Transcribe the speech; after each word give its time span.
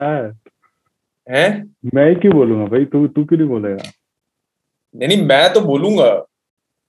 है? 0.00 1.48
मैं 1.94 2.14
क्यों 2.20 2.34
बोलूँगा 2.34 2.64
भाई? 2.66 2.84
तू 2.84 3.06
तू 3.08 3.24
क्यों 3.24 3.38
नहीं 3.38 3.48
बोलेगा? 3.48 3.90
नहीं 4.94 5.08
नहीं 5.08 5.26
मैं 5.26 5.52
तो 5.54 5.60
बोलूँगा। 5.60 6.10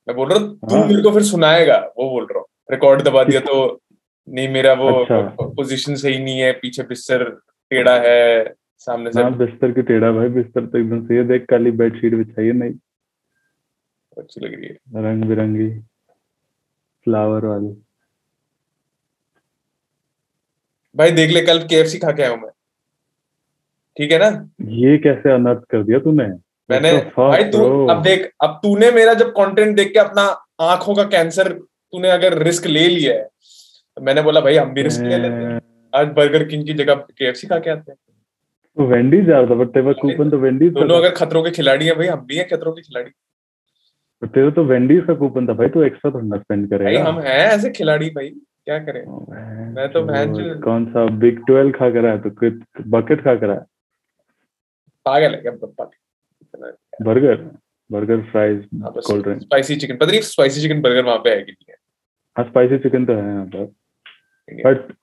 मैं 0.08 0.16
बोल 0.16 0.30
रहा 0.30 0.40
हूँ 0.40 0.56
तू 0.60 0.76
हाँ। 0.76 0.86
मेरे 0.88 1.02
को 1.04 1.12
फिर 1.14 1.24
सुनाएगा 1.24 1.78
वो 1.98 2.10
बोल 2.10 2.26
रहा 2.26 2.40
हूँ। 2.40 2.48
रिकॉर्ड 2.72 3.02
दबा 3.02 3.24
दिया 3.24 3.40
तो 3.42 3.56
नहीं 4.28 4.48
मेरा 4.50 4.74
वो 4.74 4.90
अच्छा। 4.94 5.46
पोजीशन 5.46 5.96
सही 5.96 6.18
नहीं 6.24 6.40
है 6.40 6.52
पीछे 6.54 6.84
बिस्तर 6.84 7.24
टेढ़ा 7.72 7.96
है 8.02 8.54
सामने 8.82 9.12
से। 9.12 9.22
हाँ 9.22 9.38
बिस्तर 9.38 9.72
की 9.72 9.82
टेढ़ा 9.82 10.12
भाई 10.12 10.30
बिस्तर 10.32 10.66
तो 10.66 10.78
एकदम 10.78 11.06
सही 11.08 11.18
है। 11.18 11.24
देख 11.28 11.46
काली 11.50 11.72
बेडशीट 11.82 12.14
बिछाई 12.16 12.46
है 12.46 12.54
नहीं 12.54 12.74
अच्छी 14.18 14.42
लग 14.42 14.54
रही 14.54 14.68
है। 14.68 15.04
रंग 15.04 15.24
बिरंगी 15.26 15.70
फ्लावर 17.08 17.46
वाली। 17.46 17.74
भाई 20.96 21.12
देख 21.12 21.32
ले 21.32 21.42
कल 21.42 21.64
केएफसी 21.68 22.00
खा 22.00 22.12
के 22.12 22.24
आया 22.24 22.32
हूँ 22.32 22.40
मैं। 22.42 22.50
ठीक 23.98 24.12
है 24.12 24.20
ना? 24.20 24.28
ये 24.62 24.98
कैसे 25.00 25.32
अनर्थ 25.32 25.64
कर 25.72 25.84
दिया 25.84 26.00
तूने? 26.00 26.28
मैंने 26.70 26.92
भाई 27.18 27.44
तू 27.52 27.64
अब 27.88 28.02
देख 28.04 28.30
अब 28.44 28.60
तूने 28.64 28.92
मेरा 28.92 29.14
जब 29.16 29.30
कंटेंट 29.34 29.76
देख 29.78 29.92
के 29.94 30.00
अपना 30.00 30.24
आँखों 30.64 30.96
का 30.96 31.04
कैंसर 31.12 31.52
तूने 31.54 32.10
अगर 32.10 32.38
रिस्क 32.44 32.68
ले 32.68 32.88
लिया 32.88 33.14
है 33.14 33.24
तो 33.24 34.02
मैंने 34.02 34.22
बोला 34.22 34.42
भाई 34.42 34.56
हम 34.56 34.74
भी 34.74 34.82
रिस्क 34.82 35.02
ले 35.04 35.18
लेते 35.18 35.44
हैं। 35.44 35.60
आज 35.94 36.08
बर्गर 36.18 36.44
किंग 36.46 36.66
की 36.66 36.74
जगह 36.74 36.94
केएफसी 36.94 37.48
खा 37.48 37.58
के 37.58 37.70
आते 37.70 37.92
हैं। 37.92 37.98
तो 38.78 38.86
वेंडीज 38.88 39.26
जा 39.26 39.38
रहा 39.38 39.50
था 39.50 39.56
बट 39.56 39.74
तेरा 39.74 39.94
कूपन 40.02 40.30
तो 40.30 40.38
वेंडीज 40.40 40.72
दोनों 40.74 40.98
अगर 40.98 41.10
खतरों 41.16 41.44
के 41.44 41.52
खिलाड़ी 41.52 41.86
हैं 41.86 41.96
भाई 41.98 42.08
हम 42.08 42.26
भी 42.28 42.38
हैं 42.38 42.48
खतरों 42.50 42.72
के 42.74 42.82
खिलाड़ी। 42.82 43.12
तेरा 44.22 44.50
तो 44.52 44.64
वेंडीज 44.66 45.04
का 45.08 45.14
कूपन 45.16 45.48
था 45.48 45.54
भाई 45.54 45.70
तू 45.70 45.84
एक्स्ट्रा 45.84 46.12
थोड़ा 46.12 46.38
स्पेंड 46.38 46.64
भाई 46.64 46.78
करेगा 46.78 47.04
हम 47.06 47.20
हैं 47.20 47.38
ऐसे 47.48 47.70
खिलाड़ी 47.72 48.10
भाई 48.12 48.30
क्या 48.30 48.78
करें? 48.80 49.04
मैं 49.76 49.88
तो 49.90 50.06
चोद। 50.06 50.62
कौन 50.64 50.86
सा 50.86 51.06
बिग 51.20 51.40
ट्वेल्व 51.46 51.72
खा 51.78 51.90
कर 51.92 52.06
आया 52.06 52.18
तो 52.20 52.30
बकेट 52.90 53.24
खा 53.24 53.36
कर 53.36 53.50
आया 53.50 53.66
पागल 55.06 55.36
है 55.36 55.42
क्या? 55.42 55.52
पप्पा 55.54 55.86
burger 57.04 57.36
burger 57.90 58.22
fries 58.32 58.64
cold 58.76 59.24
drink 59.24 59.42
spicy 59.42 59.76
chicken 59.76 59.98
पता 59.98 60.12
नहीं 60.12 60.22
स्पाइसी 60.24 60.62
चिकन 60.62 60.82
बर्गर 60.82 61.06
वहाँ 61.06 61.18
पे 61.20 61.30
है 61.30 61.42
कि 61.44 61.52
नहीं 61.52 61.66
है? 61.70 61.76
हाँ 62.36 62.46
स्पाइसी 62.46 62.78
चिकन 62.80 63.06
तो 63.06 63.14
है 63.14 63.28
यहाँ 63.28 63.46
पर। 63.48 63.66
बट 64.48 64.94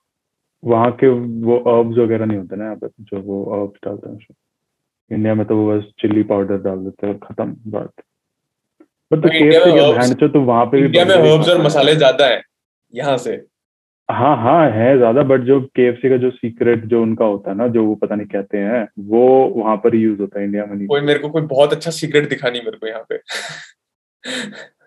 वहाँ 0.63 0.91
के 0.99 1.07
वो 1.43 1.57
अर्ब्स 1.71 1.97
वगैरह 1.97 2.25
नहीं 2.25 2.37
होते 2.37 2.55
ना 2.55 2.63
यहाँ 2.65 2.75
पे 2.77 2.87
जो 3.01 3.21
वो 3.21 3.43
अर्ब्स 3.59 3.79
डालते 3.85 4.09
हैं 4.09 4.17
इंडिया 5.11 5.33
में 5.35 5.45
तो 5.47 5.55
वो 5.57 5.67
बस 5.69 5.83
चिल्ली 6.01 6.23
पाउडर 6.31 6.57
डाल 6.63 6.79
देते 6.79 7.07
हैं 7.07 7.13
और 7.13 7.19
खत्म 7.27 7.55
बात। 7.71 7.91
बट 9.11 9.23
तो 9.23 9.29
केएफसी 9.29 9.71
के 9.71 10.13
चो 10.15 10.27
तो 10.27 10.41
वहाँ 10.41 10.65
पे 10.65 10.77
भी 10.77 10.85
इंडिया 10.85 11.05
में 11.05 11.15
हर्ब्स 11.15 11.49
और 11.49 11.61
मसाले 11.61 11.95
ज़्यादा 11.95 12.27
है 12.27 12.41
यहाँ 12.93 13.17
से। 13.19 13.35
हाँ 14.09 14.35
हाँ 14.37 14.69
है 14.71 14.95
ज़्यादा 14.97 15.21
बट 15.23 15.41
जो 15.41 15.59
केएफसी 15.75 16.09
का 16.09 16.17
जो 16.17 16.29
सीक्रेट 16.31 16.85
जो 16.85 17.01
उनका 17.01 17.25
होता 17.25 17.51
है 17.51 17.57
ना 17.57 17.67
जो 17.67 17.83
वो 17.85 17.95
पता 17.95 18.15
नहीं 18.15 18.27
कहते 18.27 18.57
हैं 18.57 18.87
वो 19.07 19.25
वहाँ 19.55 19.75
पर 19.77 19.95
यूज़ 19.95 20.21
होता 20.21 20.39
है 20.39 20.45
इंडिया 20.45 20.65
में 20.65 20.75
नहीं 20.75 20.87
कोई 20.87 21.01
मेरे 21.01 21.19
को 21.19 21.29
कोई 21.29 21.41
बहुत 21.41 21.73
अच्छा 21.73 21.91
सीक्रेट 21.91 22.29
दिखा 22.29 22.49
नहीं 22.49 22.61
मेरे 22.61 22.77
को 22.77 22.87
यहाँ 22.87 23.05
पे। 23.09 23.17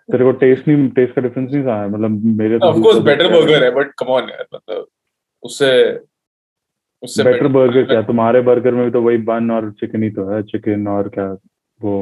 तेरे 0.09 0.23
को 0.23 0.31
टेस्ट 0.31 0.67
नहीं 0.67 0.89
टेस्ट 0.89 1.15
का 1.15 1.21
डिफरेंस 1.21 1.51
नहीं 1.51 1.63
था? 1.63 1.87
मतलब 1.87 2.25
मेरे 2.37 2.57
ऑफ़ 2.59 2.79
कोर्स 2.81 2.99
बेटर 2.99 3.31
बर्गर 3.33 3.63
है। 3.63 3.71
बट 3.75 3.93
कम 3.99 4.05
ऑन 4.07 4.29
यार 4.29 4.45
मतलब 4.55 4.87
उससे 5.43 5.71
उससे 7.03 7.23
बेटर 7.23 7.47
बर्गर 7.47 7.83
क्या? 7.83 8.01
तुम्हारे 8.01 8.41
बर्गर 8.41 8.73
में 8.73 8.83
भी 8.85 8.91
तो 8.91 9.01
वही 9.01 9.17
बन 9.31 9.51
और 9.51 9.71
चिकन 9.71 10.03
ही 10.03 10.09
तो 10.09 10.29
है 10.29 10.41
चिकन 10.43 10.87
और 10.87 11.09
क्या 11.09 11.25
वो 11.81 11.95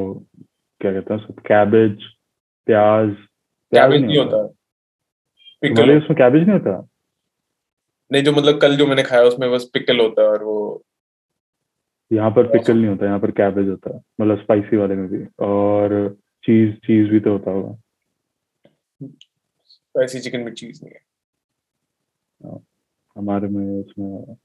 क्या 0.80 0.92
कहते 0.92 1.14
हैं 1.14 1.34
कैबेज 1.46 2.02
प्याज 2.66 3.08
प्याज 3.08 3.90
कैबेज 3.90 4.02
नहीं 4.02 4.18
होता। 4.18 4.46
पिकल 5.62 5.74
तुम्हारे 5.74 5.96
उसमें 5.98 6.16
कैबेज 6.18 6.42
नहीं 6.42 6.58
होता? 6.58 6.88
नहीं 8.12 8.22
जो 8.24 8.32
मतलब 8.32 8.60
कल 8.60 8.76
जो 8.76 8.86
मैंने 8.86 9.02
खाया 9.02 9.22
उसमें 9.22 9.50
बस 9.50 9.64
पिकल 9.74 10.00
होता 10.00 10.22
है 10.22 10.28
और 10.28 10.42
वो 10.44 10.82
यहाँ 12.10 12.30
पर 12.30 12.46
पिकल 12.46 12.76
नहीं 12.76 12.88
होता 12.88 13.06
यहाँ 13.06 13.18
पर 13.20 13.30
कैबेज 13.30 13.68
होता 13.68 13.94
है 13.94 14.00
मतलब 14.20 14.42
स्पाइसी 14.42 14.76
वाले 14.76 14.94
में 14.94 15.08
भी 15.08 15.24
और 15.44 15.94
चीज़ 16.44 16.74
चीज़ 16.86 17.10
भी 17.10 17.20
तो 17.20 17.32
होता 17.32 17.50
होगा। 17.50 17.76
स्पाइसी 19.70 20.20
चिकन 20.20 20.40
में 20.40 20.52
चीज़ 20.54 20.84
नहीं 20.84 20.94
है 20.94 21.00
हमारे 23.16 23.48
में 23.48 23.64
उसमें 23.80 24.36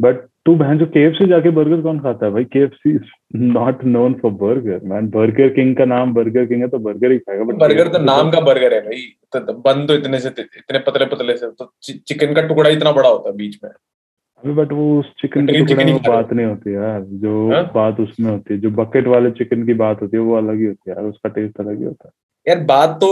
बट 0.00 0.26
तू 0.46 0.54
बहन 0.54 0.78
जो 0.78 0.86
केएफसी 0.86 1.26
जाके 1.28 1.50
बर्गर 1.50 1.80
कौन 1.82 1.98
खाता 2.00 2.26
है? 2.26 2.32
भाई 2.32 2.44
KFC 2.44 2.90
is 2.90 3.36
not 3.36 3.84
known 3.84 4.14
for 4.14 4.30
burger 4.32 4.80
man 4.88 5.08
Burger 5.10 5.48
King 5.48 5.74
का 5.76 5.84
नाम 5.84 6.12
बर्गर 6.14 6.44
किंग 6.46 6.60
है 6.62 6.68
तो 6.68 6.78
बर्गर 6.78 7.12
ही 7.12 7.18
खाएगा 7.18 7.44
बट 7.44 7.54
बर्गर 7.60 7.88
तो 7.88 7.98
नाम 7.98 8.30
का 8.30 8.40
बर्गर 8.40 8.74
है 8.74 8.80
भाई। 8.80 9.02
तो 9.32 9.40
तो 9.40 9.52
बन 9.60 9.86
तो 9.86 9.94
इतने 9.94 10.20
से 10.20 10.28
इतने 10.28 10.78
पतले 10.86 11.06
पतले 11.06 11.36
से 11.36 11.50
तो 11.52 11.72
चिकन 11.82 12.34
का 12.34 12.42
टुकड़ा 12.42 12.70
इतना 12.70 12.92
बड़ा 12.92 13.08
होता 13.08 13.28
है 13.28 13.36
बीच 13.36 13.58
में। 13.64 13.70
अभी 13.70 14.52
बट 14.54 14.72
वो 14.72 14.98
उस 15.00 15.06
चिकन 15.20 15.46
के 15.46 15.58
टुकड़े 15.58 15.84
में 15.84 15.96
बात 15.98 16.32
नहीं 16.32 16.46
होती 16.46 16.74
यार। 16.74 17.00
जो 17.00 17.50
हाँ? 17.52 17.62
बात 17.74 18.00
उसमें 18.00 18.30
होती 18.30 18.54
है 18.54 18.60
जो 18.60 18.70
बकेट 18.72 19.06
वाले 19.06 19.30
चिकन 19.30 19.64
की 19.66 19.74
बात 19.74 20.02
होती 20.02 20.16
है 20.16 20.22
वो 20.22 20.36
अलग 20.36 20.58
ही 20.58 20.64
होती 20.64 20.90
है 20.90 20.96
यार 20.96 21.06
उसका 21.06 21.28
टेस्ट 21.30 21.60
अलग 21.60 21.78
ही 21.78 21.84
होता 21.84 22.08
है। 22.08 22.12
यार 22.46 22.64
बात 22.64 22.98
तो 23.00 23.08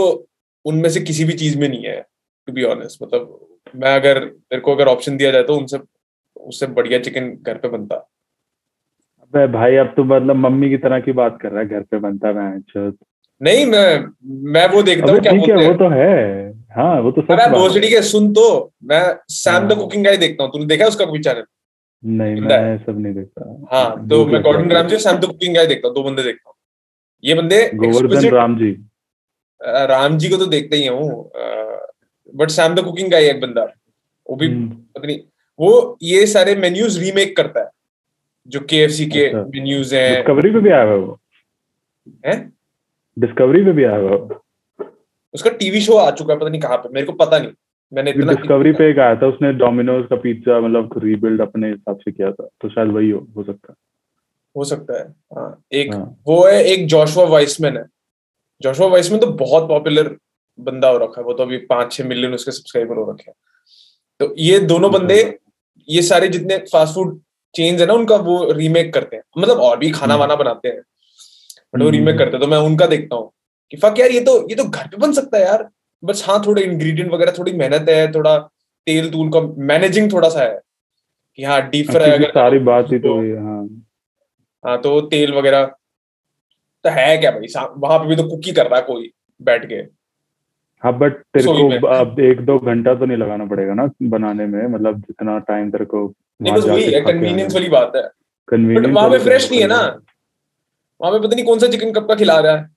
उनमें 0.65 0.89
से 0.89 1.01
किसी 1.01 1.23
भी 1.23 1.33
चीज़ 1.33 1.59
में 1.59 1.67
नहीं 1.69 1.83
है 1.83 1.99
टू 2.47 2.53
बी 2.53 2.63
ऑनेस्ट 2.65 3.03
मतलब 3.03 3.39
मैं 3.75 3.95
अगर 3.95 4.19
मेरे 4.23 4.59
को 4.59 4.75
अगर 4.75 4.87
ऑप्शन 4.87 5.17
दिया 5.17 5.31
जाए 5.31 5.43
तो 5.43 5.55
उनसे 5.55 5.77
उससे 6.45 6.67
बढ़िया 6.77 6.99
चिकन 6.99 7.29
घर 7.41 7.57
पे 7.57 7.69
बनता। 7.69 7.95
अबे 9.21 9.45
भाई 9.53 9.75
अब 9.75 9.93
तो 9.97 10.03
मतलब 10.03 10.35
मम्मी 10.37 10.69
की 10.69 10.77
तरह 10.77 10.99
की 10.99 11.11
बात 11.19 11.37
कर 11.41 11.51
रहा 11.51 11.59
है 11.61 11.67
घर 11.67 11.81
पे 11.91 11.99
बनता 11.99 12.31
मैं 12.33 12.49
नहीं 13.41 13.65
मैं 13.65 13.87
मैं 14.53 14.67
वो 14.73 14.81
देखता 14.83 15.11
हूँ 15.11 15.19
क्या 15.21 15.31
बोलते 15.33 15.51
है 15.53 15.67
वो 15.69 15.73
तो 15.77 15.89
है। 15.89 16.53
हाँ 16.75 16.99
वो 17.01 17.11
तो 17.11 17.21
सच 17.21 17.31
अरे। 17.31 17.49
भोसड़ी 17.51 17.89
के 17.89 18.01
सुन 18.03 18.31
तो 18.33 18.45
मैं 18.83 19.03
सैम 19.33 19.67
द। 19.67 19.77
कुकिंग 19.77 20.03
गाय 20.05 20.17
देखता 20.17 20.43
हूँ 20.43 20.51
तूने 20.51 20.65
देखा 20.65 20.85
उसका 20.87 21.05
कोई 21.05 21.19
चैनल 21.19 21.43
नहीं 22.03 22.41
मैं 22.41 22.77
सब 22.85 22.99
नहीं 22.99 23.13
देखता 23.13 23.67
हाँ 23.71 24.07
तो 24.07 24.25
मैं 24.25 24.41
Gordon. 24.43 24.71
Ramsay 24.71 24.97
Sam 24.99 25.17
the 25.17 25.25
cooking 25.25 25.55
guy 25.55 25.65
देखता 25.67 25.87
हूँ 25.87 25.95
दो 25.95 26.03
बंदे 26.03 26.23
देखता 26.23 26.49
हूँ। 26.49 26.55
ये 27.23 27.33
बंदे 27.35 27.61
गोवर्धन 27.75 28.29
राम 28.35 28.57
जी 28.57 28.71
राम 29.61 30.17
जी 30.17 30.29
को 30.29 30.37
तो 30.37 30.45
देखते 30.47 30.77
ही 30.77 30.87
हूँ 30.87 31.09
but 32.33 32.49
Sam 32.51 32.75
the 32.75 32.83
cooking 32.83 33.11
guy 33.11 33.29
एक 33.29 33.39
बंदा 33.41 33.63
वो 34.27 34.35
भी 34.35 34.47
हम्म, 34.47 34.69
पता 34.69 35.07
नहीं 35.07 35.19
वो 35.59 35.97
ये 36.03 36.25
सारे 36.27 36.55
मेन्यूज 36.55 36.97
रीमेक 37.03 37.35
करता 37.37 37.59
है 37.59 37.69
जो 38.47 38.59
के 38.61 38.83
अच्छा। 38.83 39.43
मेन्यूज 39.43 39.93
हैं। 39.93 40.15
डिस्कवरी 40.15 40.51
पे 40.51 40.59
भी 40.59 40.69
आया 40.69 40.83
हुआ 40.83 40.91
है 40.91 40.97
वो? 40.97 41.19
हैं? 42.25 42.53
डिस्कवरी 43.17 43.63
पे 43.65 43.71
भी 43.71 43.83
आया 43.83 43.97
हुआ 43.97 44.39
उसका 45.33 45.49
टीवी 45.49 45.81
शो 45.81 45.93
आ 45.93 46.09
चुका 46.11 46.33
है 46.33 46.39
पता 46.39 46.49
नहीं 46.49 46.61
कहाँ 46.61 46.77
पे 46.77 46.89
मेरे 46.89 47.05
को 47.05 47.13
पता 47.13 47.37
नहीं। 47.39 47.51
मैंने 47.91 48.11
इतना 48.11 48.33
डिस्कवरी 48.33 48.71
पे 48.73 48.89
एक 48.89 48.99
आया 48.99 49.15
था 49.15 49.27
उसने 49.27 49.51
डोमिनोज 49.53 50.05
का 50.09 50.15
पिज्जा 50.15 50.59
मतलब 50.59 50.99
रीबिल्ड 51.03 51.41
अपने 51.41 51.69
हिसाब 51.69 51.97
से 51.99 52.11
किया 52.11 52.31
था 52.31 52.47
तो 52.61 52.69
शायद 52.69 52.89
वही 52.89 53.09
हो, 53.09 53.27
हो 53.37 53.43
सकता 53.43 53.71
है। 53.71 53.75
हो 54.55 54.63
सकता 54.63 54.99
है 54.99 55.07
हाँ। 55.35 55.63
एक 55.71 55.93
हाँ। 55.93 56.17
वो 56.27 56.45
है 56.45 56.63
एक 56.63 56.87
जोशुआ 56.87 57.25
वाइसमैन 57.29 57.77
है। 57.77 57.83
जोशुआ 58.61 58.87
वाइसमैन 58.87 59.19
तो 59.19 59.27
बहुत 59.43 59.67
पॉपुलर 59.69 60.15
बंदा 60.59 60.89
हो 60.89 60.97
रखा 60.97 61.21
है 61.21 61.25
वो 61.25 61.33
तो 61.33 61.43
अभी 61.43 61.57
पाँच 61.69 61.91
छह 61.93 62.07
मिलियन 62.07 62.33
उसके 62.33 62.51
सब्सक्राइबर 62.51 62.95
हो 62.95 63.09
रखे 63.11 63.29
हैं। 63.29 63.35
तो 64.19 64.33
ये 64.37 64.59
दोनों 64.59 64.89
अच्छा। 64.89 64.99
बंदे 64.99 65.23
ये 65.89 66.01
सारे 66.01 66.27
जितने 66.27 66.57
फास्ट 66.57 66.93
फ़ूड 66.93 67.21
चेन्स 67.55 67.81
है 67.81 67.87
ना 67.87 67.93
उनका 67.93 68.15
वो 68.15 68.51
रीमेक 68.51 68.93
करते 68.93 69.15
हैं। 69.15 69.23
मतलब 69.37 69.57
और 69.57 69.77
भी 69.77 69.91
खाना 69.91 70.13
हम्म। 70.13 70.19
वाना 70.19 70.35
बनाते 70.35 70.67
हैं। 70.67 70.77
बट 70.77 71.81
वो 71.81 71.85
हम्म। 71.85 71.91
रीमेक 71.91 72.17
करते 72.17 72.31
हैं 72.31 72.41
तो 72.41 72.47
मैं 72.47 72.57
उनका 72.57 72.85
देखता 72.85 73.15
हूँ। 73.15 73.31
कि 73.71 73.77
फक 73.77 73.95
यार 73.99 74.11
ये 74.11 74.19
तो 74.19 74.49
ये 74.49 74.55
तो 74.55 74.63
घर 74.63 74.87
पे 74.87 74.97
बन 74.97 75.11
सकता 75.13 75.37
है 75.37 75.43
यार। 75.43 75.69
बस 76.03 76.23
हाँ 76.27 76.43
थोड़े 76.45 76.61
इंग्रेडिएंट 76.61 77.11
वगैरह 77.11 77.31
थोड़ी 77.31 77.53
मेहनत 77.53 77.85
है 77.89 78.11
थोड़ा 78.11 78.37
तेल 78.85 79.11
तूल 79.11 79.29
का 79.29 79.41
मैनेजिंग 79.57 80.13
थोड़ा 80.13 80.29
सा 80.29 80.43
है। 80.43 80.61
कि 81.35 81.43
हाँ 81.43 81.69
डीप 81.69 81.91
फ्राई 81.91 82.11
अगर 82.11 82.29
सारी 82.29 82.59
बात 82.59 82.85
ही 82.91 82.99
तो 82.99 83.21
तो- 83.21 83.43
हाँ 83.43 83.67
हाँ। 84.65 84.81
तो 84.81 85.01
तेल 85.01 85.33
वगैरह 85.33 85.65
तो 86.83 86.89
है 86.89 87.17
क्या 87.17 87.31
भाई? 87.31 87.71
वहाँ 87.77 87.99
पे 87.99 88.07
भी 88.07 88.15
तो 88.15 88.23
कुकी 88.23 88.51
कर 88.51 88.65
रहा 88.67 88.79
है 88.79 88.85
कोई 88.85 89.11
बैठ 89.41 89.65
के। 89.65 89.94
हाँ 90.83 90.97
बट 90.97 91.13
तेरे 91.13 91.45
को 91.45 91.87
अब 91.87 92.19
एक 92.19 92.41
दो 92.41 92.59
घंटा 92.59 92.95
तो 92.95 93.05
नहीं 93.05 93.17
लगाना 93.17 93.45
पड़ेगा 93.45 93.73
ना 93.73 93.89
बनाने 94.03 94.45
में 94.45 94.67
मतलब 94.67 94.99
जितना 94.99 95.39
टाइम 95.39 95.71
तेरे 95.71 95.85
को 95.85 96.07
कन्वीनियंस 97.01 97.53
वाली 97.53 97.69
बात 97.69 97.91
है। 97.95 98.09
कन्वीनियंस 98.47 98.95
वहाँ 98.95 99.09
पे 99.09 99.19
फ्रेश 99.19 99.51
नहीं 99.51 99.61
है 99.61 99.67
ना। 99.67 99.99
वहाँ 101.01 101.13
पे 101.13 101.27
पता 101.27 101.35
नहीं 101.35 101.45
कौन 101.45 101.59
सा 101.59 101.67
चिकन 101.67 101.91
कब 101.91 102.07
का 102.07 102.15
खिला 102.15 102.39
रहा 102.39 102.55
है। 102.55 102.69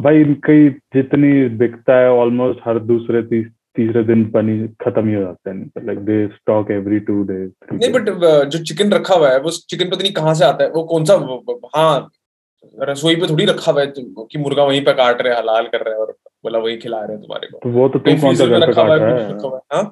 भाई 0.00 0.24
कई 0.24 0.70
जितनी 0.70 1.48
बिकता 1.48 1.98
है 1.98 2.10
ऑलमोस्ट 2.10 2.60
हर 2.64 2.78
दूसरे 2.78 3.22
तीस, 3.22 3.46
तीसरे 3.76 4.04
दिन 4.04 4.30
बनी 4.30 4.68
खत्म 4.68 5.08
ही 5.08 5.14
हो 5.14 5.22
जाते 5.22 5.50
हैं। 5.50 5.70
Like 5.84 5.98
they 5.98 6.28
stock 6.28 6.70
every 6.70 7.00
two 7.00 7.22
days 7.22 7.50
नहीं 7.72 7.92
बट 7.92 8.08
जो 8.48 8.58
चिकन 8.58 8.92
रखा 8.92 9.14
हुआ 9.14 9.30
है 9.30 9.40
वो 9.40 9.50
चिकन 9.50 9.90
पता 9.90 10.02
नहीं 10.02 10.12
कहाँ 10.12 10.34
से 10.34 10.44
आता 10.44 10.64
है। 10.64 10.70
वो 10.70 10.84
कौन 10.84 11.04
सा 11.04 11.14
हाँ 11.76 12.10
रसोई 12.80 13.16
पे 13.16 13.26
थोड़ी 13.26 13.44
रखा 13.44 13.72
हुआ 13.72 13.80
है 13.80 13.86
तो- 13.86 14.26
कि 14.32 14.38
मुर्गा 14.38 14.64
वहीं 14.64 14.84
पे 14.84 14.92
काट 14.92 15.22
रहे 15.22 15.32
हैं 15.32 15.40
हलाल 15.40 15.66
कर 15.66 15.80
रहे 15.80 15.94
हैं 15.94 16.00
और 16.00 16.16
बोला 16.44 16.58
वही 16.58 16.76
खिला 16.76 17.00
रहे 17.00 17.16
हैं 17.16 17.20
तुम्हारे 17.22 17.48
को. 17.48 17.58
तो 17.58 17.70
वो 17.70 17.88
तो 17.88 17.98
तू 17.98 18.04
कहीं 18.04 18.20
कौन 18.20 18.34
सा 18.34 18.46
घर 18.46 18.66
पे 18.66 18.72
काट 18.72 18.90
है 18.90 18.98
रहा 18.98 19.14
है? 19.18 19.28
है 19.28 19.58
हाँ? 19.72 19.84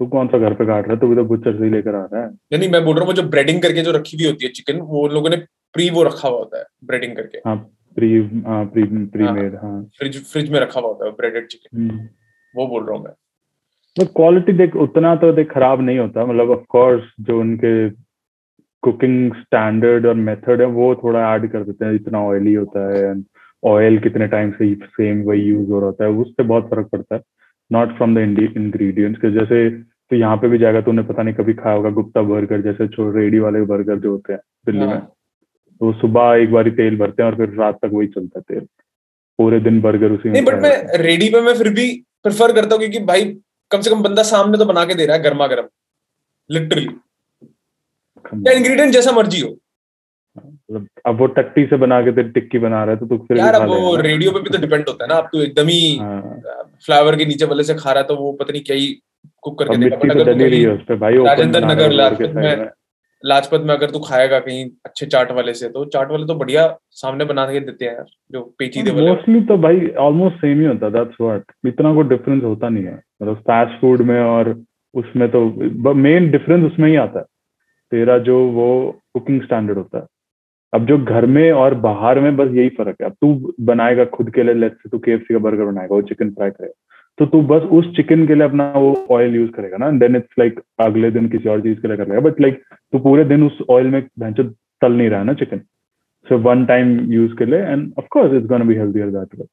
तू 0.00 0.06
कौन 0.06 0.28
सा 0.28 0.38
घर 0.38 0.54
पे 0.54 0.66
काट 0.66 0.84
रहा 0.84 0.92
है? 0.92 1.00
तू 1.00 1.08
भी 1.08 1.16
तो 1.16 1.24
बुच्चर 1.24 1.56
से 1.58 1.64
ही 1.64 1.70
लेकर 1.70 1.94
आ 1.94 2.04
रहा 2.12 2.22
है। 2.22 2.58
नहीं 2.58 2.68
मैं 2.70 2.84
बोल 2.84 2.96
रहा 2.96 3.04
हूँ 3.04 3.14
जो 3.14 3.22
ब्रेडिंग 3.34 3.60
करके 3.62 3.82
जो 3.82 3.92
रखी 3.92 4.16
हुई 4.16 4.26
होती 4.26 4.46
है 4.46 4.50
चिकन 4.52 4.80
वो 4.90 5.06
लोगों 5.08 5.30
ने 5.30 5.36
प्री 5.74 5.88
वो 5.90 6.02
रखा 6.02 6.28
हुआ 6.28 6.38
होता 6.38 6.58
है 6.58 6.64
ब्रेडिंग 6.84 7.16
करके। 7.16 7.38
हाँ 7.46 7.56
प्री 7.96 8.10
हाँ 8.46 8.64
प्री 8.66 8.82
प्री 9.12 9.28
मेड 9.32 9.54
हाँ। 9.62 9.76
फ्रिज 9.98 10.22
फ्रिज 10.32 10.50
में 10.50 10.58
रखा 10.60 10.80
हुआ 10.80 10.88
होता 10.88 11.06
है 11.06 11.10
ब्रेडेड 11.12 11.46
चिकन 11.46 11.78
हम्म। 11.78 12.08
वो 12.54 12.66
बोल 12.66 12.84
रहा 12.86 12.96
हूँ 12.96 13.04
मैं। 13.04 14.06
क्वालिटी 14.16 14.52
देख 14.52 14.76
उतना 14.76 15.14
तो 15.16 15.32
देख 15.32 15.52
खराब 15.52 15.80
नहीं 15.80 15.98
होता। 15.98 16.24
मतलब 16.26 16.50
ऑफ़ 16.50 16.64
कोर्स 16.68 17.04
जो 17.20 17.38
उनके 17.40 17.72
कुकिंग 18.82 19.32
स्टैंडर्ड 19.34 20.06
और 20.06 20.14
मेथड 20.14 20.60
है 20.60 20.66
वो 20.72 20.94
थोड़ा 20.94 21.20
ऐड 21.34 21.50
कर 21.52 21.62
देते 21.64 21.84
हैं 21.84 21.94
इतना 21.94 22.20
ऑयली 22.24 22.52
होता 22.54 22.86
है 22.88 23.02
एंड 23.04 23.24
ऑयल 23.62 23.98
कितने 23.98 24.26
टाइम 24.28 24.50
से 24.52 24.74
सेम 24.74 25.22
वही 25.24 25.42
यूज़ 25.42 25.70
हो 25.70 25.80
रहा 25.80 26.04
है 26.04 26.10
उससे 26.14 26.42
बहुत 26.44 26.68
फ़र्क 26.70 26.88
पड़ता 26.88 27.14
है। 27.14 27.20
नॉट 27.70 27.96
फ्रॉम 27.96 28.14
द 28.14 28.18
इंग्रेडिएंट्स 28.18 29.20
के 29.20 29.30
जैसे 29.32 29.68
तो 30.10 30.16
यहाँ 30.16 30.36
पे 30.36 30.48
भी 30.48 30.58
जाएगा 30.58 30.80
तो 30.80 30.90
उन्हें 30.90 31.06
पता 31.06 31.22
नहीं 31.22 31.34
कभी 31.34 31.54
खाया 31.54 31.76
होगा 31.76 31.90
गुप्ता 31.92 32.22
बर्गर 32.24 32.60
जैसे 32.62 32.86
रेडी 33.12 33.38
वाले 33.38 33.60
बर्गर 33.66 33.98
जो 33.98 34.10
होते 34.10 34.32
हैं 34.32 34.40
दिल्ली 34.66 34.80
में। 34.80 34.92
हाँ। 34.92 35.00
तो 35.80 35.92
सुबह 35.94 36.34
एक 36.42 36.52
बार 36.52 36.68
तेल 36.72 36.96
भरते 36.98 37.22
हैं 37.22 37.30
और 37.30 37.36
फिर 37.36 37.54
रात 37.56 37.78
तक 37.82 37.90
वही 37.92 38.06
चलता 38.08 38.38
है 38.38 38.42
तेल। 38.50 38.66
पूरे 39.38 39.58
दिन 39.60 39.80
बर्गर 39.80 40.12
उसी 40.12 40.28
में 40.28 40.32
नहीं 40.32 40.44
बट 40.44 40.62
मैं 40.62 40.98
रेडी 40.98 41.28
पे 41.30 41.40
मैं 41.40 41.54
फिर 41.54 41.68
भी 41.74 41.90
प्रेफर 42.24 42.52
करता 42.52 42.74
हूँ 42.74 42.80
क्योंकि 42.80 43.04
भाई 43.06 43.24
कम 43.70 43.80
से 43.80 43.90
कम 43.90 44.02
बंदा 44.02 44.22
सामने 44.24 44.58
तो 44.58 44.64
बना 44.64 44.84
के 44.84 44.94
दे 44.94 45.06
रहा 45.06 45.16
है 45.16 45.22
गर्मा 45.22 45.46
गर्म 45.46 45.68
लिटरली। 46.50 46.88
इंग्रेडिएंट 48.52 48.92
जैसा 48.92 49.12
मर्ज़ी 49.12 49.40
हो। 49.40 49.56
मतलब 50.70 50.86
अब 51.06 51.18
वो 51.18 51.26
टट्टी 51.34 51.64
से 51.66 51.76
बना 51.76 52.00
के 52.02 52.12
तेरी 52.12 52.28
टिक्की 52.30 52.58
बना 52.58 52.82
रहा 52.84 52.94
है 52.94 53.00
तो 53.00 53.06
तू 53.06 53.16
फिर 53.26 53.38
यार 53.38 53.54
अब 53.54 53.68
वो 53.68 53.96
रेडियो 53.96 54.30
पे 54.32 54.40
भी 54.40 54.50
तो 54.50 54.58
डिपेंड 54.58 54.88
होता 54.88 55.04
है 55.04 55.08
ना 55.08 55.16
अब 55.16 55.28
तू 55.32 55.42
एकदम 55.42 55.68
ही 55.68 55.96
हाँ। 55.96 56.38
फ्लावर 56.86 57.16
के 57.16 57.26
नीचे 57.26 57.44
वाले 57.44 57.64
से 57.64 57.74
खा 57.74 57.92
रहा 57.92 58.00
है 58.00 58.06
तो 58.08 58.16
वो 58.16 58.32
पता 58.32 58.52
नहीं 58.52 58.62
क्या 58.62 58.76
ही 58.76 58.86
कुक 59.42 59.58
करके 59.58 59.76
देगा 59.76 59.96
बट 59.96 60.12
तो 60.12 60.20
अगर 60.20 60.36
रही 60.40 60.62
है 60.62 60.72
उस 60.72 60.82
पे 60.88 60.96
भाई 60.96 61.24
राजेंद्र 61.24 61.64
नगर 61.64 61.82
है 61.82 61.96
लाजपत 61.96 62.34
में 62.34 62.68
लाजपत 63.24 63.60
में 63.60 63.74
अगर 63.74 63.90
तू 63.90 63.98
खाएगा 63.98 64.38
कहीं 64.38 64.64
अच्छे 64.86 65.06
चाट 65.06 65.30
वाले 65.32 65.54
से 65.54 65.68
तो 65.68 65.84
चाट 65.94 66.10
वाले 66.10 66.26
तो 66.26 66.34
बढ़िया 66.34 66.66
सामने 66.92 67.24
बना 67.24 67.44
के 67.52 67.60
देते 67.60 67.84
हैं 67.84 67.92
यार 67.92 68.04
जो 68.32 68.42
पेचीदे 68.58 68.90
वाले। 68.90 69.08
मोस्टली 69.08 69.40
तो 69.42 69.56
भाई 69.58 69.86
ऑलमोस्ट 70.00 70.36
सेम 70.36 70.60
ही 70.60 70.66
होता 70.66 70.86
है 70.86 70.92
दैट्स 70.92 71.16
व्हाट 71.20 71.52
इतना 71.66 71.94
कोई 71.94 72.04
डिफरेंस 72.08 72.42
होता 72.42 72.68
नहीं 72.68 72.84
है। 72.84 72.94
मतलब 73.22 73.36
फास्ट 73.48 73.80
फ़ूड 73.80 74.02
में 74.02 74.20
और 74.20 74.50
उसमें 74.94 75.28
तो 75.30 75.94
मेन 75.94 76.30
डिफरेंस 76.30 76.70
उसमें 76.72 76.88
ही 76.88 76.96
आता 76.96 77.18
है। 77.18 77.24
तेरा 77.92 78.18
जो 78.28 78.38
वो 78.50 78.68
कुकिंग 79.14 79.40
स्टैंडर्ड 79.42 79.78
होता 79.78 79.98
है। 79.98 80.04
अब 80.72 80.86
जो 80.86 80.98
घर 80.98 81.26
में 81.26 81.52
और 81.52 81.74
बाहर 81.74 82.20
में 82.20 82.36
बस 82.36 82.50
यही 82.54 82.68
फ़र्क 82.68 82.96
है। 83.00 83.06
अब 83.06 83.12
तू 83.12 83.54
बनाएगा 83.60 84.04
खुद 84.04 84.30
के 84.30 84.42
लिए 84.42 84.54
लेट्स 84.54 84.76
से 84.76 84.88
तू 84.88 84.98
केएफसी 84.98 85.34
का 85.34 85.40
बर्गर 85.40 85.64
बनाएगा, 85.64 85.94
वो 85.94 86.02
चिकन 86.02 86.30
फ्राई 86.30 86.50
करेगा। 86.50 86.72
तो 87.18 87.26
तू 87.26 87.40
बस 87.42 87.62
उस 87.62 87.96
चिकन 87.96 88.26
के 88.26 88.34
लिए 88.34 88.44
अपना 88.44 88.72
वो 88.72 89.06
ऑयल 89.10 89.36
यूज़ 89.36 89.50
करेगा 89.50 89.76
ना 89.76 89.90
देन 89.90 90.16
इट्स 90.16 90.34
लाइक 90.38 90.60
अगले 90.80 91.10
दिन 91.10 91.28
किसी 91.28 91.48
और 91.48 91.60
चीज़ 91.60 91.80
के 91.80 91.88
लिए 91.88 91.96
करेगा 91.96 92.20
बट 92.20 92.40
लाइक 92.40 92.62
तू 92.92 92.98
पूरे 92.98 93.24
दिन 93.24 93.42
उस 93.42 93.58
ऑयल 93.70 93.86
में 93.86 94.02
भैंचो 94.18 94.42
तल 94.82 94.92
नहीं 94.92 95.10
रहा 95.10 95.22
ना 95.22 95.34
chicken 95.34 95.58
so 96.26 96.38
one 96.38 96.66
time 96.66 97.12
use 97.12 97.34
के 97.34 97.44
लिए 97.44 97.58
and 97.58 97.92
of 97.98 98.06
course 98.10 98.32
it's 98.32 98.46
gonna 98.46 98.64
be 98.64 98.74
healthier 98.74 99.06
that 99.06 99.38
way 99.40 99.46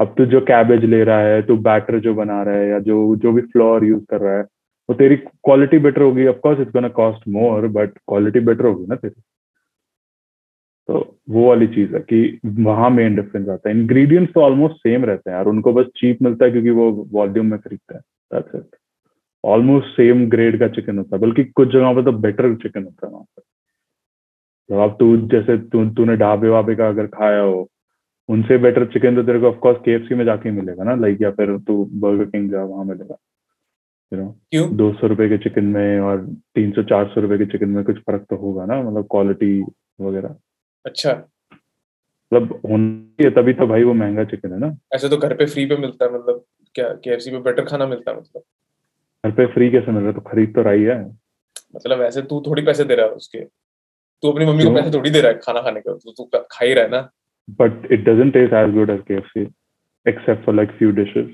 अब 0.00 0.14
तू 0.18 0.24
जो 0.26 0.40
कैबेज 0.40 0.84
ले 0.84 1.04
रहा 1.04 1.18
है, 1.18 1.42
तू 1.42 1.56
बैटर 1.56 1.98
जो 1.98 2.14
बना 2.14 2.42
रहा 2.42 2.54
है, 2.54 2.68
या 2.68 2.78
जो 2.78 3.16
जो 3.16 3.32
भी 3.32 3.42
फ्लोर 3.42 3.84
यूज़ 3.84 4.04
कर 4.10 4.20
रहा 4.20 4.36
है, 4.36 4.42
वो 4.88 4.94
तेरी 4.94 5.16
क्वालिटी 5.16 5.78
बेटर 5.78 6.02
होगी। 6.02 6.26
Of 6.26 6.36
course 6.36 6.60
it's 6.60 6.72
gonna 6.72 6.88
cost 6.88 7.28
more 7.28 7.66
but 7.68 7.90
quality 7.98 8.40
better 8.40 8.64
होगी 8.64 8.86
ना 8.86 8.94
तेरी। 8.94 9.22
तो 10.88 10.98
वो 11.30 11.46
वाली 11.48 11.66
चीज़ 11.66 11.94
है 11.94 12.00
कि 12.02 12.38
वहाँ 12.46 12.90
मेन 12.90 13.14
डिफरेंस 13.16 13.48
आता 13.48 13.68
है। 13.68 13.74
इंग्रेडिएंट्स 13.78 14.32
तो 14.34 14.40
ऑलमोस्ट 14.40 14.76
सेम 14.76 15.04
रहते 15.04 15.30
हैं 15.30 15.36
यार 15.36 15.46
उनको 15.46 15.72
बस 15.72 15.86
चीप 15.96 16.22
मिलता 16.22 16.44
है 16.44 16.50
क्योंकि 16.50 16.70
वो 16.70 16.90
वॉल्यूम 17.12 17.46
में 17.46 17.58
खरीदते 17.58 17.94
हैं 17.94 18.02
that's 18.32 18.54
it 18.54 18.76
almost 19.44 19.86
same 19.86 20.28
grade 20.30 20.58
का 20.60 20.68
चिकन 20.68 20.98
होता 20.98 21.16
है 21.16 21.20
बल्कि 21.22 21.44
कुछ 21.46 21.68
जगहों 21.68 21.94
पर 21.94 22.04
तो 22.04 22.12
बेटर 22.18 22.54
चिकन 22.54 22.84
होता 22.84 23.06
है 23.06 23.12
वहाँ 23.12 23.24
पे। 23.24 23.42
तो 24.70 24.82
अब 24.84 24.96
तू 25.00 25.16
जैसे 25.28 25.56
तू 25.58 25.84
तूने 25.94 26.16
ढाबे 26.16 26.48
वाबे 26.48 26.74
का 26.74 26.88
अगर 26.88 27.06
खाया 27.06 27.40
हो 27.40 27.68
उनसे 28.28 28.58
बेटर 28.58 28.86
चिकन 28.86 29.16
तो 29.16 29.22
तेरे 29.22 29.40
को 29.40 29.46
ऑफकोर्स 29.46 29.78
केएफसी 29.84 30.14
में 30.14 30.24
जाके 30.24 30.50
मिलेगा 30.50 30.84
ना 30.84 30.94
लाइक 30.94 31.22
या 31.22 31.30
फिर 31.30 31.56
तू 31.58 31.84
बर्गर 31.94 32.24
किंग 32.24 32.50
जा 32.50 32.62
वहाँ 32.62 32.84
मिलेगा। 32.84 33.16
यू 34.12 34.20
नो 34.20 34.34
दो 34.76 34.92
सौ 34.92 35.06
रुपए 35.06 35.28
के 35.28 35.38
चिकन 35.38 35.64
में 35.64 36.00
और 36.00 36.26
तीन 36.54 36.72
सौ 36.72 36.82
चार 36.82 37.06
सौ 37.08 37.20
रुपए 37.20 37.38
के 37.38 37.46
चिकन 37.46 37.68
में 37.68 37.82
कुछ 37.84 37.98
फ़र्क 37.98 38.26
तो 38.30 38.36
होगा 38.36 38.66
ना 38.66 38.82
मतलब 38.82 39.06
क्वालिटी 39.10 39.60
वगैरह। 40.00 40.34
अच्छा। 40.86 41.12
मतलब 42.32 42.60
होनी 42.66 43.24
है 43.24 43.30
तभी 43.32 43.52
तो 43.54 43.66
भाई 43.66 43.82
वो 43.82 43.92
महँगा 43.94 44.24
चिकन 44.24 44.52
है 44.52 44.58
ना। 44.58 44.76
ऐसे 44.94 45.08
तो 45.08 45.16
घर 45.16 45.34
पे 45.36 45.46
फ्री 45.46 45.66
पे 45.66 45.76
मिलता 45.76 46.04
है 46.04 46.12
मतलब 46.12 46.44
क्या 46.74 46.88
केएफसी 47.04 47.30
पे 47.30 47.38
बेटर 47.40 47.64
खाना 47.64 47.86
मिलता 47.86 48.10
है 48.10 48.16
मतलब? 48.16 48.42
घर 49.24 49.30
पे 49.32 49.46
फ्री 49.54 49.70
कैसे 49.70 49.92
मिल 49.92 50.02
रहा 50.02 50.08
है? 50.08 50.14
तो 50.14 50.20
खरीद 50.22 50.54
तो 50.54 50.62
रही 50.62 50.84
है 50.84 50.98
मतलब 51.76 52.02
ऐसे 52.02 52.22
तू 52.22 52.40
थोड़ी 52.46 52.62
पैसे 52.62 52.84
दे 52.84 52.94
रहा 52.94 53.06
है 53.06 53.12
उसके। 53.12 53.38
तू 54.22 54.30
अपनी 54.32 54.46
मम्मी 54.46 54.64
को 54.64 54.70
पैसे 54.74 54.90
थोड़ी 54.90 55.10
दे 55.10 55.20
रहा 55.20 55.32
है 55.32 55.38
खाना 55.38 55.60
खाने 55.62 55.80
के 55.80 55.94
तो 55.94 56.12
तू 56.12 56.24
खा 56.42 56.64
ही 56.64 56.74
रहा 56.74 56.84
है 56.84 56.90
ना। 56.90 57.00
But 57.60 57.92
it 57.92 58.04
doesn't 58.04 58.32
taste 58.34 58.54
as 58.54 58.74
good 58.74 58.90
as 58.90 59.00
KFC 59.08 59.42
except 60.06 60.44
for 60.44 60.54
like 60.54 60.70
few 60.78 60.90
dishes 60.92 61.26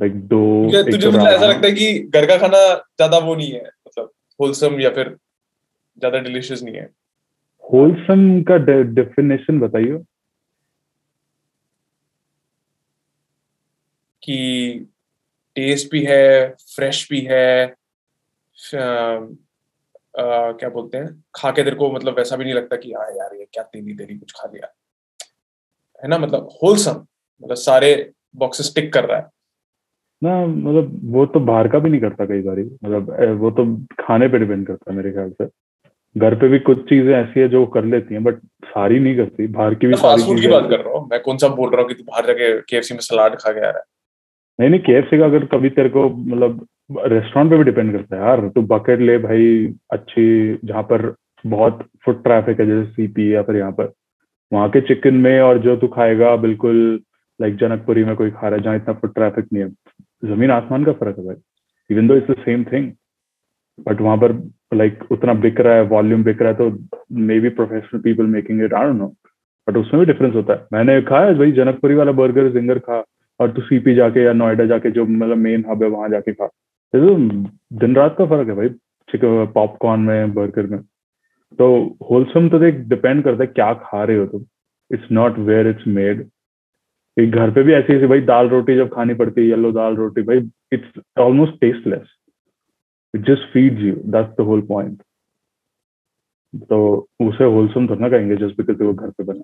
like 0.00 0.20
दो 0.28 0.42
तुझे 0.90 1.08
मतलब 1.08 1.26
ऐसा 1.26 1.46
लगता 1.46 1.66
है 1.66 1.72
कि 1.72 1.98
घर 2.00 2.26
का 2.26 2.36
खाना 2.38 2.62
ज़्यादा 2.74 3.18
वो 3.18 3.34
नहीं 3.34 3.50
है 3.52 3.62
मतलब 3.62 4.10
होलसम 4.40 4.80
या 4.80 4.90
फिर 4.90 5.08
ज़्यादा 5.08 6.18
डिलीशियस 6.20 6.62
नहीं 6.62 6.74
है। 6.74 6.88
होलसम 7.72 8.42
का 8.42 8.56
डेफिनेशन 8.82 9.60
बताइए। 9.60 9.98
कि 14.22 14.86
टेस्ट 15.56 15.92
भी 15.92 16.04
है 16.04 16.50
फ्रेश 16.50 17.10
भी 17.10 17.20
है 17.20 17.66
अ, 17.66 17.74
क्या 20.18 20.68
बोलते 20.68 20.98
हैं 20.98 21.24
खा 21.34 21.50
के 21.50 21.64
तेरे 21.64 21.76
को 21.76 21.92
मतलब 21.92 22.16
वैसा 22.16 22.36
भी 22.36 22.44
नहीं 22.44 22.54
लगता 22.54 22.76
कि 22.76 22.92
हाँ 22.92 23.04
यार 23.04 23.36
ये 23.36 23.46
क्या 23.52 23.62
तेली 23.62 23.94
तेली 23.94 24.18
कुछ 24.18 24.32
खा 24.32 24.50
लिया। 24.54 24.74
है 26.02 26.08
ना 26.08 26.18
मतलब 26.18 26.48
होलसम 26.62 27.06
मतलब 27.42 27.56
सारे 27.56 28.12
बॉक्सेस 28.36 28.74
टिक 28.74 28.92
कर 28.92 29.04
रहा 29.04 29.18
है। 29.18 29.28
ना 30.22 30.46
मतलब 30.46 31.00
वो 31.04 31.26
तो 31.26 31.40
बाहर 31.40 31.68
का 31.68 31.78
भी 31.78 31.90
नहीं 31.90 32.00
करता 32.00 32.26
कई 32.26 32.42
बार। 32.42 32.58
मतलब 32.58 33.38
वो 33.40 33.50
तो 33.50 33.76
खाने 34.02 34.28
पे 34.28 34.38
डिपेंड 34.38 34.66
करता 34.66 34.90
है 34.90 34.96
मेरे 34.96 35.12
ख्याल 35.12 35.30
से। 35.30 35.44
घर 36.16 36.34
पे 36.34 36.48
भी 36.48 36.58
कुछ 36.58 36.78
चीज़ें 36.88 37.12
ऐसी 37.14 37.40
है 37.40 37.48
जो 37.48 37.64
कर 37.74 37.84
लेती 37.84 38.14
हैं 38.14 38.22
बट 38.24 38.38
सारी 38.66 38.98
नहीं 38.98 39.16
करती 39.16 39.46
बाहर 39.56 39.74
की 39.74 39.86
भी 39.86 39.94
सारी 39.96 40.40
की 40.40 40.48
बात 40.48 40.68
कर 40.70 40.80
रहा 40.80 40.98
हूँ 40.98 41.08
मैं 41.10 41.20
कौन 41.20 41.36
सा 41.36 41.48
बोल 41.56 41.70
रहा 41.70 41.80
हूँ 41.80 41.88
कि 41.88 41.94
तू 41.94 42.04
बाहर 42.04 42.26
जाके 42.26 42.52
केएफसी 42.60 42.94
में 42.94 43.00
सलाद 43.00 43.34
खा 43.34 43.52
के 43.52 43.60
आ 43.60 43.70
रहा 43.70 43.78
है? 43.78 43.84
नहीं 44.58 44.70
नहीं 44.70 44.80
केएफसी 44.80 45.18
का 45.18 45.24
अगर 45.24 45.44
कभी 45.46 45.70
तेरे 45.70 45.88
को 45.88 46.08
मतलब 46.10 46.66
रेस्टोरेंट 47.12 47.50
पे 47.50 47.56
भी 47.58 47.64
डिपेंड 47.64 47.92
करता 47.92 48.16
है 48.16 48.22
यार 48.22 48.48
तू 48.48 48.62
बकेट 48.74 49.00
ले 49.00 49.18
भाई 49.18 49.74
अच्छी 49.92 50.26
जहाँ 50.64 50.82
पर 50.82 51.14
बहुत 51.44 51.86
फुट 52.04 52.22
ट्रैफ़िक 52.24 52.60
है 52.60 52.66
जैसे 52.66 52.90
सीपी 52.92 53.34
या 53.34 53.42
फिर 53.42 53.56
यहाँ 53.56 53.72
पर 53.72 53.92
वहाँ 54.52 54.68
के 54.70 54.80
चिकन 54.80 55.14
में 55.20 55.40
और 55.40 55.58
जो 55.58 55.76
तू 55.76 55.88
खाएगा 55.88 56.34
बिल्कुल 56.36 56.78
लाइक 57.40 57.56
जनकपुरी 57.56 58.04
में 58.04 58.14
कोई 58.16 58.30
खा 58.30 58.48
रहा 58.48 58.56
है 58.56 58.62
जहाँ 58.62 58.76
इतना 58.76 58.94
फुट 58.94 59.14
ट्रैफ़िक 59.14 59.46
नहीं 59.52 59.62
है। 59.64 59.70
ज़मीन 60.24 60.50
आसमान 60.50 60.84
का 60.84 60.92
फ़र्क 60.92 61.18
है 61.18 61.24
भाई 61.24 61.36
even 61.90 62.06
though 62.08 62.14
it's 62.16 62.30
the 62.30 62.36
same 62.40 62.64
thing 62.64 62.92
but 63.78 64.00
वहाँ 64.00 64.16
पर 64.16 64.32
लाइक 64.72 65.04
उतना 65.12 65.34
बिक 65.42 65.60
रहा 65.60 65.74
है 65.74 65.82
वॉल्यूम 65.88 66.22
बिक 66.24 66.42
रहा 66.42 66.50
है 66.50 66.56
तो 66.56 66.70
maybe 67.40 67.48
professional 67.50 68.00
people 68.02 68.26
making 68.28 68.62
it 68.64 68.74
I 68.74 68.92
know 68.92 69.06
but 69.68 69.76
उसमें 69.76 70.00
भी 70.00 70.06
डिफरेंस 70.06 70.34
होता 70.34 70.52
है। 70.52 70.66
मैंने 70.72 71.00
खाया 71.02 71.32
भाई 71.34 71.52
जनकपुरी 71.52 71.94
वाला 71.94 72.12
बर्गर 72.14 72.48
जिंगर 72.52 72.78
खा, 72.78 73.02
और 73.40 73.50
तू 73.52 73.62
सीपी 73.62 73.94
जाके 73.94 74.22
या 74.24 74.32
नोएडा 74.32 74.64
जाके, 74.64 74.90
जो 74.90 75.04
मतलब 75.04 75.36
मेन 75.38 75.64
हब 75.70 75.82
है, 75.82 75.88
वहाँ 75.88 76.08
जाके 76.08 76.32
खा। 76.32 76.46
तो 76.46 77.16
दिन 77.78 77.96
रात 77.96 78.14
का 78.18 78.26
फ़र्क 78.26 78.48
है 78.48 78.54
भाई 78.56 78.68
चिकन 79.08 79.46
पॉपकॉर्न 79.54 80.00
में 80.02 80.34
बर्गर 80.34 80.66
में। 80.66 80.78
तो 81.58 81.66
होलसम 82.10 82.48
तो 82.48 82.58
देख 82.58 82.74
डिपेंड 82.88 83.22
करता 83.24 83.42
है 83.42 83.46
क्या 83.48 83.72
खा 83.82 84.02
रहे 84.04 84.16
हो 84.16 84.26
तुम। 84.26 84.44
It's 84.90 85.10
not 85.12 85.38
where 85.40 85.68
it's 85.68 85.86
made 85.88 86.26
एक 87.16 87.30
घर 87.30 87.50
पे 87.50 87.62
भी 87.62 87.72
ऐसी 87.72 87.94
ऐसी 87.94 88.06
भाई 88.06 88.20
दाल 88.22 88.48
रोटी 88.48 88.76
जब 88.76 88.94
खानी 88.94 89.14
पड़ती 89.14 89.40
है 89.40 89.46
येलो 89.48 89.72
दाल 89.72 89.96
रोटी, 89.96 90.22
भाई 90.22 90.48
it's 90.72 91.00
almost 91.18 91.60
tasteless 91.60 92.06
it 93.16 93.26
just 93.26 93.52
feeds 93.52 93.82
you 93.82 93.94
that's 94.06 94.36
the 94.38 94.46
whole 94.46 94.60
point 94.68 95.02
तो 96.68 96.78
उसे 97.20 97.44
होलसम 97.44 97.86
थोड़ा 97.88 98.00
ना 98.00 98.08
कहेंगे 98.08 98.36
जस्ट 98.36 98.56
बिकॉज़ 98.56 98.82
वो 98.82 98.92
घर 98.92 99.10
पे 99.10 99.24
बना। 99.24 99.42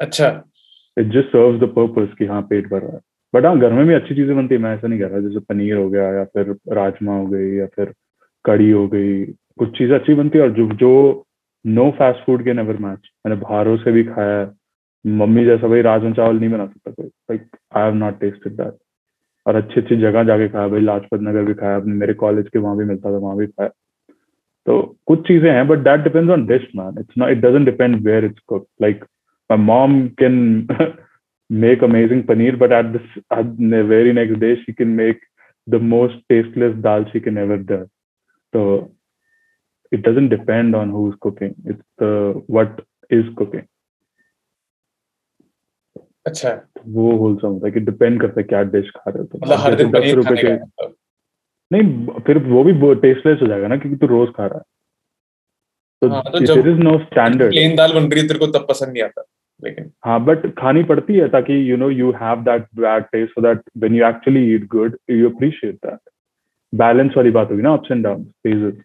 अच्छा। 0.00 0.28
It 0.96 1.06
just 1.06 1.28
serves 1.28 1.60
the 1.60 1.68
purpose 1.72 2.14
कि 2.18 2.26
हाँ 2.26 2.40
पेट 2.42 2.68
भर 2.70 2.82
रहा 2.82 2.92
है। 2.92 3.00
बट 3.34 3.44
हाँ 3.46 3.58
घर 3.58 3.72
में 3.72 3.86
भी 3.86 3.94
अच्छी 3.94 4.14
चीज़ें 4.14 4.36
बनती 4.36 4.54
है। 4.54 4.60
मैं 4.60 4.74
ऐसा 4.74 4.88
नहीं 4.88 4.98
कह 5.00 5.06
रहा 5.06 5.20
जैसे 5.20 5.40
पनीर 5.40 5.76
हो 5.76 5.88
गया 5.90 6.12
या 6.12 6.24
फिर 6.24 6.54
राजमा 6.72 7.16
हो 7.16 7.26
गई 7.26 7.50
या 7.56 7.66
फिर 7.66 7.92
कड़ी 8.44 8.70
हो 8.70 8.86
गई। 8.88 9.24
कुछ 9.58 9.76
चीज़ें 9.78 9.94
अच्छी 9.98 10.14
बनती 10.14 10.38
है 10.38 10.44
और 10.44 10.52
जो 10.52 10.68
जो 10.74 10.92
नो 11.64 11.90
फास्ट 11.90 12.24
फ़ूड 12.26 12.44
के 12.44 12.52
नेवर 12.52 12.76
मैच 12.78 13.10
मैंने 13.26 13.40
बाहरों 13.40 13.76
से 13.76 13.92
भी 13.92 14.04
खाया 14.04 14.38
है। 14.40 14.50
मम्मी 15.04 15.44
जैसा 15.44 15.68
भाई 15.68 15.82
राजमा 15.82 16.10
चावल 16.12 16.38
नहीं 16.40 16.50
बना 16.50 16.66
सकता 16.66 16.90
कोई। 16.90 17.06
Like 17.06 17.48
I 17.76 17.84
have 17.84 17.94
not 17.94 18.20
tasted 18.20 18.52
that 18.52 18.76
और 19.46 19.56
अच्छी 19.56 19.80
अच्छी 19.80 19.96
जगह 19.96 20.22
जाके 20.24 20.48
खाया, 20.48 20.68
भाई 20.68 20.80
लाजपत 20.80 21.20
नगर 21.22 21.44
भी 21.44 21.54
खाया, 21.54 21.76
अपने 21.76 21.94
मेरे 21.94 22.14
कॉलेज 22.14 22.48
के 22.48 22.58
वहाँ 22.58 22.76
भी 22.76 22.84
मिलता 22.84 23.12
था, 23.12 23.16
वहाँ 23.16 23.36
भी 23.36 23.46
खाया। 23.46 23.70
तो 24.66 24.80
कुछ 25.06 25.26
चीज़ें 25.28 25.50
हैं 25.50 25.66
but 25.68 25.78
that 25.78 26.00
depends 26.04 26.30
on 26.32 26.46
dish 26.46 26.66
man 26.76 26.98
it's 27.00 27.18
not 27.18 27.30
it 27.30 27.38
doesn't 27.40 27.64
depend 27.64 28.00
where 28.06 28.24
it's 28.24 28.40
cook 28.48 28.66
like 28.82 29.04
my 29.50 29.58
mom 29.58 30.06
can 30.20 30.66
make 31.50 31.84
amazing 31.84 32.22
paneer 32.28 32.56
but 32.56 32.72
at 32.72 32.86
this 32.86 33.82
very 33.90 34.12
next 34.12 34.38
day 34.40 34.54
she 34.56 34.72
can 34.72 34.88
make 34.96 35.20
the 35.66 35.80
most 35.84 36.18
tasteless 36.28 36.74
dal 36.82 37.04
she 37.04 37.20
can 37.20 37.38
ever 37.38 37.56
डर 37.68 37.84
तो 38.54 38.64
it 39.92 40.08
doesn't 40.08 40.30
depend 40.30 40.74
on 40.76 40.90
who 40.90 41.08
is 41.08 41.16
cooking 41.20 41.70
it's 41.70 42.44
what 42.50 42.82
is 43.10 43.32
cooking 43.34 43.62
अच्छा। 46.26 46.50
वो 46.86 47.10
wholesome 47.16 47.48
होता 47.48 47.66
है 47.66 47.72
कि 47.72 47.80
depend 47.80 48.20
करता 48.20 48.40
है 48.40 48.44
क्या 48.44 48.62
डिश 48.74 48.90
खा 48.96 49.10
रहे 49.10 49.18
हो 49.18 49.24
तुम। 49.24 49.40
मतलब 49.42 49.58
हर 49.64 49.74
दिन 49.74 49.90
दस 49.90 50.14
रुपए 50.14 50.36
के 50.42 50.54
नहीं 51.70 52.20
फिर 52.26 52.38
वो 52.48 52.64
भी 52.64 52.72
टेस्टलेस 53.00 53.38
हो 53.42 53.46
जाएगा 53.46 53.68
ना 53.68 53.76
क्योंकि 53.76 53.98
तू 53.98 54.06
रोज 54.06 54.28
खा 54.36 54.46
रहा 54.46 54.58
है। 54.58 54.64
तो 56.02 56.08
हाँ, 56.08 56.22
तो 56.32 56.38
जब 56.38 56.66
is 56.68 56.78
no 56.78 56.98
standard 57.04 57.50
plain 57.50 57.76
dal 57.76 57.92
बन 57.92 58.10
रही 58.10 58.20
है 58.20 58.26
तेरे 58.28 58.38
को 58.38 58.46
तब 58.58 58.66
पसंद 58.68 58.92
नहीं 58.92 59.02
आता 59.02 59.24
लेकिन 59.62 59.90
हाँ 60.04 60.18
बट 60.24 60.46
खानी 60.58 60.82
पड़ती 60.90 61.14
है 61.14 61.28
ताकि 61.28 61.54
you 61.70 61.76
know 61.76 61.90
you 61.90 62.10
have 62.22 62.42
that 62.48 62.66
bad 62.80 63.04
taste 63.12 63.32
so 63.34 63.42
that 63.42 63.60
when 63.78 63.94
you 63.94 64.06
actually 64.08 64.42
eat 64.54 64.66
good 64.74 64.96
you 65.10 65.30
appreciate 65.30 65.74
that 65.86 65.98
balance 66.72 67.12
वाली 67.16 67.30
बात 67.38 67.50
होगी 67.50 67.62
ना 67.62 67.72
ups 67.74 67.90
and 67.90 68.04
down 68.04 68.24
phases 68.24 68.82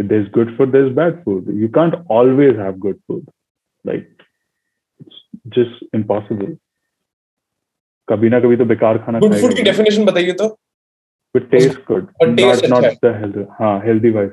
if 0.00 0.06
there's 0.10 0.26
good 0.34 0.50
food 0.56 0.74
there's 0.74 0.90
bad 0.96 1.14
food 1.22 1.46
you 1.60 1.68
can't 1.76 1.94
always 2.16 2.58
have 2.64 2.76
good 2.82 2.98
food 3.06 3.22
like 3.84 4.04
it's 5.00 5.16
just 5.56 5.80
impossible 5.98 6.52
कभी 8.08 8.28
ना 8.28 8.40
कभी 8.40 8.56
तो 8.56 8.64
बेकार 8.64 8.98
खाना 8.98 9.18
गुड 9.18 9.34
फ़ूड 9.40 9.54
की 9.56 9.62
डेफिनेशन 9.62 10.04
बताइए 10.04 10.32
तो। 10.32 10.48
But 11.34 11.50
taste 11.50 11.78
good 11.88 12.06
not 12.22 12.64
not 12.70 12.84
the 13.04 13.14
healthy 13.20 13.44
हाँ। 13.60 13.78
हेल्दी 13.84 14.10
वाइज 14.10 14.30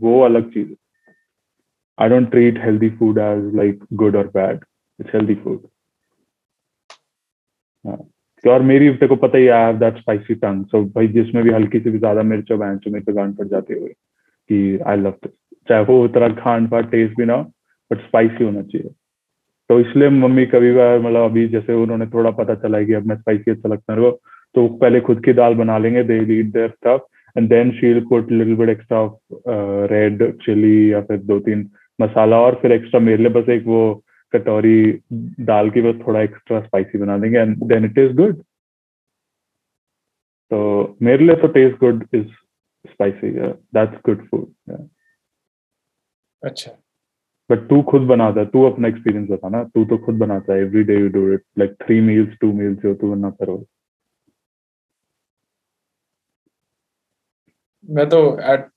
वो 0.00 0.20
अलग 0.24 0.50
चीज़। 0.52 0.68
है 0.68 0.74
I 1.98 2.08
don't 2.08 2.30
treat 2.30 2.58
healthy 2.64 2.90
food 2.98 3.18
as 3.18 3.54
like 3.56 3.84
good 4.02 4.16
और 4.16 4.26
बैड 4.34 4.64
इट्स 4.98 5.14
हेल्दी 5.14 5.34
फ़ूड 5.44 5.66
और 8.44 8.62
मेरी 8.62 8.88
तेरे 8.90 9.06
को 9.08 9.16
पता 9.16 9.38
ही 9.38 9.46
I 9.48 9.64
have 9.64 9.78
that 9.78 9.98
spicy 9.98 10.34
tongue 10.36 10.64
so 10.66 10.82
भाई 10.94 11.08
जिसमें 11.14 11.42
भी 11.44 11.50
हल्की 11.50 11.80
सी 11.80 11.90
भी 11.90 11.98
ज़्यादा 11.98 12.22
मिर्च 12.24 12.50
और 12.52 12.58
बैंच 12.58 12.86
मेरे 12.88 13.04
पे 13.04 13.12
गांड 13.12 13.36
पड़ 13.36 13.46
जाती 13.48 13.74
हुई 13.74 13.88
कि 13.88 14.78
आई 14.86 14.96
लव 14.96 15.14
दिस 15.24 15.32
चाहे 15.68 15.84
वो 15.84 16.02
उतना 16.04 16.28
खांड 16.34 16.68
पाट 16.70 16.90
टेस्ट 16.90 17.16
भी 17.16 17.24
ना 17.26 17.36
बट 17.90 18.06
स्पाइसी 18.06 18.44
होना 18.44 18.62
चाहिए। 18.62 18.90
तो 19.70 19.78
इसलिए 19.80 20.08
मम्मी 20.10 20.44
कभी 20.46 20.72
बार 20.72 20.98
मतलब 20.98 21.30
अभी 21.30 21.46
जैसे 21.48 21.74
उन्होंने 21.74 22.06
थोड़ा 22.06 22.30
पता 22.34 22.54
चला 22.56 22.82
कि 22.82 22.92
अब 22.92 23.06
मैं 23.06 23.16
स्पाइसी 23.16 23.50
अच्छा 23.50 23.68
लगता 23.68 23.92
है 23.92 24.10
तो 24.54 24.66
पहले 24.76 25.00
खुद 25.00 25.24
की 25.24 25.32
दाल 25.32 25.54
बना 25.54 25.78
लेंगे 25.78 26.02
they 26.04 26.18
eat 26.38 26.52
their 26.52 26.70
stuff 26.70 27.38
and 27.38 27.48
then 27.48 27.70
she'll 27.70 28.00
put 28.04 28.30
little 28.32 28.54
bit 28.56 28.68
extra 28.68 29.02
red 29.92 30.24
chilli 30.42 30.92
या 30.92 31.00
फिर 31.02 31.18
दो 31.24 31.38
तीन 31.40 31.68
मसाला 31.98 32.40
और 32.40 32.54
फिर 32.62 32.72
एक्स्ट्रा 32.72 33.00
मेरे 33.00 33.22
लिए 33.22 33.32
बस 33.32 33.48
एक 33.50 33.64
वो 33.66 33.82
कटोरी 34.34 34.80
दाल 35.44 35.70
की 35.70 35.82
बस 35.82 36.00
थोड़ा 36.06 36.20
एक्स्ट्रा 36.20 36.60
स्पाइसी 36.60 36.98
बना 36.98 37.18
देंगे 37.18 37.38
and 37.38 37.56
then 37.66 37.84
it 37.84 37.98
is 37.98 38.16
good 38.16 38.42
तो 40.50 40.96
मेरे 41.02 41.24
लिए 41.24 41.36
तो 41.36 41.48
taste 41.52 41.78
good 41.80 42.04
is 42.14 42.26
spicy 42.84 43.30
that's 43.30 44.00
good 44.06 44.26
food 44.28 44.78
अच्छा। 46.42 46.70
बट 47.50 47.68
तू 47.68 47.80
खुद 47.90 48.02
बनाता 48.08 48.40
है 48.40 48.46
तू 48.50 48.64
अपना 48.70 48.88
एक्सपीरियंस 48.88 49.28
बता 49.30 49.48
ना 49.48 49.62
तू 49.74 49.84
तो 49.90 49.98
खुद 50.06 50.18
बनाता 50.18 50.52
है 50.52 50.60
every 50.60 50.82
day 50.84 50.98
you 51.00 51.08
do 51.10 51.32
it 51.34 51.44
like 51.58 51.76
three 51.84 52.00
meals 52.08 52.36
two 52.40 52.52
meals 52.52 52.78
जो 52.82 52.94
तू 52.94 53.10
बनाता 53.14 53.44
रोज 53.44 53.64
मैं 57.88 58.08
तो 58.08 58.18
एट 58.52 58.68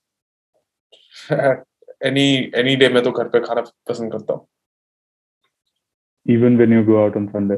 एनी 2.06 2.26
एनी 2.58 2.76
डे 2.76 2.88
मैं 2.94 3.02
तो 3.04 3.10
घर 3.12 3.28
पे 3.28 3.40
खाना 3.40 3.60
पसंद 3.88 4.12
करता 4.12 4.32
हूँ। 4.32 4.46
Even 6.26 6.56
when 6.56 6.72
you 6.72 6.84
go 6.84 6.96
out 7.02 7.16
on 7.16 7.26
Sunday 7.28 7.54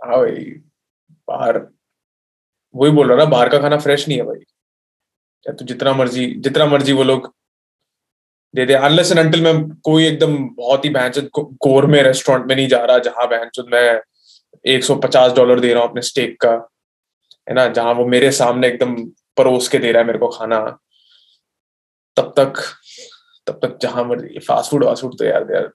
हाँ 0.00 0.18
भाई 0.18 0.44
बाहर 1.28 1.58
वही 2.74 2.92
बोल 2.92 3.08
रहा 3.08 3.16
ना 3.18 3.24
बाहर 3.30 3.48
का 3.48 3.58
खाना 3.60 3.76
फ्रेश 3.78 4.08
नहीं 4.08 4.18
है 4.18 4.24
भाई। 4.24 4.38
या 5.46 5.52
तो 5.52 5.64
जितना 5.64 5.92
मर्ज़ी 5.94 6.26
जितना 6.40 6.66
मर्ज़ी 6.66 6.92
वो 6.92 7.04
लोग 7.04 7.32
दे 8.54 8.66
दे 8.66 8.74
अनलेस 8.76 9.10
एंड 9.12 9.20
अंटिल 9.20 9.42
मैं 9.42 9.54
कोई 9.84 10.06
एकदम 10.06 10.36
बहुत 10.56 10.84
ही 10.84 10.90
बहन 10.90 11.28
गोर 11.36 11.86
में 11.86 12.02
रेस्टोरेंट 12.02 12.46
में 12.46 12.54
नहीं 12.54 12.68
जा 12.68 12.84
रहा 12.84 12.98
जहाँ 13.00 13.26
बहन 13.28 13.50
मैं 13.72 14.00
150 14.64 15.34
डॉलर 15.36 15.60
दे 15.60 15.72
रहा 15.72 15.82
हूँ 15.82 15.90
अपने 15.90 16.02
स्टेक 16.02 16.36
का 16.40 16.52
है 17.46 17.54
ना 17.54 17.66
जहाँ 17.70 17.92
वो 17.94 18.06
मेरे 18.06 18.30
सामने 18.32 18.68
एकदम 18.68 18.94
परोस 19.36 19.68
के 19.68 19.78
दे 19.78 19.92
रहा 19.92 20.00
है 20.00 20.06
मेरे 20.06 20.18
को 20.18 20.28
खाना 20.28 20.60
तब 22.16 22.32
तक 22.36 22.62
तब 23.46 23.60
तक 23.62 23.78
जहाँ 23.82 24.04
मर्ज़ी 24.04 24.38
फास्ट 24.38 24.70
फ़ूड 24.70 24.84
वास्ट 24.84 25.02
फ़ूड 25.02 25.18
तो 25.18 25.24
यार 25.24 25.46
यार 25.54 25.70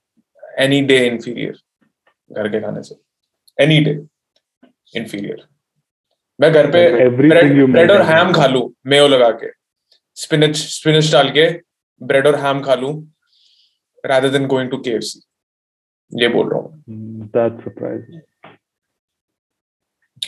एनी 0.59 0.81
डे 0.81 0.97
इन्फीरियर 1.05 1.57
घर 2.31 2.49
के 2.49 2.61
खाने 2.61 2.83
से 2.83 2.95
एनी 3.57 3.79
डे 3.79 3.99
इन्फीरियर 4.93 5.47
मैं 6.39 6.51
घर 6.53 6.71
पे 6.71 7.09
ब्रेड 7.09 7.71
ब्रेड 7.71 7.91
और 7.91 8.01
हैम 8.03 8.33
खा 8.33 8.47
लू 8.47 8.73
मेयो 8.85 9.07
लगा 9.07 9.29
के 9.33 9.51
स्पिनच 10.17 10.57
स्पिनच 10.57 11.11
डाल 11.11 11.29
के 11.29 11.47
ब्रेड 12.01 12.27
और 12.27 12.35
हैम 12.35 12.61
खा 12.63 12.75
लू 12.75 12.93
rather 14.03 14.29
than 14.33 14.43
going 14.49 14.67
to 14.71 14.77
KFC 14.87 15.15
ये 16.11 16.27
बोल 16.27 16.49
रहा 16.49 16.59
हूँ। 16.59 17.27
सरप्राइजिंग 17.27 18.21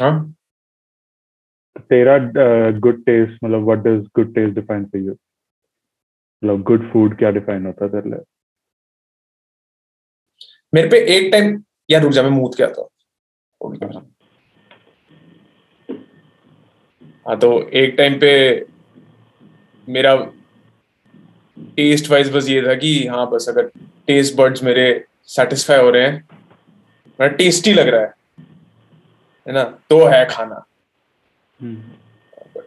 हाँ? 0.01 0.33
तेरा 1.79 2.17
गुड 2.79 3.03
टेस्ट 3.05 3.43
मतलब 3.43 3.63
what 3.65 3.79
does 3.79 4.05
good 4.15 4.33
taste 4.35 4.55
define 4.55 4.85
for 4.85 5.01
you 5.01 5.11
मतलब 5.11 6.63
गुड 6.63 6.91
फ़ूड 6.93 7.17
क्या 7.17 7.31
डिफाइन 7.31 7.65
होता 7.65 7.85
है 7.85 7.91
तेरे 7.91 8.09
लिए? 8.09 8.23
मेरे 10.73 10.89
पे 10.89 10.97
एक 11.15 11.31
टाइम 11.31 11.63
यार 11.91 12.01
रुक 12.01 12.11
जा 12.11 12.23
मैं 12.23 12.29
मूत 12.29 12.55
क्या 12.55 12.67
था 12.77 12.87
हाँ। 17.27 17.39
तो 17.39 17.51
एक 17.69 17.95
टाइम 17.97 18.19
पे 18.19 18.31
मेरा 19.87 20.15
टेस्ट 21.57 22.09
वाइज 22.09 22.31
बस 22.31 22.49
ये 22.49 22.61
था 22.61 22.73
कि 22.75 23.07
हाँ 23.07 23.29
बस 23.29 23.45
अगर 23.49 23.67
टेस्ट 24.07 24.35
बर्ड्स 24.35 24.63
मेरे 24.63 25.05
सेटिस्फाई 25.27 25.79
हो 25.79 25.89
रहे 25.89 26.07
हैं 26.07 26.27
मेरा 27.19 27.27
टेस्टी 27.27 27.73
लग 27.73 27.87
रहा 27.87 28.01
है 28.01 28.13
है 29.47 29.53
ना? 29.53 29.63
तो 29.63 30.05
है 30.05 30.25
खाना। 30.25 30.55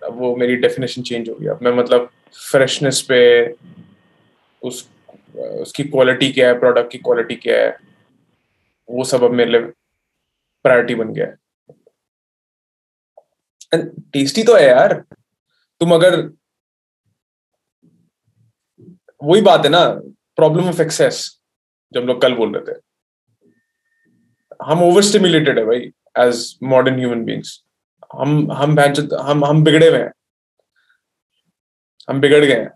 अब 0.07 0.19
वो 0.19 0.35
मेरी 0.37 0.57
डेफिनेशन 0.57 1.03
चेंज 1.03 1.29
हो 1.29 1.35
गई। 1.35 1.47
अब 1.47 1.63
मैं 1.63 1.73
मतलब 1.73 2.11
फ्रेशनेस 2.51 3.01
पे 3.03 3.21
उस 4.63 4.89
उसकी 5.37 5.85
क्वालिटी 5.85 6.33
क्या 6.33 6.49
है 6.49 6.59
प्रोडक्ट 6.59 6.91
की 6.93 6.99
क्वालिटी 6.99 7.37
क्या 7.37 7.59
है 7.59 7.77
वो 8.89 9.05
सब 9.05 9.23
अब 9.25 9.31
मेरे 9.31 9.51
लिए 9.51 9.61
प्रायोरिटी 10.65 10.95
बन 10.95 11.13
गया 11.13 11.27
है। 11.27 11.37
टेस्टी 14.13 14.43
तो 14.43 14.55
है 14.57 14.67
यार। 14.67 14.95
तुम 15.81 15.95
अगर 15.95 16.21
वही 19.23 19.41
बात 19.43 19.65
है 19.65 19.69
ना 19.69 19.89
प्रॉब्लम 20.37 20.69
ऑफ़ 20.69 20.83
एक्सेस 20.83 21.41
जब 21.93 22.01
लोग 22.01 22.23
कल 22.23 22.35
बोल 22.35 22.57
रहे 22.57 22.73
थे। 22.73 22.79
हम 24.63 24.83
ओवर 24.83 25.03
स्टिमुलेटेड 25.03 25.59
है 25.59 25.65
भाई 25.65 25.91
एज 26.19 26.59
मॉडर्न 26.63 26.99
ह्यूमन 26.99 27.25
बींग्स 27.25 27.65
हम 28.19 28.53
हम 28.53 28.79
हम 29.21 29.45
हम 29.45 29.65
बिगड़े 29.65 29.89
हुए 29.89 29.99
हैं। 29.99 30.13
हम 32.11 32.21
बिगड़ 32.21 32.45
गए 32.45 32.61
हैं। 32.61 32.71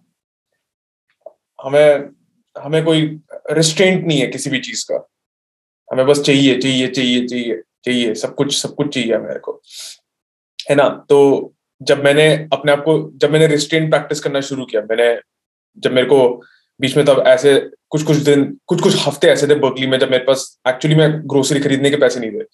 हमें 1.64 2.10
हमें 2.58 2.84
कोई 2.84 3.20
रिस्ट्रेंट 3.50 4.06
नहीं 4.06 4.20
है 4.20 4.26
किसी 4.26 4.50
भी 4.50 4.60
चीज़ 4.60 4.84
का। 4.92 5.08
हमें 5.92 6.06
बस 6.06 6.20
चाहिए 6.20 6.58
चाहिए 6.58 6.88
चाहिए 6.88 7.26
चाहिए 7.26 7.62
चाहिए, 7.84 8.14
सब 8.14 8.34
कुछ 8.34 8.62
सब 8.62 8.74
कुछ 8.74 8.94
चाहिए 8.94 9.18
मेरे 9.18 9.40
को। 9.40 9.62
है 10.70 10.74
ना? 10.74 10.88
तो 11.08 11.54
जब 11.82 12.04
मैंने 12.04 12.48
अपने 12.52 12.72
आप 12.72 12.78
को, 12.78 13.10
जब 13.14 13.30
मैंने 13.30 13.46
रिस्ट्रेंट 13.46 13.90
प्रैक्टिस 13.90 14.20
करना 14.20 14.40
शुरू 14.40 14.64
किया, 14.64 14.82
मैंने 14.82 15.33
जब 15.78 15.92
मेरे 15.92 16.06
को 16.06 16.28
बीच 16.80 16.96
में 16.96 17.04
तब 17.06 17.22
ऐसे 17.26 17.70
कुछ 17.90 18.02
कुछ 18.02 18.16
दिन, 18.16 18.58
कुछ 18.66 18.80
कुछ 18.82 19.06
हफ़्ते 19.06 19.28
ऐसे 19.28 19.46
थे 19.48 19.54
बर्कली 19.54 19.86
में 19.86 19.98
जब 19.98 20.10
मेरे 20.10 20.24
पास 20.24 20.60
एक्चुअली 20.68 20.96
मैं 20.96 21.10
ग्रोसरी 21.30 21.60
खरीदने 21.60 21.90
के 21.90 21.96
पैसे 21.96 22.20
नहीं 22.20 22.30
थे। 22.30 22.44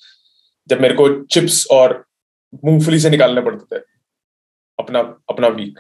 जब 0.69 0.81
मेरे 0.81 0.95
को 0.95 1.09
चिप्स 1.25 1.67
और 1.71 2.05
मूंगफली 2.65 2.99
से 2.99 3.11
निकालने 3.11 3.41
पड़ते 3.41 3.79
थे 3.79 3.83
अपना 4.79 5.01
अपना 5.29 5.49
वीक 5.49 5.79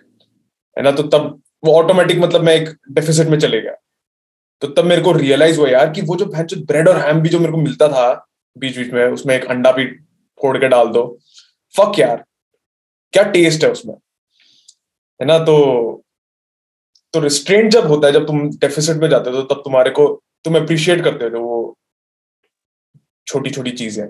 है 0.79 0.85
ना? 0.85 0.91
तो 0.91 1.03
तब 1.03 1.43
वो 1.65 1.75
ऑटोमेटिक 1.75 2.19
मतलब 2.19 2.41
मैं 2.41 2.55
एक 2.55 2.69
डेफिसिट 2.93 3.29
में 3.29 3.39
चले 3.39 3.61
गया। 3.61 3.75
तो 4.61 4.69
तब 4.69 4.85
मेरे 4.85 5.03
को 5.03 5.13
रियलाइज़ 5.13 5.59
हुआ 5.61 5.69
यार 5.69 5.91
कि 5.91 6.03
वो 6.03 6.17
जो 6.17 6.27
ब्रेड 6.65 6.89
और 6.89 6.97
हैम 6.97 7.21
भी 7.21 7.29
जो 7.29 7.39
मेरे 7.41 7.53
को 7.53 7.59
मिलता 7.59 7.89
था 7.89 8.27
बीच 8.59 8.79
बीच 8.79 8.93
में, 8.93 9.05
उसमें 9.07 9.35
एक 9.35 9.45
अंडा 9.45 9.73
भी 9.73 9.85
फोड़ 10.41 10.59
के 10.59 10.69
डाल 10.69 10.89
दो। 10.89 11.19
फक 11.77 11.99
यार, 11.99 12.25
क्या 13.13 13.23
टेस्ट 13.23 13.65
है 13.65 13.71
उसमें, 13.71 13.95
है 15.21 15.27
ना? 15.27 15.39
तो 15.39 15.57
तो 17.15 17.21
रिस्ट्रेंट 17.21 17.71
जब 17.73 17.87
होता 17.87 18.07
है 18.07 18.13
जब 18.13 18.27
तुम 18.27 18.49
डेफिसिट 18.51 18.97
में 18.97 19.09
जाते 19.09 19.31
हो 19.31 19.43
तो 19.43 19.55
तब 19.55 19.61
तुम्हारे 19.61 19.91
को 19.91 20.07
तुम 20.45 20.57
अप्रिशिएट 20.57 21.05
करते 21.05 21.25
हो 21.25 21.41
वो 21.41 21.77
छोटी 23.27 23.51
छोटी 23.51 23.71
चीज़ें 23.71 24.07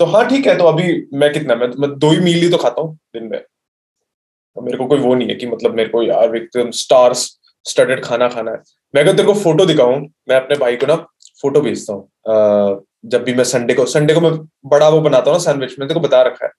तो 0.00 0.04
हाँ 0.04 0.28
ठीक 0.28 0.46
है 0.46 0.56
तो 0.58 0.64
अभी 0.64 1.06
मैं 1.14 1.32
कितना 1.32 1.54
मैं, 1.54 1.66
मैं 1.68 1.90
दो 1.98 2.10
ही 2.10 2.20
मील 2.20 2.42
ही 2.42 2.48
तो 2.50 2.56
खाता 2.56 2.82
हूँ 2.82 2.94
दिन 3.14 3.24
में। 3.24 3.40
तो 3.40 4.62
मेरे 4.62 4.78
को 4.78 4.86
कोई 4.86 4.98
वो 4.98 5.14
नहीं 5.14 5.28
है 5.28 5.34
कि 5.34 5.46
मतलब 5.46 5.74
मेरे 5.74 5.88
को 5.88 6.02
यार 6.02 6.36
एकदम 6.36 6.70
स्टार्स 6.70 7.28
स्टडेड 7.66 8.02
खाना 8.04 8.28
खाना 8.28 8.50
है। 8.50 8.58
मैं 8.94 9.02
अगर 9.02 9.16
तेरे 9.16 9.26
को 9.26 9.34
फ़ोटो 9.34 9.66
दिखाऊँ 9.66 9.98
मैं 10.28 10.36
अपने 10.36 10.56
भाई 10.58 10.76
को 10.76 10.86
ना 10.86 10.96
फ़ोटो 11.42 11.60
भेजता 11.60 11.92
हूँ। 11.92 12.84
जब 13.06 13.24
भी 13.24 13.34
मैं 13.34 13.44
संडे 13.44 13.74
को 13.74 13.84
संडे 13.86 14.14
को 14.14 14.20
मैं 14.20 14.32
बड़ा 14.66 14.88
वो 14.88 15.00
बनाता 15.00 15.30
हूँ 15.30 15.38
ना 15.38 15.44
सैंडविच 15.44 15.78
में 15.78 15.86
तेरे 15.88 16.00
को 16.00 16.06
बता 16.06 16.22
रखा 16.22 16.46
है। 16.46 16.52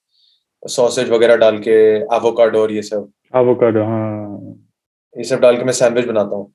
सॉसेज 0.64 1.10
वगैरह 1.10 1.36
डाल 1.36 1.58
के 1.60 1.72
एवोकाडो 2.16 2.62
और 2.62 2.72
ये 2.72 2.82
सब। 2.82 3.12
एवोकाडो 3.36 3.84
हाँ। 3.84 4.69
ये 5.16 5.24
सब 5.24 5.40
डाल 5.40 5.58
के 5.58 5.64
मैं 5.64 5.74
सैंडविच 5.74 6.06
बनाता 6.06 6.36
हूँ। 6.36 6.54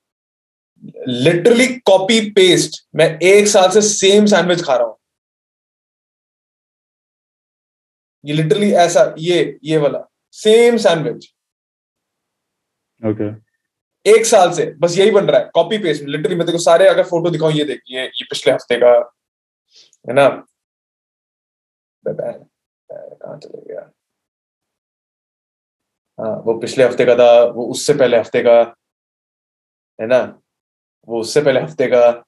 लिटरली 1.08 1.66
कॉपी 1.87 2.20
पेस्ट 2.30 2.82
मैं 2.96 3.06
एक 3.23 3.49
साल 3.49 3.70
से 3.70 3.80
सेम 3.82 4.26
सैंडविच 4.26 4.62
खा 4.64 4.76
रहा 4.76 4.87
हूँ। 4.87 4.96
ये 8.25 8.34
लिटरली 8.34 8.70
ऐसा 8.82 9.14
ये 9.18 9.58
ये 9.64 9.76
वाला 9.78 10.06
सेम 10.37 10.76
सैंडविच 10.76 11.32
ओके 13.02 13.28
एक 14.06 14.26
साल 14.26 14.52
से 14.52 14.64
बस 14.80 14.96
यही 14.99 15.11
बन 15.11 15.26
रहा 15.26 15.40
है 15.40 15.50
कॉपी 15.54 15.78
पेस्ट 15.78 16.02
लिटरली 16.04 16.37
मैं 16.37 16.46
देखो 16.46 16.58
सारे 16.58 16.88
अगर 16.88 17.04
फ़ोटो 17.04 17.30
दिखाऊँ 17.30 17.52
ये 17.52 17.64
देखिए 17.64 18.02
ये 18.02 18.25
पिछले 18.25 18.52
हफ़्ते 18.52 18.76
का 18.76 18.92
है 20.04 20.14
ना? 20.14 20.28
कहाँ 22.04 23.38
चले 23.38 23.61
गया? 23.68 23.90
वो 26.18 26.59
पिछले 26.61 26.85
हफ़्ते 26.85 27.04
का 27.04 27.14
था 27.14 27.44
वो 27.44 27.66
उससे 27.71 27.94
पहले 27.94 28.18
हफ़्ते 28.18 28.42
का 28.42 28.61
है 29.99 30.06
ना? 30.06 30.21
वो 31.09 31.21
उससे 31.21 31.40
पहले 31.42 31.61
हफ़्ते 31.61 31.87
का। 31.87 32.25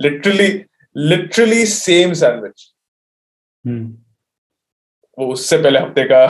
लिटरली 0.00 0.48
लिटरली 0.96 1.64
सेम 1.66 2.12
सैंडविच 2.12 2.70
वो 5.18 5.26
उससे 5.32 5.56
पहले 5.62 5.78
हफ़्ते 5.78 6.04
का 6.04 6.26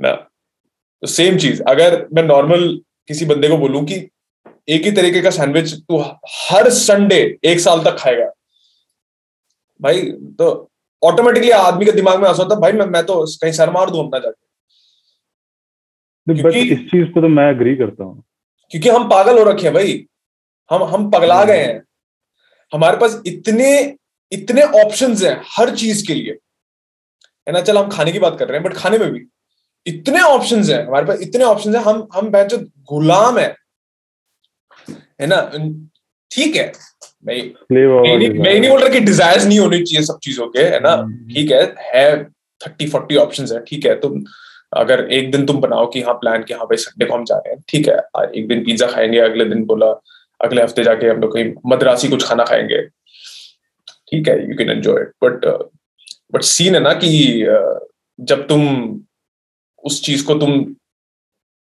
ना? 0.00 0.12
तो 0.12 1.06
सेम 1.06 1.38
चीज़। 1.38 1.62
अगर 1.62 2.06
मैं 2.12 2.22
नॉर्मल 2.22 2.68
किसी 3.08 3.26
बंदे 3.26 3.48
को 3.48 3.56
बोलूँ 3.58 3.84
कि 3.84 3.94
एक 4.68 4.82
ही 4.84 4.90
तरीके 4.92 5.20
का 5.22 5.30
सैंडविच 5.30 5.72
तू 5.74 5.98
हर 6.30 6.68
संडे 6.70 7.20
एक 7.44 7.60
साल 7.60 7.84
तक 7.84 7.96
खाएगा। 7.98 8.30
भाई 9.80 10.02
तो 10.38 10.48
ऑटोमेटिकली 11.02 11.50
आदमी 11.50 11.84
के 11.84 11.92
दिमाग 11.92 12.22
में 12.22 12.30
ऐसा 12.30 12.42
होता 12.42 12.54
भाई 12.54 12.72
मैं 12.72 12.86
मैं 12.86 13.06
तो 13.06 13.26
कहीं 13.26 13.52
सर 13.52 13.70
मार 13.70 13.90
दू 13.90 14.02
अपना 14.02 14.18
जाके। 14.18 14.46
इस 16.72 16.78
चीज़ 16.78 17.04
पे 17.04 17.20
तो 17.20 17.28
मैं 17.28 17.48
अग्री 17.50 17.76
करता 17.76 18.04
हूँ। 18.04 18.24
क्योंकि 18.70 18.88
हम 18.88 19.08
पागल 19.08 19.38
हो 19.38 19.44
रखे 19.44 19.62
हैं 19.62 19.74
भाई। 19.74 20.06
हम 20.70 20.82
हम 20.84 21.10
पगला 21.10 21.44
गए 21.44 21.64
हैं। 21.64 21.82
हमारे 22.72 22.96
पास 22.96 23.22
इतने 23.26 23.96
इतने 24.32 24.62
ऑप्शंस 24.62 25.22
हैं 25.22 25.42
हर 25.46 25.76
चीज़ 25.76 26.06
के 26.06 26.14
लिए। 26.14 26.32
है 27.48 27.52
ना 27.52 27.60
चल 27.60 27.78
हम 27.78 27.88
खाने 27.88 28.12
की 28.12 28.18
बात 28.18 28.38
कर 28.38 28.48
रहे 28.48 28.60
हैं 28.60 28.68
बट 28.68 28.76
खाने 28.76 28.98
में 28.98 29.12
भी। 29.12 29.26
इतने 29.86 30.20
ऑप्शन 30.20 30.64
हैं 30.64 30.86
हमारे 30.86 31.06
पास 31.06 31.20
इतने 31.20 31.44
ऑप्शन 31.44 31.76
हैं 31.76 31.82
हम 31.82 32.08
हम 32.14 32.30
गुलाम 32.78 33.38
है। 33.38 33.56
है 35.20 35.26
ना 35.26 35.40
ठीक 36.30 36.56
है। 36.56 36.72
मैं 37.26 37.36
मैं 38.40 38.60
नहीं 38.60 38.70
बोल 38.70 38.80
रहा 38.80 38.88
कि 38.88 39.00
डिजायर्स 39.00 39.46
नहीं 39.46 39.58
होनी 39.58 39.82
चाहिए 39.82 40.06
सब 40.06 40.18
चीज़ों 40.22 40.46
के 40.46 40.62
है 40.62 40.80
ना? 40.80 40.90
हम्म। 40.90 41.34
ठीक 41.34 41.50
है 41.50 41.74
है 41.94 42.24
थर्टी 42.60 42.86
फोर्टी 42.86 43.16
ऑप्शन 43.16 43.46
है 43.52 43.64
ठीक 43.64 43.86
है? 43.86 44.00
तुम 44.00 44.22
अगर 44.76 45.08
एक 45.12 45.30
दिन 45.30 45.46
तुम 45.46 45.60
बनाओ 45.60 45.86
कि 45.86 46.02
हाँ 46.02 46.14
प्लान 46.14 46.42
कि 46.42 46.54
हाँ 46.54 46.66
भाई 46.66 46.76
संडे 46.76 47.06
को 47.06 47.14
हम 47.14 47.24
जा 47.24 47.36
रहे 47.36 47.54
हैं 47.54 47.62
ठीक 47.68 47.88
है? 47.88 47.96
एक 48.36 48.48
दिन 48.48 48.64
पिज्जा 48.64 48.86
खाएँगे 48.86 49.18
अगले 49.18 49.44
दिन 49.44 49.64
बोला 49.64 49.90
अगले 50.44 50.62
हफ़्ते 50.62 50.84
जाके 50.84 51.06
हम 51.06 51.20
लोग 51.20 51.34
कहीं 51.34 51.52
मद्रासी 51.66 52.08
कुछ 52.08 52.24
खाना 52.28 52.44
खाएँगे। 52.44 52.82
ठीक 54.10 54.28
है 54.28 54.48
you 54.48 54.56
can 54.56 54.70
enjoy 54.70 55.00
it 55.00 55.12
but 55.24 55.46
but 56.34 56.42
scene 56.42 56.74
है 56.74 56.80
ना 56.80 56.92
कि 56.92 57.44
uh, 57.50 57.78
जब 58.20 58.46
तुम 58.48 58.62
उस 59.84 60.04
चीज़ 60.04 60.24
को 60.24 60.34
तुम 60.34 60.74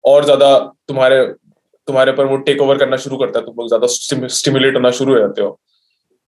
और 0.04 0.24
ज़्यादा 0.24 0.58
तुम्हारे 0.88 1.34
तुम्हारे 1.90 2.12
पर 2.12 2.26
वो 2.26 2.36
टेक 2.42 2.62
ओवर 2.62 2.78
करना 2.78 2.96
शुरू 2.98 3.16
करता 3.18 3.38
है, 3.38 3.44
तुम 3.46 3.54
लोग 3.58 3.68
ज़्यादा 3.68 3.86
स्टिमुलेट 4.34 4.74
होना 4.76 4.90
शुरू 4.92 5.12
हो 5.14 5.18
जाते 5.18 5.42
हो। 5.42 5.58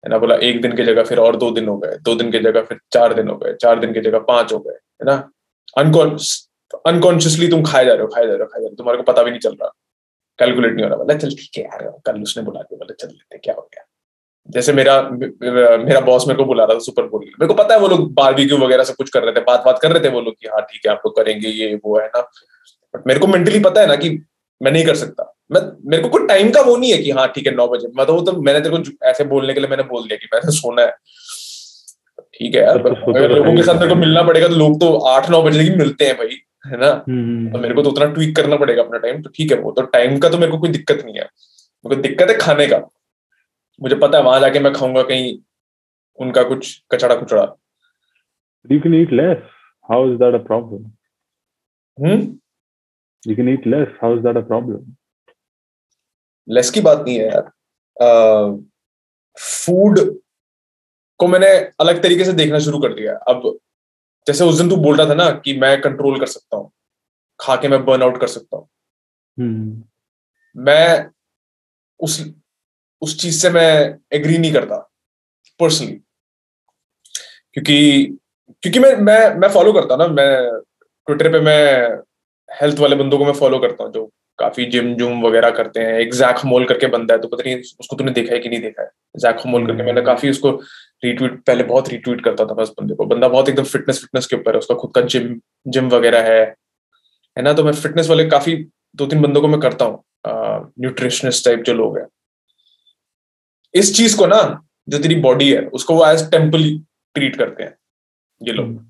है 0.05 0.11
ना, 0.11 0.19
बोला 0.19 0.35
एक 0.45 0.61
दिन 0.63 0.77
की 0.77 0.85
जगह 0.85 1.05
फिर 1.05 1.19
और 1.19 1.37
दो 1.37 1.51
दिन 1.53 1.69
हो 1.69 1.77
गए, 1.79 1.97
दो 2.01 2.15
दिन 2.15 2.31
की 2.33 2.39
जगह 2.41 2.63
फिर 2.65 2.79
चार 2.93 3.15
दिन 3.15 3.29
हो 3.29 3.37
गए, 3.37 3.55
चार 3.63 3.81
दिन 3.81 3.93
की 3.93 4.01
जगह 4.01 4.19
पाँच 4.29 4.53
हो 4.53 4.59
गए, 4.59 4.73
है 4.73 5.07
ना? 5.07 5.17
अनकॉन्शियसली 5.77 7.49
तुम 7.49 7.63
खाए 7.65 7.85
जा 7.85 7.93
रहे 7.93 8.03
हो, 8.03 8.09
खाए 8.09 8.27
जा 8.27 8.33
रहे 8.33 8.41
हो, 8.41 8.47
खाए 8.47 8.61
जा 8.61 8.65
रहे 8.65 8.71
हो, 8.71 8.77
तुम्हारे 8.77 8.99
को 8.99 9.05
पता 9.05 9.23
भी 9.23 9.31
नहीं 9.31 9.41
चल 9.41 9.53
रहा। 9.53 9.71
कैलकुलेट 10.39 10.73
नहीं 10.73 10.85
हो 10.85 10.89
रहा, 10.89 10.99
बोला 10.99 11.15
चल 11.17 11.31
ठीक 11.31 11.59
है 11.59 11.65
यार, 11.65 11.83
कल 12.07 12.23
उसने 12.23 12.43
बुला 12.43 12.61
दिया 12.61 12.79
बोला 12.79 12.95
चल 12.95 13.09
लेते 13.09 13.39
क्या 13.39 13.55
हो 13.55 13.63
गया? 13.63 13.85
जैसे 14.49 14.73
मेरा 14.73 15.01
मेरा 15.03 16.01
बॉस 16.01 16.27
मेरे 16.29 16.37
को 16.37 16.45
बुला 16.45 16.65
रहा 16.65 16.75
था 16.75 16.81
सुपर 16.81 17.07
बोल 17.09 17.25
मेरे 17.25 17.47
को 17.47 17.55
पता 17.55 17.75
है 17.75 17.81
वो 17.81 17.89
लोग 17.89 18.13
बारबेक्यू 18.15 18.59
वगैरह 18.59 18.85
सब 18.85 18.95
कुछ 18.95 19.11
कर 19.11 19.23
रहे 19.23 19.33
थे, 19.33 19.41
बात 19.43 19.65
बात 19.65 19.79
कर 19.83 19.93
रहे 19.93 20.05
थे 20.05 20.09
वो 20.09 20.21
लोग 20.21 20.35
कि 20.35 20.49
हाँ 20.49 20.61
ठीक 20.63 20.87
है, 20.87 20.93
आप 20.93 21.03
लोग 21.07 21.17
करेंगे 21.17 21.49
ये, 21.49 21.75
वो, 21.75 21.99
है 21.99 22.07
ना? 22.07 22.21
बट 22.95 23.07
मेरे 23.07 23.21
को 23.21 23.27
मेंटली 23.27 23.61
पता 23.61 23.81
है 23.81 23.87
ना 23.87 23.97
कि 23.97 24.11
मैं 24.61 24.73
नहीं 24.73 24.85
कर 24.85 24.95
सकता। 24.97 25.35
मैं 25.51 25.61
मेरे 25.91 26.03
को 26.03 26.09
कोई 26.09 26.27
टाइम 26.27 26.51
का 26.51 26.61
वो 26.61 26.77
नहीं 26.77 26.91
है 26.93 26.99
कि 26.99 27.11
हाँ 27.11 27.27
ठीक 27.35 27.47
है 27.47 27.55
नौ 27.55 27.67
बजे 27.69 27.89
मैं 27.97 28.07
तो, 28.07 28.21
तो 28.21 28.33
मैंने 28.41 28.61
तेरे 28.61 28.77
को 28.77 29.07
ऐसे 29.09 29.25
बोलने 29.27 29.55
के 29.55 29.61
लिए 29.61 29.69
मैंने 29.69 29.83
बोल 29.85 30.09
दिया 30.09 30.17
कि 30.17 30.29
मैंने 30.35 30.53
सोना 30.53 30.83
है 30.83 30.95
ठीक 32.35 32.55
है 32.55 32.63
यार 32.63 32.79
अगर 32.79 33.31
लोगों 33.31 33.55
के 33.57 33.63
साथ 33.63 33.75
मेरे 33.75 33.89
को 33.89 33.95
मिलना 33.95 34.23
पड़ेगा 34.23 34.49
तो 34.49 34.55
लोग 34.55 34.79
तो 34.81 34.93
आठ 35.09 35.31
नौ 35.31 35.43
बजे 35.43 35.61
ही 35.61 35.71
मिलते 35.77 36.07
हैं 36.07 36.17
भाई 36.17 36.41
है 36.67 36.81
ना 36.81 36.91
हम्म। 37.09 37.51
तो 37.53 37.59
मेरे 37.59 37.75
को 37.75 37.83
तो 37.83 37.91
उतना 37.91 38.07
ट्वीक 38.15 38.35
करना 38.37 38.57
पड़ेगा 38.57 38.83
अपना 38.83 38.99
टाइम 38.99 39.23
तो 39.23 39.31
ठीक 39.35 39.53
है 39.53 39.59
वो 39.61 39.73
तो 39.73 39.83
टाइम 39.93 40.19
का 40.19 40.29
तो 40.29 40.39
मेरे 40.39 40.53
को 40.53 40.59
कोई 40.59 40.71
दिक्कत 40.71 41.05
नहीं 41.05 41.15
है 41.15 41.25
मेरे 41.25 41.97
को 41.97 42.03
दिक्कत 42.03 42.31
है 42.31 42.37
खाने 42.39 42.67
का 42.67 42.79
मुझे 43.81 43.97
पता 43.97 44.19
है 44.19 44.25
वहाँ 44.25 44.41
जाके 44.41 44.61
मैं 44.61 44.73
खाऊँगा 44.73 45.03
कहीं 45.03 45.37
उनका 46.19 46.43
कुछ 46.43 46.77
कचड़ा 46.93 47.15
कुचड़ा 47.15 47.47
You 48.65 48.81
can 48.81 48.93
eat 48.93 49.13
less. 49.13 49.41
How 49.89 50.11
is 50.11 50.19
that 50.19 50.35
a 50.35 50.39
problem? 50.39 50.93
Hmm? 51.99 52.33
You 53.23 53.35
can 53.35 53.49
eat 53.49 53.67
less. 53.67 53.89
How 53.99 54.15
is 54.15 54.23
that 54.25 54.37
a 54.37 54.43
problem? 54.43 54.98
लेस 56.49 56.71
की 56.71 56.81
बात 56.81 56.99
नहीं 56.99 57.19
है 57.19 57.27
यार। 57.27 57.51
फ़ूड 59.39 60.21
को 61.19 61.27
मैंने 61.27 61.49
अलग 61.81 62.03
तरीके 62.03 62.25
से 62.25 62.33
देखना 62.33 62.59
शुरू 62.59 62.79
कर 62.79 62.95
दिया। 62.95 63.15
अब 63.15 63.59
जैसे 64.27 64.45
उस 64.45 64.59
दिन 64.59 64.69
तू 64.69 64.77
बोल 64.77 64.97
रहा 64.97 65.09
था 65.09 65.15
ना 65.15 65.31
कि 65.31 65.59
मैं 65.59 65.81
कंट्रोल 65.81 66.21
कर 66.21 66.27
सकता 66.27 66.57
हूँ 66.57 66.71
खा 67.41 67.57
के 67.57 67.69
मैं 67.69 67.85
बर्न 67.85 68.03
आउट 68.03 68.21
कर 68.21 68.27
सकता 68.27 68.57
हूँ। 68.57 68.69
hmm. 69.39 69.89
मैं 70.57 71.11
उस 72.01 72.33
उस 73.03 73.21
चीज़ 73.21 73.43
से 73.43 73.51
मैं 73.51 73.99
एग्री 74.13 74.39
नहीं 74.39 74.53
करता 74.53 74.77
पर्सनली 75.61 75.93
क्योंकि 77.53 78.07
क्योंकि 78.63 78.79
मैं 78.79 78.97
मैं 78.97 79.35
मैं 79.35 79.49
फॉलो 79.49 79.73
करता 79.73 79.95
हूँ 79.95 80.03
ना 80.03 80.09
मैं 80.09 80.61
ट्विटर 81.07 81.33
पे 81.33 81.41
मैं 81.41 81.99
हेल्थ 82.61 82.79
वाले 82.79 82.97
बंदों 82.97 83.19
को 83.19 83.25
मैं 83.25 83.33
फॉलो 83.33 83.59
करता 83.59 83.85
हूँ 83.85 83.93
जो 83.93 84.13
काफ़ी 84.39 84.65
जिम 84.67 84.95
जुम 84.95 85.23
वगैरह 85.23 85.51
करते 85.51 85.81
हैं 85.81 85.95
एक 85.95 86.15
जैक 86.15 86.45
मोल 86.45 86.65
करके 86.65 86.87
बंदा 86.87 87.15
है 87.15 87.21
तो 87.21 87.29
पता 87.29 87.43
नहीं 87.47 87.57
उसको 87.81 87.97
तूने 87.97 88.11
देखा 88.13 88.35
है 88.35 88.41
कि 88.41 88.49
नहीं 88.49 88.61
देखा 88.61 88.83
है? 88.83 88.91
जैक 89.17 89.47
मोल 89.47 89.67
करके 89.67 89.83
मैंने 89.83 90.03
काफ़ी 90.03 90.31
उसको 90.31 90.51
रीट्वीट 91.05 91.41
पहले 91.45 91.65
बहुत 91.65 91.89
रीट्वीट 91.89 92.25
करता 92.25 92.45
था 92.45 92.55
बस 92.55 92.69
बंदे 92.71 92.95
को। 92.95 93.05
बंदा 93.07 93.29
बहुत 93.29 93.49
एकदम 93.49 93.65
फिटनेस 93.65 94.01
फिटनेस 94.01 94.27
के 94.27 94.37
ऊपर 94.37 94.53
है 94.53 94.59
उसका 94.59 94.75
खुद 94.75 94.93
का 94.95 95.01
जिम 95.03 95.41
जिम 95.69 95.89
वगैरह 95.89 96.23
है। 96.25 96.43
है 97.37 97.43
ना? 97.43 97.53
तो 97.53 97.65
मैं 97.65 97.73
फिटनेस 97.73 98.09
वाले 98.09 98.27
काफ़ी 98.27 98.57
दो 98.97 99.07
तीन 99.07 99.23
बंदों 99.23 99.41
को 99.41 99.49
मैं 99.49 99.61
करता 99.61 99.85
हूँ। 99.85 100.05
न्यूट्रिशनिस्ट 100.81 101.45
टाइप 101.45 101.63
जो 101.63 101.75
लोग 101.75 101.99
हैं। 101.99 102.07
इस 103.75 103.97
चीज़ 103.97 104.17
को 104.17 104.27
ना 104.27 104.41
जो 104.89 104.99
तेरी 104.99 105.15
बॉडी 105.21 105.53
है 105.53 105.61
उसको 105.69 105.95
वो 105.95 106.07
एज 106.07 106.31
टेंपल 106.31 106.63
ट्रीट 107.15 107.37
करते 107.37 107.63
हैं 107.63 107.75
ये 108.43 108.53
लोग। 108.53 108.67
हम्म। 108.67 108.87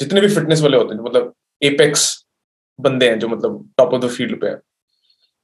जितने 0.00 0.20
भी 0.20 0.28
फिटनेस 0.28 0.60
वाले 0.60 0.76
होते 0.76 0.94
हैं 0.94 1.02
मतलब 1.02 1.32
एपेक्स 1.62 2.04
बंदे 2.78 3.08
हैं 3.10 3.18
जो 3.18 3.28
मतलब 3.28 3.68
टॉप 3.78 3.94
ऑफ़ 3.94 4.02
द 4.02 4.08
फ़ील्ड 4.08 4.40
पे 4.40 4.46
है। 4.46 4.60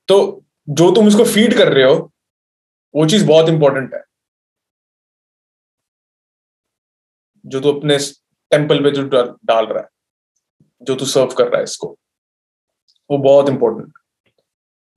तो 0.08 0.44
जो 0.68 0.90
तुम 0.94 1.08
इसको 1.08 1.24
फ़ीड 1.24 1.56
कर 1.56 1.72
रहे 1.72 1.84
हो, 1.84 2.10
वो 2.94 3.06
चीज़ 3.06 3.26
बहुत 3.26 3.48
इंपॉर्टेंट 3.48 3.94
है। 3.94 4.02
जो 7.44 7.60
तू 7.60 7.72
अपने 7.72 7.98
टेंपल 8.52 8.82
पे 8.82 8.90
जो 8.90 9.02
डाल 9.04 9.66
रहा 9.66 9.82
है, 9.82 9.88
जो 10.82 10.94
तू 10.94 11.04
सर्व 11.06 11.34
कर 11.34 11.46
रहा 11.46 11.56
है 11.58 11.64
इसको, 11.64 11.88
वो 13.10 13.18
बहुत 13.18 13.48
इंपॉर्टेंट 13.48 13.92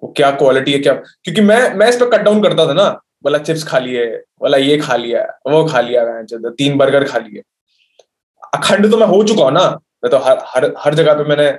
वो 0.04 0.12
क्या 0.17 0.30
क्वालिटी 0.32 0.73
है, 0.73 0.80
क्या, 0.80 0.93
क्योंकि 0.93 1.41
मैं 1.41 1.73
मैं 1.76 1.88
इस 1.89 1.95
पर 1.95 2.10
कट 2.10 2.23
डाउन 2.23 2.41
करता 2.43 2.67
था 2.67 2.73
ना 2.73 2.89
बोला 3.23 3.38
चिप्स 3.39 3.63
खा 3.67 3.80
लिए 3.80 4.06
बोला 4.39 4.58
ये 4.58 4.78
खा 4.80 4.95
लिया, 4.95 5.21
वो 5.47 5.63
खा 5.67 5.82
लिया, 5.82 6.21
तीन 6.50 6.78
बर्गर 6.78 7.08
खा 7.08 7.17
लिए। 7.19 7.41
अखंड 8.54 8.89
तो 8.91 8.97
मैं 8.97 9.08
हो 9.08 9.23
चुका 9.23 9.43
हूँ 9.43 9.52
ना, 9.52 9.67
मैं 10.04 10.12
तो 10.12 10.17
हर 10.19 10.43
हर 10.47 10.73
हर 10.80 10.95
जगह 10.95 11.13
पे 11.13 11.23
मैंने। 11.30 11.52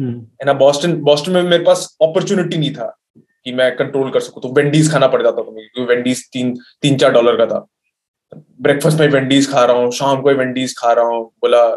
है 0.00 0.44
ना 0.46 0.52
बॉस्टन 0.54 0.94
बॉस्टन 1.02 1.32
में 1.32 1.42
मेरे 1.42 1.64
पास 1.64 1.86
अपॉर्चुनिटी 2.02 2.58
नहीं 2.58 2.72
था 2.74 2.86
कि 3.16 3.52
मैं 3.52 3.74
कंट्रोल 3.76 4.10
कर 4.10 4.20
सकूँ। 4.20 4.42
तो 4.42 4.52
वेंडीज 4.54 4.90
खाना 4.92 5.06
पड़ 5.08 5.22
जाता 5.22 5.42
था 5.42 5.50
क्योंकि 5.50 5.84
वेंडीज 5.84 6.28
तीन 6.32 6.54
तीन 6.82 6.96
चार 6.98 7.12
डॉलर 7.12 7.36
का 7.36 7.46
था। 7.46 7.66
ब्रेकफास्ट 8.60 9.00
में 9.00 9.08
वेंडीज 9.08 9.50
खा 9.52 9.64
रहा 9.64 9.76
हूँ, 9.76 9.90
शाम 9.92 10.20
को 10.22 10.34
वेंडीज 10.34 10.74
खा 10.78 10.92
रहा 10.92 11.04
हूँ, 11.04 11.24
बोला 11.40 11.68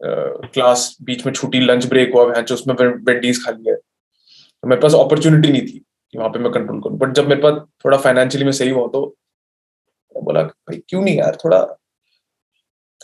क्लास 0.00 0.96
बीच 1.02 1.24
में 1.26 1.32
छुट्टी 1.32 1.60
लंच 1.60 1.86
ब्रेक 1.86 2.12
हुआ 2.14 2.34
है 2.36 2.42
उसमें 2.44 2.74
वेंडीज 2.74 3.44
खा 3.44 3.50
लिया। 3.50 3.74
तो 3.74 4.68
मेरे 4.68 4.80
पास 4.80 4.94
अपॉर्चुनिटी 4.94 5.52
नहीं 5.52 5.62
थी 5.62 5.78
कि 6.14 6.18
वहाँ 6.18 6.30
पे 6.30 6.38
मैं 6.38 6.52
कंट्रोल 6.52 6.80
करूँ। 6.82 6.98
बट 6.98 7.12
जब 7.14 7.28
मेरे 7.28 7.40
पास 7.42 7.60
थोड़ा 7.84 7.98
फाइनेंशियली 7.98 8.44
में 8.44 8.52
सही 8.52 8.70
हुआ 8.70 8.86
तो 8.88 9.02
बोला, 10.14 10.42
भाई, 10.42 10.82
क्यों 10.88 11.02
नहीं 11.02 11.16
यार, 11.16 11.36
थोड़ा 11.44 11.60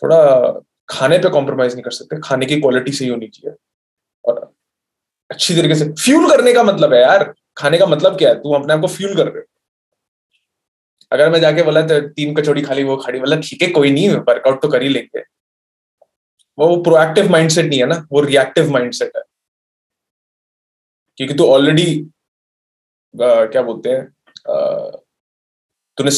थोड़ा 0.03 0.61
खाने 0.89 1.19
पे 1.19 1.29
कॉम्प्रोमाइज 1.31 1.73
नहीं 1.73 1.83
कर 1.83 1.91
सकते। 1.91 2.17
खाने 2.21 2.47
की 2.47 2.61
क्वालिटी 2.61 2.93
सही 2.93 3.09
होनी 3.09 3.27
चाहिए। 3.29 3.57
अच्छी 5.35 5.55
तरीके 5.57 5.75
से। 5.75 5.93
फ्यूल 5.95 6.29
करने 6.31 6.53
का 6.53 6.63
मतलब 6.63 6.95
है 6.95 7.01
यार। 7.01 7.33
खाने 7.57 7.79
का 7.79 7.87
मतलब 7.87 8.17
क्या 8.19 8.29
है? 8.29 8.35
तुम 8.37 8.55
अपने 8.55 8.73
आप 8.75 8.81
को 8.81 8.87
फ्यूल 8.89 9.15
कर 9.17 9.25
रहे 9.25 9.39
हो। 9.39 9.47
अगर 11.13 11.31
मैं 11.31 11.41
जाके 11.41 11.63
बोला 11.63 11.83
तो 11.83 12.01
तीन 12.09 12.35
कचौड़ी 12.35 12.63
खाली 12.63 12.85
वो 12.85 12.97
खाली 12.97 13.19
बोला, 13.21 13.37
ठीक 13.39 13.63
है, 13.63 13.69
कोई 13.69 13.91
नहीं 13.93 14.09
वर्कआउट 14.11 14.63
तो 14.63 14.69
कर 14.69 14.83
ही 14.83 14.89
लेंगे। 14.89 15.23
वो 16.59 16.77
प्रोएक्टिव 16.83 17.31
माइंडसेट 17.31 17.67
नहीं 17.67 17.81
है 17.81 17.87
ना, 17.87 18.07
वो 18.13 18.21
रिएक्टिव 18.21 18.71
माइंडसेट 18.73 19.17
है। 19.17 19.23
क्योंकि 21.19 21.35
तू 21.35 21.45
ऑलरेडी 21.47 21.85
क्या 23.15 23.63
बोलते 23.63 23.91
हैं 23.91 24.05
तूने 25.99 26.11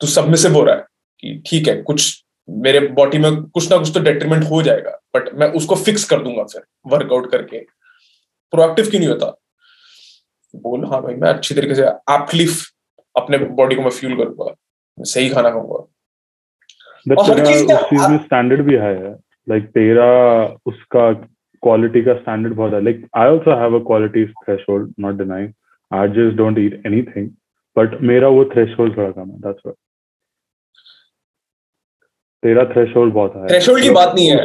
तू 0.00 0.06
सबमिसिव 0.06 0.54
हो 0.54 0.62
रहा 0.64 0.74
है 0.76 0.84
कि 1.22 1.42
ठीक 1.46 1.68
है, 1.68 1.82
कुछ 1.82 2.24
मेरे 2.48 2.80
बॉडी 2.90 3.18
में 3.18 3.42
कुछ 3.44 3.70
ना 3.70 3.76
कुछ 3.78 3.90
तो 3.94 4.00
डेट्रीमेंट 4.00 4.44
हो 4.50 4.62
जाएगा 4.62 4.90
बट 5.16 5.32
मैं 5.34 5.48
उसको 5.52 5.74
फिक्स 5.76 6.04
कर 6.10 6.22
दूँगा 6.22 6.44
फिर 6.44 6.62
वर्कआउट 6.86 7.30
करके। 7.30 7.58
प्रोएक्टिव 8.52 8.90
क्यों 8.90 9.00
नहीं 9.00 9.08
होता? 9.08 9.26
बोल 10.54 10.84
हाँ 10.86 11.02
भाई 11.02 11.14
मैं 11.14 11.28
अच्छी 11.28 11.54
तरीके 11.54 11.74
से 11.74 11.82
एप्टली 11.82 12.46
अपने 13.14 13.38
बॉडी 13.38 13.76
को 13.76 13.82
मैं 13.82 13.90
फ्यूल 13.90 14.16
करूँगा 14.16 14.54
सही 14.98 15.28
खाना 15.30 15.50
खाऊँगा। 15.50 15.84
चीज़ 17.90 18.10
में 18.10 18.18
स्टैंडर्ड 18.18 18.62
भी 18.66 18.76
है 18.76 18.94
लाइक 19.48 19.66
तेरा 19.74 20.06
उसका 20.66 21.12
क्वालिटी 21.62 22.02
का 22.04 22.14
स्टैंडर्ड 22.14 22.54
बहुत 22.54 22.72
है। 22.72 22.80
Like 22.84 23.06
I 23.16 23.28
also 23.28 23.58
have 23.60 23.78
a 23.78 23.82
quality 23.86 24.24
threshold 24.34 24.92
not 25.00 25.14
denying 25.18 25.52
I 25.90 26.08
just 26.16 26.36
don't 26.36 26.58
eat 26.58 26.82
anything 26.86 27.30
but 27.76 28.00
मेरा 28.10 28.28
वो 28.28 28.44
थ्रेशोल्ड 28.54 28.96
थोड़ा 28.96 29.10
कम 29.10 29.30
है 29.30 29.38
दैट्स 29.38 29.62
व्हाट 29.66 29.76
तेरा 32.42 32.64
थ्रेशोल्ड 32.64 33.14
बहुत 33.14 33.32
है। 33.36 33.46
थ्रेशोल्ड 33.48 33.82
की 33.82 33.90
बात 33.90 34.14
नहीं 34.14 34.28
है 34.28 34.36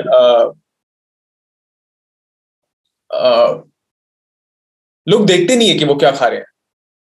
लोग 5.07 5.25
देखते 5.25 5.55
नहीं 5.55 5.69
है 5.69 5.77
कि 5.77 5.85
वो 5.85 5.95
क्या 5.95 6.11
खा 6.11 6.27
रहे 6.27 6.39
हैं। 6.39 6.45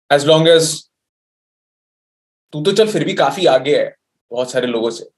एज 0.10 0.26
लॉन्ग 0.26 0.47
एज 0.47 0.73
तू 2.54 2.62
तो 2.62 2.71
चल, 2.71 2.88
फिर 2.88 3.04
भी 3.04 3.13
काफ़ी 3.13 3.45
आगे 3.47 3.78
है, 3.78 3.95
बहुत 4.32 4.52
सारे 4.52 4.67
लोगों 4.67 4.89
से। 4.89 5.10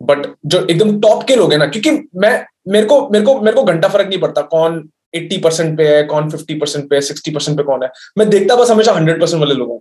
बट 0.00 0.26
जो 0.46 0.64
एकदम 0.66 1.00
टॉप 1.00 1.22
के 1.28 1.36
लोग 1.36 1.52
हैं 1.52 1.58
ना, 1.58 1.66
क्योंकि 1.66 1.90
मैं, 1.90 2.44
मेरे 2.68 2.86
को 2.86 3.08
मेरे 3.10 3.24
को 3.24 3.40
मेरे 3.40 3.56
को 3.56 3.62
घंटा 3.64 3.88
फ़र्क 3.88 4.08
नहीं 4.08 4.20
पड़ता 4.20 4.42
कौन 4.48 4.88
एट्टी 5.14 5.38
परसेंट 5.38 5.76
पे 5.78 5.88
है, 5.88 6.02
कौन 6.04 6.30
फिफ्टी 6.30 6.54
परसेंट 6.54 6.88
पे 6.90 6.96
है 6.96 7.00
सिक्सटी 7.02 7.30
परसेंट 7.30 7.56
पे 7.56 7.62
कौन 7.62 7.82
है। 7.82 7.90
मैं 8.18 8.28
देखता 8.30 8.56
बस 8.56 8.70
हमेशा 8.70 8.92
हंड्रेड 8.92 9.20
परसेंट 9.20 9.40
वाले 9.40 9.54
लोगों 9.54 9.78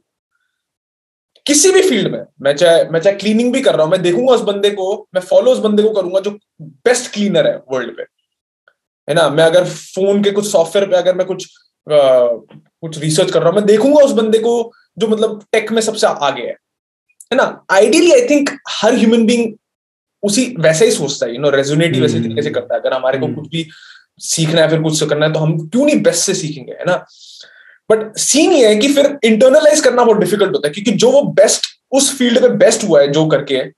किसी 1.46 1.72
भी 1.72 1.82
फ़ील्ड 1.82 2.12
में, 2.12 2.24
मैं 2.42 2.54
चाहे 2.56 2.84
मैं 2.86 3.00
चाहे 3.00 3.16
क्लीनिंग 3.16 3.52
भी 3.54 3.62
कर 3.62 3.76
रहा 3.76 3.84
हूँ, 3.84 3.92
मैं 3.92 4.02
देखूँगा 4.02 4.34
उस 4.34 4.42
बंदे 4.44 4.70
को, 4.72 5.08
मैं 5.16 5.22
फॉलो 5.22 5.52
उस 5.52 5.60
बंदे 5.60 5.84
को 5.84 5.90
करूँगा 5.92 6.20
जो 6.20 6.32
बेस्ट 6.62 7.12
क्लीनर 7.14 7.48
है 7.48 7.56
वर्ल्ड 7.72 7.96
पे। 7.98 8.04
है 9.08 9.14
ना? 9.16 9.30
मैं 9.30 9.44
अगर 9.44 9.66
फ़ोन 9.66 10.24
के 10.24 10.32
कुछ 10.32 10.52
सॉफ्टवेयर 10.52 10.90
पे, 10.90 10.96
अगर 10.96 11.16
मैं 11.16 11.26
कुछ 11.28 11.48
कुछ 11.88 12.98
रिसर्च 13.00 13.32
कर 13.32 13.40
रहा 13.40 13.50
हूँ। 13.50 13.56
मैं 13.56 13.66
देखूँगा 13.66 14.04
उस 14.04 14.12
बंदे 14.12 14.40
को 14.40 14.72
जो 14.98 15.08
मतलब 15.08 15.44
टेक 15.52 15.72
में 15.72 15.82
सबसे 15.82 16.08
आगे 16.08 16.42
है। 16.42 16.56
है 17.32 17.36
ना? 17.36 17.66
आइडियली 17.72 18.12
आई 18.12 18.28
थिंक 18.30 18.50
हर 18.70 18.94
ह्यूमन 18.94 19.26
बींग 19.26 19.54
उसी 20.24 20.46
वैसे 20.60 20.86
ही 20.86 20.92
सोचता 20.92 21.26
है 21.26 21.34
यू 21.34 21.40
नो 21.42 21.50
रेजोनेट 21.50 21.96
ही 21.96 22.02
वैसे 22.02 22.20
तरीके 22.20 22.42
से 22.42 22.50
करता 22.50 22.76
है। 22.76 22.80
अगर 22.82 22.94
हमारे 22.94 23.20
को 23.20 23.26
हम्म। 23.26 23.36
कुछ 23.36 23.48
भी 23.50 23.68
सीखना 24.22 24.62
है 24.62 24.70
फिर 24.70 24.82
कुछ 24.82 25.04
करना 25.04 25.26
है 25.26 25.34
तो 25.34 25.40
हम 25.40 25.58
क्यों 25.68 25.86
नहीं 25.86 26.02
बेस्ट 26.04 26.26
से 26.26 26.34
सीखेंगे 26.34 26.72
है 26.72 26.86
ना? 26.86 26.96
बट 27.90 28.18
सीन 28.18 28.52
ये 28.52 28.68
है 28.68 28.76
कि 28.76 28.94
फिर 28.94 29.18
इंटरनलाइज 29.24 29.80
करना 29.82 30.04
बहुत 30.04 30.18
डिफ़िकल्ट 30.18 30.56
होता 30.56 30.68
है 30.68 30.74
क्योंकि 30.74 30.92
जो 30.92 31.12
वो 31.12 31.22
बेस्ट 31.34 31.68
उस 31.92 32.18
फ़ील्ड 32.18 32.42
में 32.42 32.58
बेस्ट 32.58 32.84
हुआ 32.84 33.02
है 33.02 33.08
जो 33.12 33.26
करके 33.28 33.56
है 33.58 33.72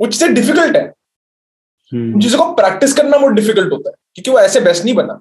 वो 0.00 0.06
चीज़ें 0.06 0.34
डिफ़िकल्ट 0.34 0.76
है। 0.76 0.82
हम्म। 1.92 2.20
जिसको 2.20 2.52
प्रैक्टिस 2.54 2.92
करना 2.92 3.16
बहुत 3.16 3.32
डिफ़िकल्ट 3.32 3.72
होता 3.72 3.90
है 3.90 3.94
क्योंकि 4.14 4.30
वो 4.30 4.38
ऐसे 4.40 4.60
बेस्ट 4.60 4.84
नहीं 4.84 4.94
बना। 4.94 5.20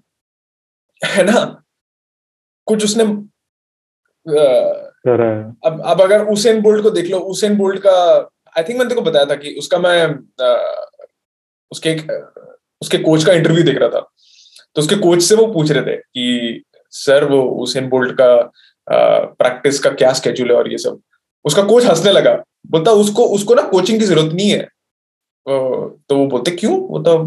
है 1.02 1.24
ना? 1.24 1.64
कुछ 2.68 2.84
उसने 2.84 3.04
अब 5.66 5.82
अब 5.86 6.02
अगर 6.02 6.26
उसेन 6.26 6.62
बोल्ट 6.62 6.84
को 6.84 6.90
देख 6.90 7.10
लो 7.12 7.18
उसेन 7.32 7.56
बोल्ट 7.58 7.80
का 7.86 7.94
आई 8.58 8.64
थिंक 8.64 8.78
मैंने 8.78 8.90
तेको 8.90 9.02
बताया 9.02 9.26
था 9.26 9.36
कि 9.36 9.56
उसका 9.60 9.78
मैं 9.80 10.04
आ, 10.44 10.48
उसके 11.72 11.96
उसके 12.82 12.98
कोच 12.98 13.24
का 13.24 13.34
इंटरव्यू 13.34 13.64
देख 13.64 13.78
रहा 13.78 13.90
था। 13.90 14.00
तो 14.76 14.82
उसके 14.82 14.96
कोच 14.96 15.22
से 15.22 15.36
वो 15.36 15.46
पूछ 15.54 15.72
रहे 15.72 15.84
थे 15.84 15.98
कि 15.98 16.64
सर 16.92 17.24
वो 17.26 17.42
उसेन 17.64 17.90
बोल्ट 17.90 18.12
का 18.22 18.52
प्रैक्टिस 18.88 19.80
का 19.80 19.90
क्या 19.90 20.12
स्केड्यूल 20.14 20.52
है 20.52 20.58
और 20.58 20.72
ये 20.72 20.78
सब? 20.78 21.00
उसका 21.46 21.64
कोच 21.64 21.86
हंसने 21.86 22.12
लगा। 22.12 22.34
बोलता 22.68 22.92
उसको 22.92 23.26
उसको 23.36 23.56
ना 23.56 23.62
कोचिंग 23.62 24.00
की 24.00 24.06
ज़रूरत 24.06 24.34
नहीं 24.34 24.50
है। 24.50 24.68
तो 25.48 26.16
वो 26.16 26.26
बोलते 26.28 26.52
क्यों? 26.52 26.80
वो 26.80 27.00
तो 27.00 27.18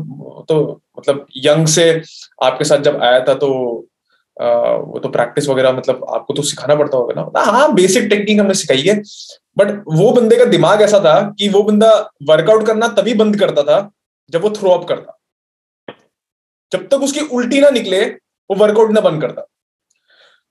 तो 0.49 0.81
मतलब 0.99 1.27
यंग 1.37 1.67
से 1.67 2.03
आपके 2.43 2.65
साथ 2.65 2.79
जब 2.83 3.03
आया 3.03 3.21
था 3.21 3.35
तो 3.35 3.51
वो 4.41 4.99
तो 4.99 5.09
प्रैक्टिस 5.11 5.49
वगैरह 5.49 5.73
मतलब 5.73 6.05
आपको 6.15 6.35
तो 6.35 6.43
सिखाना 6.43 6.75
पड़ता 6.75 6.97
होगा 6.97 7.15
ना। 7.15 7.43
हाँ 7.51 7.73
बेसिक 7.75 8.09
टेक्निक 8.11 8.41
हमने 8.41 8.55
सिखाई 8.55 8.83
है 8.83 8.95
बट 9.59 9.71
वो 9.91 10.11
बंदे 10.13 10.37
का 10.37 10.45
दिमाग 10.47 10.83
ऐसा 10.83 11.01
था 11.05 11.21
कि 11.39 11.49
वो 11.49 11.63
बंदा 11.63 11.91
वर्कआउट 12.29 12.67
करना 12.67 12.89
तभी 12.99 13.15
बंद 13.15 13.39
करता 13.41 13.63
था 13.63 13.79
जब 14.33 14.43
वो 14.43 14.51
थ्रो 14.59 14.71
अप 14.71 14.89
करता। 14.89 15.17
जब 16.73 16.89
तक 16.89 17.03
उसकी 17.03 17.21
उल्टी 17.29 17.61
ना 17.61 17.71
निकले 17.71 18.05
वो 18.07 18.57
वर्कआउट 18.57 18.91
ना 18.91 19.01
बंद 19.01 19.21
करता। 19.23 19.47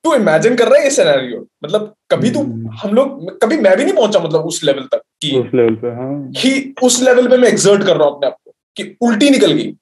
तू 0.06 0.14
इमेजिन 0.16 0.56
कर 0.56 0.68
रहा 0.68 0.78
है 0.78 0.84
ये 0.84 0.90
सिनेरियो 0.92 1.46
मतलब 1.64 1.94
कभी 2.12 2.30
तू 2.32 2.40
हम्म। 2.40 2.70
हम 2.82 2.94
लोग 2.94 3.40
कभी 3.42 3.58
मैं 3.58 3.76
भी 3.78 3.84
नहीं 3.84 3.96
पहुँचा 3.96 4.20
मतलब 4.20 4.46
उस 4.46 4.64
लेवल 4.64 4.84
तक 4.94 5.02
कि 5.22 5.32
उस 5.40 5.50
लेवल 5.56 5.76
पे 5.76 5.88
हाँ। 5.96 6.32
कि 6.34 6.74
उस 6.84 7.02
लेवल 7.04 7.28
पे 7.28 7.38
मैं 7.38 7.50
एक्सर्ट 7.50 7.84
कर 7.84 7.98
रहा 7.98 8.08
हूँ 8.08 8.16
अपने 8.16 8.28
आप 8.28 8.38
को 8.46 8.52
कि 8.78 8.96
उल्टी 9.02 9.30
निकल 9.30 9.52
गई। 9.52 9.74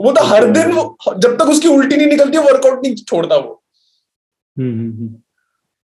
वो 0.00 0.12
तो 0.12 0.24
हर 0.24 0.46
दिन 0.50 0.72
वो 0.72 1.14
जब 1.16 1.36
तक 1.38 1.48
उसकी 1.50 1.68
उल्टी 1.68 1.96
नहीं 1.96 2.06
निकलती 2.06 2.38
वर्कआउट 2.38 2.82
नहीं 2.82 2.94
छोड़ता 2.96 3.36
वो। 3.36 3.62
हम्म, 4.56 4.70
हम्म, 4.70 4.92
हम्म। 4.92 5.14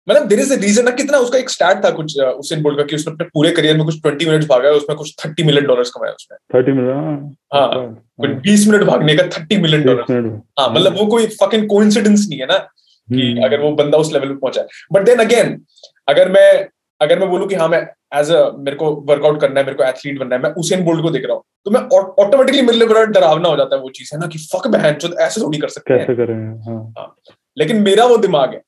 मतलब 0.09 0.27
देर 0.29 0.41
इज़ 0.41 0.53
रीजन 0.61 0.85
ना 0.85 0.91
कितना 0.91 1.19
उसका 1.19 1.39
एक 1.39 1.51
स्टार्ट 1.51 1.85
था 1.85 1.91
कुछ 1.91 2.19
उसेन 2.21 2.63
बोल्ट 2.63 2.79
का 2.79 2.85
कि 2.85 2.97
उसने 2.97 3.13
अपने 3.13 3.27
पूरे 3.35 3.51
करियर 3.51 3.77
में 3.77 3.85
कुछ 3.87 4.01
ट्वेंटी 4.03 4.27
मिनट्स 4.27 4.47
भागा 4.49 4.69
है 4.69 4.75
उसमें 4.75 4.97
कुछ 4.99 5.15
थर्टी 5.25 5.43
मिलियन 5.43 5.67
डॉलर 5.67 5.89
कमाया 5.95 6.13
उसने। 6.13 6.37
थर्टी 6.55 6.73
मिलियन 6.73 7.35
हाँ 7.55 7.67
हाँ। 7.69 8.35
बीस 8.43 8.67
मिनट 8.69 8.85
भागने 8.85 9.17
का 9.17 9.27
थर्टी 9.39 9.57
मिलियन 9.57 9.83
डॉलर 9.85 10.05
हाँ 10.59 10.69
मतलब 10.71 10.97
वो 10.99 11.07
कोई 11.07 11.27
फकिंग 11.43 11.69
कोइंसिडेंस 11.69 12.27
नहीं 12.29 12.41
है 12.41 12.47
ना 12.47 12.59
कि 12.59 13.41
अगर 13.45 13.61
वो 13.61 13.71
बंदा 13.73 13.99
उस 13.99 14.13
लेवल 14.13 14.29
पे 14.29 14.35
पहुँचा 14.35 14.61
है। 14.61 14.67
बट 14.93 15.05
देन 15.05 15.19
अगेन 15.19 15.61
अगर 16.09 16.31
मैं 16.33 16.49
अगर 17.01 17.19
मैं 17.19 17.29
बोलूँ 17.31 17.49
कि 17.49 17.55
हाँ 17.55 17.69
मैं 17.69 17.81
एज 18.21 18.31
अ 18.31 18.51
मेरे 18.59 18.77
को 18.77 18.91
वर्कआउट 19.09 19.41
करना 19.41 19.61
है 19.61 19.67
मेरे 19.67 19.77
को 19.77 19.85
एथलीट 19.85 20.19
बनना 20.19 20.37
है 20.37 20.43
मैं 20.43 20.51
उसेन 20.63 20.85
बोल्ट 20.85 21.03
को 21.03 21.11
देख 21.11 21.25
रहा 21.25 21.35
हूँ। 21.35 21.43
तो 21.67 21.71
मैं 21.71 21.81
ऑटोमेटिकली 21.91 22.63
मेरे 22.63 22.79
लिए 22.79 22.89
बड़ा 22.89 23.05
डरावना 23.05 23.49
हो 23.49 23.57
जाता 23.57 23.77
है 23.77 23.83
वो 23.83 23.89
चीज़ 23.91 24.11
है 24.15 24.21
ना 24.21 24.27
कि 24.27 24.39
फक 24.41 24.67
बहन 24.69 24.95
चो 24.95 25.09
ऐसे 25.21 25.41
थोड़ी 25.41 25.59
कर 25.59 25.69
सकते 25.69 25.97
कैसे 25.97 26.15
करें 26.17 26.37
हाँ।, 26.61 26.95
हाँ 26.99 27.17
लेकिन 27.57 27.81
मेरा 27.83 28.05
वो 28.05 28.17
दिमाग 28.17 28.53
है 28.55 28.63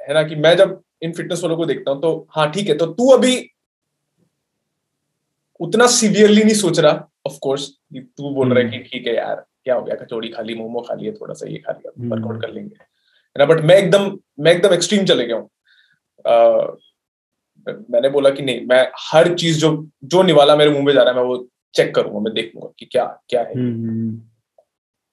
है 0.00 0.14
ना 0.14 0.22
कि 0.22 0.36
मैं 0.36 0.56
जब 0.56 0.80
इन 1.02 1.12
फिटनेस 1.12 1.42
वालों 1.42 1.56
को 1.56 1.66
देखता 1.66 1.90
हूँ 1.90 2.00
तो 2.02 2.10
हाँ 2.30 2.50
ठीक 2.50 2.68
है 2.68 2.76
तो 2.76 2.86
तू 2.92 3.08
अभी 3.10 3.34
उतना 5.60 5.86
सीवियरली 5.92 6.44
नहीं 6.44 6.54
सोच 6.54 6.80
रहा 6.80 7.08
ऑफ़ 7.26 7.38
कोर्स 7.42 7.68
तू 7.94 8.34
बोल 8.34 8.52
रहा 8.52 8.64
है 8.64 8.70
कि 8.70 8.76
हम्म। 8.76 8.86
ठीक 8.86 9.06
है 9.06 9.14
यार 9.16 9.44
क्या 9.64 9.74
हो 9.74 9.82
गया 9.82 9.96
कचौड़ी 9.96 10.28
खा 10.28 10.42
ली 10.42 10.54
मोमो 10.54 10.80
खा 10.80 10.94
लिया 10.94 11.12
थोड़ा 11.12 11.34
सा 11.34 11.48
ये 11.48 11.58
खा 11.58 11.72
लिया 11.72 11.92
वर्कआउट 12.06 12.30
हम्म। 12.30 12.40
कर 12.40 12.52
लेंगे 12.52 12.74
है 12.74 13.38
ना 13.38 13.44
बट 13.44 13.60
मैं 13.62 13.76
एकदम 13.76 14.10
मैं 14.40 14.52
एकदम 14.52 14.74
एक्सट्रीम 14.74 15.04
चले 15.04 15.26
गया 15.26 15.36
हूँ 15.36 15.48
मैंने 17.66 18.08
बोला 18.08 18.30
कि 18.30 18.42
नहीं 18.42 18.66
मैं 18.66 18.86
हर 19.00 19.34
चीज़ 19.34 19.58
जो 19.58 19.74
जो 20.06 20.22
निवाला 20.22 20.56
मेरे 20.56 20.70
मुँह 20.70 20.84
में 20.84 20.92
जा 20.92 21.02
रहा 21.02 21.10
है 21.10 21.16
मैं 21.16 21.26
वो 21.26 21.36
चेक 21.74 21.94
करूँगा 21.94 22.20
मैं 22.20 22.32
देखूँगा 22.34 22.68
कि 22.78 22.86
क्या 22.86 23.04
क्या 23.28 23.42
है। 23.42 23.54
हम्म, 23.54 24.16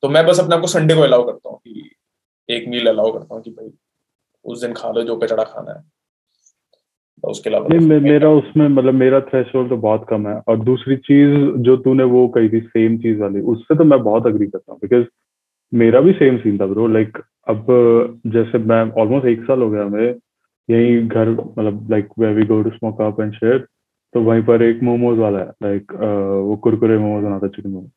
तो 0.04 0.10
मैं 0.10 0.26
बस 0.26 0.40
अपने 0.40 0.56
आपको 0.56 0.68
संडे 0.68 0.96
को 0.96 1.02
अलाउ 1.02 1.26
करता 1.26 1.50
हूँ 1.50 1.58
कि 1.58 1.90
एक 2.50 2.68
मील 2.68 2.88
अलाउ 2.88 3.12
करता 3.14 3.36
हूँ 3.36 3.44
कि 3.44 3.52
भाई 3.52 3.72
उस 4.46 4.62
दिन 4.62 4.74
खा 4.74 4.92
लो 4.92 5.04
जो 5.04 5.16
कचड़ा 5.18 5.44
खाना 5.44 5.72
है। 5.72 5.84
उसके 7.24 7.50
अलावा 7.50 7.68
नहीं 7.68 7.88
मे, 7.88 8.00
मेरा 8.00 8.30
उसमें 8.32 8.68
मतलब 8.68 8.94
मेरा 8.94 9.20
थ्रेशोल्ड 9.22 9.70
तो 9.70 9.78
बहुत 9.78 10.06
कम 10.10 10.28
है। 10.28 10.36
और 10.48 10.60
दूसरी 10.60 10.96
चीज़ 10.98 11.34
जो 11.64 11.76
तूने 11.78 12.04
वो 12.04 12.28
कही 12.28 12.50
थी 12.50 12.60
सेम 12.60 12.98
चीज़ 12.98 13.20
वाली 13.20 13.40
उससे 13.54 13.78
तो 13.78 13.84
मैं 13.84 14.02
बहुत 14.04 14.28
अग्री 14.28 14.48
करता 14.48 14.72
हूँ। 14.72 14.80
बिकॉज़ 14.82 15.06
मेरा 15.74 16.00
भी 16.02 16.14
सेम 16.14 16.38
सीन 16.38 16.58
था 16.60 16.66
ब्रो 16.66 16.88
लाइक 16.88 17.18
अब 17.48 17.66
जैसे 18.28 18.58
मैं 18.58 18.82
ऑलमोस्ट 19.02 19.28
एक 19.28 19.44
साल 19.44 19.62
हो 19.62 19.70
गया 19.70 19.84
हमें 19.84 20.16
यही 20.70 21.02
घर 21.08 21.30
मतलब 21.30 21.88
like 21.92 22.08
way 22.20 22.34
we 22.34 22.46
go 22.46 22.62
to 22.64 22.70
smoke 22.70 23.02
up 23.02 23.22
and 23.22 23.34
share 23.34 23.68
तो 24.14 24.22
वहीं 24.24 24.44
पर 24.44 24.62
एक 24.64 24.82
मोमोज 24.84 25.18
वाला 25.20 25.40
है 25.40 25.52
लाइक 25.64 25.92
वो 25.94 26.56
कुरकुरे 26.64 26.98
मोमोज 26.98 27.24
बनाता 27.24 27.48
चिकन 27.48 27.70
मोमोज। 27.70 27.90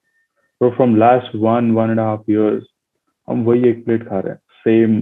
तो 0.60 0.70
from 0.70 0.96
last 0.96 1.36
one 1.36 1.70
one 1.74 1.90
and 1.90 2.00
half 2.00 2.30
years 2.30 2.64
हम 3.28 3.44
वही 3.44 3.68
एक 3.68 3.84
प्लेट 3.84 4.08
खा 4.08 4.18
रहे 4.18 4.32
हैं 4.32 4.38
सेम 4.64 5.00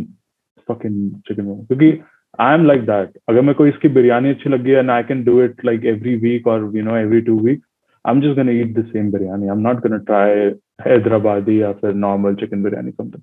फकिंग 0.69 1.11
चिकन 1.29 1.45
मोमो 1.45 1.65
क्योंकि 1.65 1.99
आई 2.41 2.55
एम 2.55 2.67
लाइक 2.67 2.83
दैट 2.87 3.19
अगर 3.29 3.41
मैं 3.43 3.55
कोई 3.55 3.69
इसकी 3.69 3.89
बिरयानी 3.97 4.31
अच्छी 4.31 4.51
लगी 4.51 4.71
and 4.73 4.91
I 4.91 5.03
can 5.03 5.25
do 5.25 5.41
it 5.43 5.65
like 5.65 5.85
every 5.95 6.15
week 6.19 6.47
और 6.49 6.71
you 6.77 6.83
know 6.85 6.97
every 6.97 7.21
two 7.23 7.39
week 7.41 7.63
I 8.05 8.15
am 8.15 8.21
just 8.21 8.37
gonna 8.37 8.53
eat 8.61 8.75
the 8.79 8.85
same 8.93 9.11
biryani 9.13 9.49
I 9.49 9.57
am 9.57 9.61
not 9.69 9.81
gonna 9.83 9.97
try 10.11 10.51
Hyderabadi 10.87 11.61
या 11.63 11.73
फिर 11.81 11.95
normal 12.05 12.35
chicken 12.35 12.63
biryani 12.63 12.91
something 12.91 13.23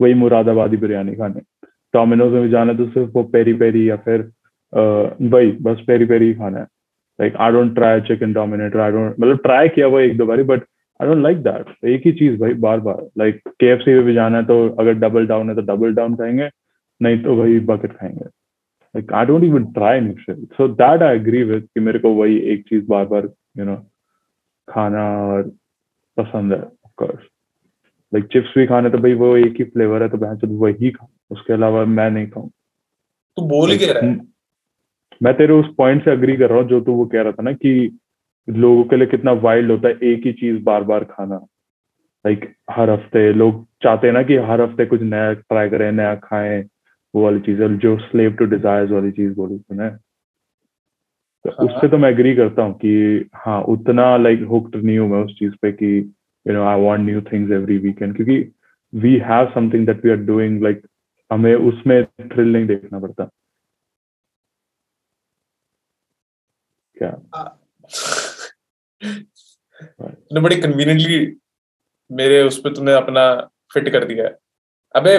वही 0.00 0.14
मुरादाबादी 0.14 0.76
बिरयानी 0.76 1.14
खाने। 1.16 1.40
डोमिनोज 1.94 2.32
में 2.32 2.42
भी 2.42 2.48
जाना 2.50 2.72
तो 2.74 2.86
सिर्फ़ 2.88 3.10
वो 3.12 3.22
पेरी 3.32 3.52
पेरी 3.60 3.88
या 3.90 3.96
फिर 3.96 4.20
वही, 4.72 5.52
बस 5.52 5.80
पेरी 5.86 6.04
पेरी 6.06 6.26
ही 6.26 6.34
खाना 6.34 6.58
है। 6.58 6.66
Like 7.20 7.36
I 7.36 7.52
don't 7.52 7.74
try 7.74 8.00
chicken 8.00 8.32
dominator 8.32 8.80
I 8.80 8.90
don't 8.90 9.20
मतलब 9.20 9.38
ट्राई 9.38 9.68
किया 9.68 9.86
हुआ 9.86 10.00
एक 10.00 10.16
दो 10.16 10.26
बारी 10.26 10.42
but 10.42 10.62
I 11.02 11.06
don't 11.08 11.18
like 11.18 11.38
that 11.38 11.84
एक 11.84 12.02
ही 12.06 12.12
चीज़ 12.12 12.40
भाई 12.40 12.54
बार 12.54 12.80
बार 12.80 13.08
लाइक 13.18 13.40
के 13.48 13.66
एफ़ 13.66 13.80
सी 13.80 13.94
में 13.94 14.02
भी 14.02 14.14
जाना 14.14 14.38
है 14.38 14.44
तो 14.44 14.68
अगर 14.68 14.92
डबल 14.92 15.26
डाउन 15.26 15.48
है 15.48 15.54
तो 15.54 15.62
डबल 15.62 15.94
डाउन 15.94 16.14
खाएँगे 16.14 16.50
नहीं 17.02 17.22
तो 17.22 17.34
वही 17.34 17.60
बकेट 17.60 17.92
खाएँगे। 17.92 18.24
Like 18.24 19.12
I 19.12 19.26
don't 19.26 19.44
even 19.44 19.64
try 19.64 20.00
shit 20.00 20.38
so 20.38 20.68
that 20.68 21.02
I 21.02 21.16
agree 21.16 21.42
with 21.42 21.62
कि 21.62 21.80
मेरे 21.80 21.98
को 21.98 22.10
वही 22.10 22.38
एक 22.38 22.62
चीज़ 22.68 22.86
बार 22.86 23.04
बार 23.04 23.28
यू 23.58 23.64
नो 23.64 23.76
खाना 24.68 25.18
और 25.18 25.42
पसंद 26.16 26.52
है 26.52 26.62
ऑफकोर्स 26.62 27.18
लाइक 28.14 28.24
चिप्स 28.24 28.48
भी 28.58 28.66
खाने 28.66 28.90
तो 28.90 28.98
भाई 28.98 29.14
वो 29.14 29.36
एक 29.36 29.54
ही 29.58 29.64
फ्लेवर 29.64 30.02
है 30.02 30.08
तो 30.08 30.16
मैं 30.16 30.56
वही 30.58 30.90
खाऊं। 30.90 31.08
उसके 31.30 31.52
अलावा 31.52 31.84
मैं 31.84 32.10
नहीं 32.10 32.26
खाऊं। 32.26 32.48
तू 33.36 33.48
बोल 33.48 33.76
क्या 33.76 33.92
रहा 33.92 34.06
है? 34.06 34.37
मैं 35.22 35.34
तेरे 35.34 35.52
उस 35.52 35.74
पॉइंट 35.78 36.04
से 36.04 36.10
अग्री 36.10 36.36
कर 36.36 36.50
रहा 36.50 36.58
हूँ 36.58 36.68
जो 36.68 36.80
तू 36.80 36.92
वो 36.92 37.06
कह 37.06 37.22
रहा 37.22 37.32
था 37.32 37.42
ना 37.42 37.52
कि 37.52 37.98
लोगों 38.48 38.84
के 38.84 38.96
लिए 38.96 39.06
कितना 39.06 39.32
वाइल्ड 39.32 39.70
होता 39.70 39.88
है 39.88 39.94
एक 40.02 40.26
ही 40.26 40.32
चीज़ 40.32 40.62
बार 40.64 40.84
बार 40.84 41.04
खाना। 41.04 41.36
लाइक 42.26 42.40
like, 42.40 42.52
हर 42.70 42.90
हफ़्ते 42.90 43.32
लोग 43.32 43.66
चाहते 43.82 44.06
हैं 44.06 44.14
ना 44.14 44.22
कि 44.22 44.36
हर 44.36 44.60
हफ़्ते 44.60 44.86
कुछ 44.86 45.02
नया 45.02 45.32
ट्राई 45.32 45.68
करें 45.68 45.92
नया 45.92 46.14
खाएँ 46.14 46.64
वो 47.14 47.22
वाली 47.24 47.40
चीज़ 47.40 47.62
जो 47.62 47.96
स्लेव 47.98 48.32
टू 48.32 48.44
डिजायर्स 48.44 48.90
वाली 48.90 49.10
चीज़ 49.10 49.34
बोली 49.34 49.58
तुमने 49.58 49.90
तो 51.44 51.50
हाँ. 51.50 51.66
उससे 51.66 51.88
तो 51.88 51.98
मैं 51.98 52.10
एग्री 52.10 52.34
करता 52.36 52.62
हूँ 52.62 52.74
कि 52.74 53.28
हाँ 53.34 53.60
उतना 53.62 54.16
लाइक 54.16 54.42
हुक्ड 54.42 54.76
नहीं 54.76 54.98
हूँ 54.98 55.08
मैं 55.08 55.24
उस 55.24 55.38
चीज़ 55.38 55.52
पे 55.62 55.72
कि 55.72 56.14
you 56.46 56.52
know 56.52 56.64
I 56.64 56.80
want 56.80 57.00
new 57.00 57.20
things 57.20 57.52
every 57.52 57.78
weekend 57.78 58.16
क्योंकि 58.16 58.52
we 58.94 59.16
have 59.16 59.50
something 59.54 59.86
that 59.86 60.04
we 60.04 60.10
are 60.10 60.16
doing 60.16 60.62
like 60.62 60.82
हमें 61.32 61.54
उसमें 61.54 62.04
थ्रिल 62.04 62.52
नहीं 62.52 62.66
देखना 62.66 62.98
पड़ता। 62.98 63.28
क्या? 67.02 67.10
तुमने 69.82 70.40
बड़ी 70.40 70.56
कन्वीनियंटली 70.56 71.36
मेरे 72.10 72.42
उस 72.42 72.60
पर 72.60 72.74
तुमने 72.74 72.92
अपना 72.92 73.24
फिट 73.72 73.88
कर 73.88 74.04
दिया 74.04 74.24
है। 74.24 74.38
अबे 74.94 75.18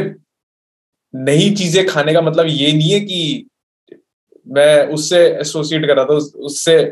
नई 1.13 1.50
चीज़ें 1.56 1.86
खाने 1.88 2.13
का 2.13 2.22
मतलब 2.22 2.46
ये 2.48 2.72
नहीं 2.72 2.92
है 2.92 3.00
कि 3.00 3.46
मैं 4.48 4.88
उससे 4.88 5.20
एसोसिएट 5.28 5.86
कर 5.88 5.96
रहा 5.96 6.06
था 6.06 6.13
उससे 6.44 6.84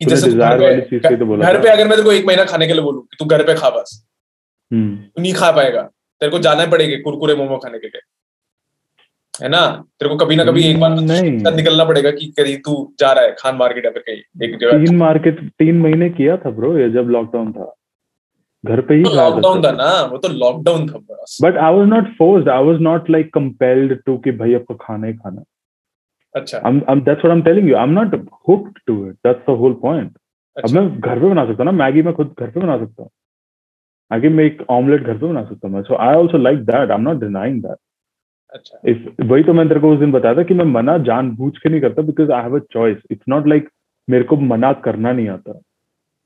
कि 0.00 0.06
जैसे 0.06 0.30
तो 0.30 0.36
घर 1.36 1.62
पे 1.62 1.68
अगर 1.68 1.88
मैं 1.88 1.96
तेरे 1.96 2.02
को 2.02 2.12
एक 2.12 2.26
महीना 2.26 2.44
खाने 2.44 2.66
के 2.66 2.72
लिए 2.72 2.82
बोलूँ 2.82 3.06
तू 3.18 3.24
घर 3.24 3.46
पे 3.46 3.54
खा 3.54 3.70
बस 3.70 4.02
हम्म। 4.72 4.96
तू 4.96 5.22
नहीं 5.22 5.32
खा 5.34 5.50
पाएगा 5.52 5.82
तेरे 6.20 6.30
को 6.32 6.38
जाना 6.38 6.66
पड़ेगा 6.66 7.02
कुरकुरे 7.02 7.34
मोमो 7.34 7.58
खाने 7.58 7.78
के 7.78 7.86
लिए। 7.86 8.00
है 9.42 9.48
ना? 9.48 9.60
तेरे 10.00 10.08
को 10.08 10.16
कभी 10.16 10.36
ना 10.36 10.44
कभी 10.44 10.62
एक 10.64 10.80
बार 10.80 10.90
नहीं। 10.90 11.30
निकलना 11.56 11.84
पड़ेगा 11.84 12.10
कि 12.10 12.26
कहीं 12.36 12.56
तू 12.66 12.74
जा 13.00 13.12
रहा 13.12 13.24
है 13.24 13.34
खान 13.38 13.56
मार्केट 13.56 13.84
या 13.84 13.90
फिर 13.90 14.02
कहीं 14.06 14.46
एक 14.46 14.58
जगह। 14.58 14.84
तीन 14.84 14.96
मार्केट 14.96 15.40
तीन 15.58 15.80
महीने 15.80 16.08
किया 16.10 16.36
था 16.36 16.50
ब्रो 16.60 16.76
ये 16.78 16.88
जब 16.92 17.10
लॉकडाउन 17.16 17.52
था। 17.52 17.72
घर 18.64 18.80
पे 18.80 18.94
ही 18.94 19.02
तो 19.04 19.14
लॉकडाउन 19.16 19.62
था 19.64 19.70
ना? 19.72 19.90
वो 20.12 20.18
तो 20.18 20.28
लॉकडाउन 20.28 20.86
था 20.88 20.98
but 21.42 21.56
I 21.56 21.74
was 21.74 21.88
not 21.88 22.08
forced 22.18 22.48
I 22.48 22.64
was 22.64 22.80
not 22.82 23.10
like 23.10 23.32
compelled 23.34 23.98
to 24.06 24.16
कि 24.18 24.30
भाई 24.38 24.54
आपको 24.54 24.74
खाना 24.80 25.06
ही 25.06 25.12
खाना। 25.14 25.42
अच्छा। 26.34 26.58
I'm, 26.68 26.78
I'm 26.90 27.00
that's 27.04 27.22
what 27.24 27.32
I'm 27.32 27.42
telling 27.44 27.68
you 27.68 27.76
I'm 27.82 27.94
not 27.94 28.14
hooked 28.48 28.80
to 28.88 28.94
it 29.08 29.16
that's 29.24 29.44
the 29.44 29.54
whole 29.60 29.76
point 29.84 30.10
अब 30.56 30.70
मैं 30.70 30.82
घर 31.00 31.18
पे 31.20 31.28
बना 31.28 31.44
सकता 31.46 31.62
हूँ 31.62 31.64
ना 31.64 31.76
मैगी 31.76 32.02
मैं 32.02 32.14
खुद 32.14 32.34
घर 32.40 32.50
पे 32.50 32.60
बना 32.60 32.76
सकता 32.78 33.02
हूँ। 33.02 33.10
मैगी 34.10 34.28
में 34.28 34.44
एक 34.44 34.62
ऑमलेट 34.70 35.02
घर 35.02 35.16
पे 35.18 35.26
बना 35.26 35.44
सकता 35.44 35.68
हूँ 35.68 35.82
so 35.84 35.96
I 35.96 36.16
also 36.16 36.38
like 36.38 36.58
that 36.64 36.90
I 36.90 36.96
am 36.96 37.02
not 37.02 37.20
denying 37.20 37.60
that 37.62 37.76
अच्छा। 38.56 38.78
इफ़ 38.90 39.22
वही 39.24 39.42
तो 39.42 39.52
मैं 39.52 39.68
तेरे 39.68 39.80
को 39.80 39.92
उस 39.92 39.98
दिन 39.98 40.12
बताया 40.12 40.34
था 40.34 40.42
कि 40.42 40.54
मैं 40.54 40.64
मना 40.66 40.96
जान 41.04 41.30
बूझ 41.36 41.52
के 41.58 41.68
नहीं 41.68 41.80
करता 41.80 42.02
because 42.02 42.30
I 42.32 42.42
have 42.42 42.56
a 42.56 42.62
choice 42.72 42.98
it's 43.10 43.24
not 43.28 43.46
like 43.48 43.68
मेरे 44.08 44.24
को 44.24 44.36
मना 44.48 44.72
करना 44.84 45.12
नहीं 45.12 45.28
आता। 45.28 45.52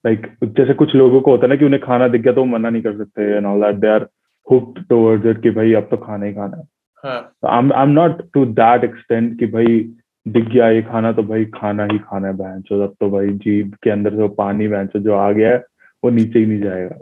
लाइक 0.04 0.20
like, 0.20 0.56
जैसे 0.56 0.74
कुछ 0.74 0.94
लोगों 0.94 1.20
को 1.20 1.30
होता 1.30 1.46
है 1.46 1.48
ना 1.48 1.56
कि 1.56 1.64
उन्हें 1.64 1.82
खाना 1.82 2.08
दिख 2.08 2.20
गया 2.22 2.32
तो 2.32 2.40
वो 2.40 2.46
मना 2.48 2.70
नहीं 2.70 2.82
कर 2.82 2.96
सकते 2.96 3.22
and 3.36 3.46
all 3.46 3.60
that 3.62 3.74
they 3.80 3.88
are 3.88 4.06
hooked 4.46 4.82
towards 4.88 5.26
it 5.26 5.42
कि 5.42 5.50
भाई 5.50 5.72
अब 5.74 5.88
तो 5.90 5.96
खाना 5.96 6.26
ही 6.26 6.32
खाना 6.34 6.56
है। 6.56 7.12
I 7.50 7.58
am 7.58 7.72
I 7.72 7.82
am 7.82 7.90
not 7.90 8.22
to 8.34 8.44
that 8.60 8.84
extent 8.84 9.38
कि 9.38 9.46
भाई 9.46 9.78
दिख 10.26 10.48
गया 10.48 10.68
ये 10.70 10.82
खाना 10.82 11.12
तो 11.12 11.22
भाई 11.22 11.44
खाना 11.54 11.84
ही 11.92 11.98
खाना 11.98 12.28
है 12.28 12.34
बहन 12.36 12.60
चो 12.62 12.80
अब 12.82 12.94
तो 13.00 13.10
भाई 13.10 13.28
जीभ 13.44 13.74
के 13.82 13.90
अंदर 13.90 14.16
से 14.16 14.28
पानी 14.36 14.68
बहन 14.68 14.88
जो 14.96 15.14
आ 15.14 15.30
गया 15.32 15.50
है 15.50 15.64
वो 16.02 16.10
नीचे 16.10 16.38
ही 16.38 16.46
नहीं 16.46 16.60
जाएगा. 16.60 16.96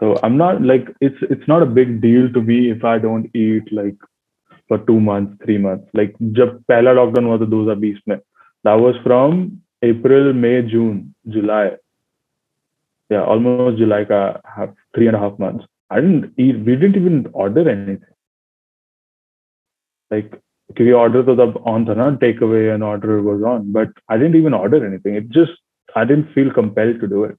तो 0.00 0.12
I 0.12 0.30
am 0.30 0.36
not 0.36 0.60
like 0.62 0.90
it's 1.02 1.30
it's 1.30 1.48
not 1.48 1.62
a 1.62 1.70
big 1.72 2.00
deal 2.00 2.28
to 2.32 2.42
me 2.42 2.58
if 2.70 2.86
I 2.86 2.98
don't 2.98 3.28
eat 3.36 3.72
like 3.72 4.04
for 4.70 4.78
two 4.86 4.98
month 5.00 5.26
three 5.44 5.58
month 5.58 5.96
like 5.96 6.14
जब 6.38 6.58
पहला 6.68 6.92
लॉकडाउन 6.92 7.26
हुआ 7.26 7.38
था 7.38 7.50
2020 7.50 8.00
में 8.08 8.16
that 8.16 8.80
was 8.80 9.02
from 9.02 9.44
April 9.84 10.32
May 10.32 10.62
June 10.62 11.02
July 11.28 11.68
yeah, 13.10 13.22
almost 13.22 13.78
july 13.78 14.04
ka 14.04 14.40
half, 14.56 14.70
three 14.94 15.06
and 15.06 15.16
a 15.16 15.20
half 15.20 15.38
months. 15.38 15.64
I 15.90 16.00
didn't 16.00 16.32
eat, 16.36 16.58
we 16.58 16.76
didn't 16.76 16.96
even 16.96 17.26
order 17.32 17.68
anything. 17.68 18.14
Like, 20.10 20.36
क्योंकि 20.76 20.92
order 20.92 21.22
तो 21.22 21.34
तब 21.36 21.56
on 21.66 21.84
था 21.88 21.94
ना 21.94 22.08
take 22.20 22.42
away 22.42 22.58
and 22.68 22.82
order 22.82 23.08
was 23.26 23.42
on 23.50 23.72
but 23.72 24.00
I 24.10 24.18
didn't 24.18 24.34
even 24.36 24.54
order 24.54 24.84
anything 24.84 25.16
it 25.16 25.28
just 25.34 25.96
I 25.98 26.04
didn't 26.04 26.26
feel 26.32 26.50
compelled 26.50 27.00
to 27.00 27.06
do 27.06 27.24
it 27.26 27.36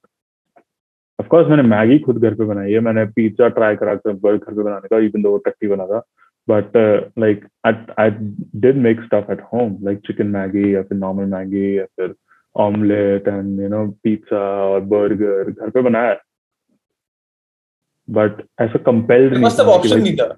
of 1.20 1.26
course 1.26 1.48
मैंने 1.48 1.62
Maggi 1.62 1.98
खुद 1.98 2.18
घर 2.18 2.34
पे 2.34 2.44
बनाई 2.44 2.72
है, 2.72 2.80
मैंने 2.80 3.04
पिज्जा 3.16 3.48
ट्राई 3.48 3.76
करा 3.76 3.94
था 3.96 4.12
घर 4.12 4.36
पे 4.36 4.62
बनाने 4.62 4.88
का 4.88 4.98
इवन 5.06 5.22
दो 5.22 5.36
टट्टी 5.46 5.68
बना 5.68 5.86
था 5.86 6.02
but 6.50 6.76
like 7.18 7.44
I 7.66 8.10
did 8.60 8.76
make 8.86 9.00
stuff 9.02 9.32
at 9.32 9.40
home 9.52 9.76
like 9.84 9.98
chicken 10.06 10.26
Maggi 10.38 10.74
या 10.74 10.82
फिर 10.82 10.98
नॉर्मल 10.98 11.30
मैगी 11.36 11.78
या 11.78 11.84
फिर 11.96 12.14
omelette 12.56 13.28
and 13.28 13.60
you 13.60 13.68
know 13.68 13.86
pizza 14.04 14.42
और 14.64 14.80
बर्गर 14.92 15.50
घर 15.50 15.70
पे 15.70 15.82
बनाया 15.82 16.16
बट 18.08 18.42
ऐसा 18.60 18.78
कंपेल्ड 18.86 19.34
नहीं 19.34 19.66
ऑप्शन 19.66 20.00
नहीं 20.02 20.16
था। 20.16 20.36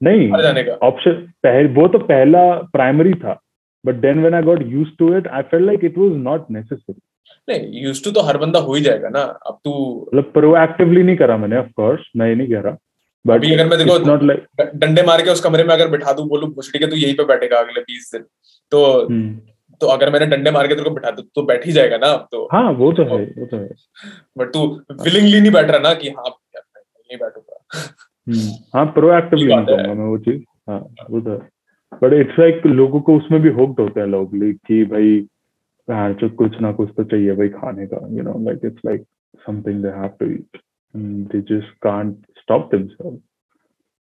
नहीं 0.00 0.70
ऑप्शन 0.82 1.12
पहले 1.42 1.68
वो 1.74 1.86
तो 1.88 1.98
पहला 1.98 2.40
प्राइमरी 2.72 3.12
था। 3.14 3.40
But 3.84 3.94
then 4.00 4.20
when 4.20 4.34
I 4.34 4.42
got 4.42 4.62
used 4.66 4.96
to 4.98 5.16
it 5.16 5.28
I 5.28 5.42
fell 5.50 5.66
like 5.66 5.84
it 5.84 5.98
was 5.98 6.16
not 6.22 6.50
necessary 6.50 7.00
नहीं 7.48 7.82
यूज्ड 7.82 8.04
टू 8.04 8.10
तो 8.12 8.22
हर 8.22 8.36
बंदा 8.38 8.58
हो 8.60 8.74
ही 8.74 8.80
जाएगा 8.82 9.08
ना। 9.08 9.20
अब 9.20 9.58
तू 9.64 9.72
मतलब 10.08 10.30
प्रोएक्टिवली 10.34 11.02
नहीं 11.02 11.16
करा 11.16 11.36
मैंने 11.36 11.56
ऑफ़ 11.58 11.70
कोर्स 11.76 12.10
मैं 12.16 12.28
ये 12.28 12.34
नहीं 12.34 12.48
कह 12.48 12.60
रहा। 12.60 12.76
बट 13.26 13.44
अगर 13.44 13.68
मैं 13.68 13.78
देखो 13.78 13.98
नॉट 13.98 14.22
लाइक 14.22 14.70
डंडे 14.74 15.02
मार 15.02 15.22
के 15.22 15.30
उस 15.30 15.40
कमरे 15.40 15.64
में 15.64 15.74
अगर 15.74 15.88
बिठा 15.88 16.12
दूँ 16.12 16.28
बोलूँ 16.28 16.54
भुसड़ी 16.54 16.78
के 16.78 16.86
तू 16.86 16.96
यहीं 16.96 17.14
पे 17.14 17.24
बैठेगा 17.24 17.58
अगले 17.58 17.80
20 17.80 18.12
दिन। 18.12 18.22
तो 18.70 19.06
hmm. 19.06 19.56
तो 19.80 19.86
अगर 19.86 20.10
मैंने 20.12 20.26
डंडे 20.26 20.50
मार 20.50 20.66
के 20.66 20.74
तेरे 20.74 20.88
को 20.88 20.94
बिठा 20.94 21.10
दूँ 21.10 21.24
तो 21.34 21.42
बैठ 21.42 21.66
ही 21.66 21.72
जाएगा 21.72 21.96
ना 21.96 22.06
अब 22.06 22.28
तो। 22.32 22.48
हाँ 22.52 22.72
वो 22.72 22.92
तो 22.92 23.02
है 23.02 23.24
वो 23.38 23.46
तो 23.46 23.56
है। 23.56 23.68
बट 24.38 24.52
तू 24.52 24.82
विलिंगली 24.92 25.40
नहीं 25.40 25.52
बैठ 25.52 25.70
रहा 25.70 25.78
ना 25.78 25.94
कि 25.94 26.08
हाँ 26.08 26.30
नहीं 26.56 27.18
बैठूँगा। 27.18 27.62
हम्म, 28.28 28.50
हाँ 28.74 28.86
प्रोएक्टिवली 28.86 29.46
नहीं 29.46 29.66
कहूँगा 29.66 29.94
मैं 29.94 30.04
वो 30.04 30.18
चीज़। 30.18 30.42
हाँ 30.70 30.80
वो 31.10 31.20
तो 31.20 31.36
बट 32.02 32.12
इट्स 32.12 32.38
लाइक 32.38 32.66
लोगों 32.66 33.00
को 33.00 33.16
उसमें 33.16 33.42
भी 33.42 33.48
होक्ड 33.48 33.80
होते 33.80 34.00
हैं 34.00 34.06
लोग 34.06 34.30
कि 34.66 34.84
भाई 34.84 35.26
हाँ 35.90 36.12
जो 36.12 36.30
कुछ 36.30 36.60
ना 36.60 36.72
कुछ 36.72 36.88
तो 36.96 37.04
चाहिए 37.04 37.32
भाई 37.32 37.48
खाने 37.48 37.86
का 37.86 37.96
you 37.96 38.22
know 38.22 38.44
like 38.44 38.60
it's 38.64 38.80
like 38.86 39.04
something 39.36 39.82
they 39.82 39.88
have 39.88 40.08
to 40.20 40.26
eat 40.26 40.58
they 40.96 41.40
just 41.40 41.74
can't 41.82 42.25
stop 42.46 42.68
themselves 42.74 43.20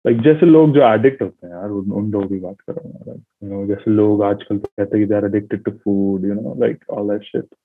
like 0.06 0.22
जैसे 0.24 0.46
लोग 0.46 0.74
जो 0.74 0.82
एडिक्ट 0.84 1.22
होते 1.22 1.48
हैं 1.48 1.54
यार 1.54 1.70
उन, 1.70 2.12
लोगों 2.12 2.28
की 2.28 2.40
बात 2.40 2.56
कर 2.62 2.74
रहा 2.74 3.12
हूँ 3.12 3.24
यू 3.44 3.50
नो 3.50 3.66
जैसे 3.68 3.92
लोग 3.92 4.24
आजकल 4.24 4.58
तो 4.58 4.68
कहते 4.68 4.98
हैं 4.98 5.06
कि 5.06 5.10
they 5.10 5.16
are 5.16 5.26
addicted 5.26 5.64
to 5.64 5.72
food 5.72 6.26
you 6.26 6.34
know 6.34 6.56
like 6.60 6.84
all 6.90 7.10
that 7.10 7.24
shit 7.24 7.56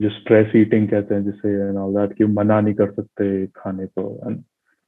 जो 0.00 0.08
स्ट्रेस 0.10 0.56
ईटिंग 0.56 0.88
कहते 0.88 1.14
हैं 1.14 1.24
जिसे 1.24 1.52
एंड 1.68 1.78
ऑल 1.78 1.94
दैट 1.94 2.16
कि 2.18 2.24
मना 2.38 2.60
नहीं 2.60 2.74
कर 2.74 2.90
सकते 2.92 3.46
खाने 3.56 3.86
को। 3.86 4.06
एंड 4.26 4.42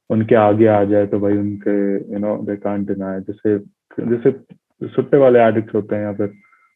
उनके 0.09 0.35
आगे 0.35 0.67
आ 0.67 0.83
जाए 0.83 1.07
तो 1.07 1.19
भाई 1.19 1.37
उनके 1.37 1.77
you 2.13 2.19
know 2.19 2.35
they 2.45 2.55
can't 2.57 2.87
deny 2.87 3.19
जैसे 3.29 3.57
जैसे 4.09 4.31
सुट्टे 4.87 5.17
वाले 5.17 5.39
एडिक्ट 5.39 5.75
होते 5.75 5.95
हैं 5.95 6.03
या 6.03 6.13
फिर 6.13 6.33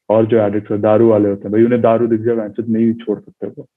और 0.10 0.26
जो 0.26 0.38
एडिक्ट 0.38 0.72
होते 0.72 0.82
दारू 0.82 1.10
वाले 1.10 1.30
होते 1.30 1.44
हैं 1.44 1.52
भाई 1.52 1.64
उन्हें 1.64 1.82
दारू 1.82 2.08
दिख 2.08 2.22
जाए 2.22 2.36
वैसे 2.36 2.72
नहीं 2.74 2.94
छोड़ 2.94 3.20
सकते 3.20 3.48
वो। 3.48 3.68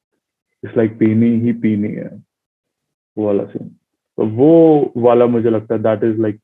इस 0.64 0.76
लाइक 0.76 0.98
पीनी 0.98 1.30
ही 1.40 1.52
पीनी 1.64 1.88
है 1.88 2.10
वो 3.18 3.26
वाला 3.26 3.44
सीन 3.44 3.76
तो 4.20 4.26
वो 4.36 4.92
वाला 4.96 5.26
मुझे 5.26 5.50
लगता 5.50 5.74
है 5.74 5.82
that 5.82 6.04
is 6.04 6.20
like 6.22 6.40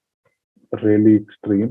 really 0.73 1.15
extreme 1.17 1.69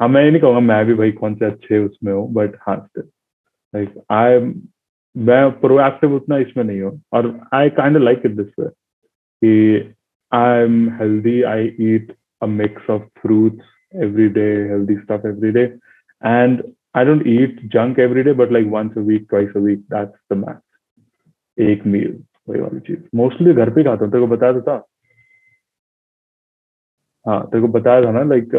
हाँ 0.00 0.08
मैं 0.08 0.24
ये 0.24 0.30
नहीं 0.30 0.40
कहूँगा 0.40 0.60
मैं 0.60 0.84
भी 0.86 0.94
भाई 0.94 1.12
कौन 1.12 1.34
से 1.34 1.44
अच्छे 1.44 1.78
उसमें 1.84 2.12
हूँ 2.12 2.32
बट 2.32 2.56
हाँ 2.68 2.76
लाइक 2.96 4.02
आई 4.12 4.38
मैं 5.16 5.50
प्रोएक्टिव 5.60 6.14
उतना 6.16 6.36
इसमें 6.38 6.64
नहीं 6.64 6.80
हूँ 6.80 7.00
और 7.12 7.38
I 7.54 7.70
kind 7.78 7.96
like 7.98 8.22
it 8.26 8.36
this 8.36 8.52
way 8.60 8.68
कि 9.42 9.94
I'm 10.32 10.96
healthy. 10.96 11.44
I 11.44 11.74
eat 11.78 12.10
a 12.40 12.46
mix 12.46 12.82
of 12.88 13.02
fruits 13.20 13.62
every 13.94 14.28
day, 14.28 14.68
healthy 14.68 14.96
stuff 15.04 15.22
every 15.24 15.52
day. 15.52 15.72
And 16.22 16.62
I 16.94 17.04
don't 17.04 17.26
eat 17.26 17.68
junk 17.68 17.98
every 17.98 18.24
day, 18.24 18.32
but 18.32 18.52
like 18.52 18.66
once 18.66 18.92
a 18.96 19.00
week, 19.00 19.28
twice 19.28 19.50
a 19.54 19.60
week, 19.60 19.80
that's 19.88 20.16
the 20.28 20.36
max. 20.36 20.62
एक 21.58 21.82
meal 21.86 22.12
वही 22.48 22.60
वाली 22.60 22.80
चीज़ 22.80 22.98
mostly 23.16 23.52
घर 23.52 23.70
पे 23.70 23.82
खाता 23.84 24.04
हूँ 24.04 24.12
तेरे 24.12 24.20
को 24.20 24.26
बताया 24.26 24.52
तो 24.52 24.60
था 24.60 24.76
हाँ 27.26 27.46
तेरे 27.46 27.60
को 27.62 27.68
बताया 27.68 28.04
था 28.04 28.10
ना 28.10 28.22
लाइक 28.22 28.50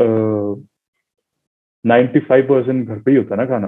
नाइन्टी 1.85 2.19
फाइव 2.19 2.47
परसेंट 2.49 2.87
घर 2.87 2.99
पे 2.99 3.11
ही 3.11 3.17
होता 3.17 3.35
है 3.35 3.41
ना 3.41 3.45
खाना। 3.45 3.67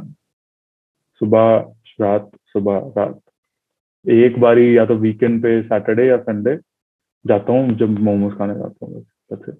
सुबह 1.21 1.73
रात 2.01 2.31
सुबह 2.45 2.93
रात। 2.97 3.19
एक 4.05 4.39
बारी 4.39 4.77
या 4.77 4.85
तो 4.85 4.95
वीकेंड 4.95 5.41
पे 5.43 5.61
सैटरडे 5.63 6.07
या 6.07 6.17
संडे 6.17 6.55
जाता 7.25 7.53
हूँ 7.53 7.75
जब 7.77 7.99
मोमोज 7.99 8.37
खाने 8.37 8.55
जाता 8.55 8.85
हूँ 8.85 9.05
बस 9.33 9.55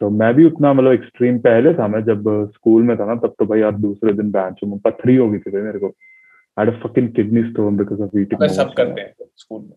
तो 0.00 0.10
मैं 0.10 0.34
भी 0.34 0.44
उतना 0.44 0.72
मतलब 0.72 0.92
एक्सट्रीम 0.92 1.38
पहले 1.38 1.74
था 1.74 1.86
मैं 1.88 2.02
जब 2.04 2.24
स्कूल 2.54 2.82
में 2.82 2.96
था 2.98 3.06
ना 3.06 3.14
तब 3.14 3.34
तो 3.38 3.46
भाई 3.46 3.60
यार 3.60 3.72
दूसरे 3.72 4.12
दिन 4.12 4.30
बैंच 4.30 4.60
में 4.64 4.78
पथरी 4.78 5.16
हो 5.16 5.30
गई 5.30 5.38
थी 5.38 5.50
भाई 5.50 5.62
मेरे 5.62 5.78
को। 5.78 5.94
I 6.58 6.66
fucking 6.66 7.08
kidney 7.08 7.50
stone 7.50 7.76
because 7.76 8.02
of 8.02 8.18
eating 8.18 8.48
सब 8.48 8.72
करते 8.72 9.00
हैं 9.00 9.14
स्कूल 9.36 9.60
में। 9.60 9.76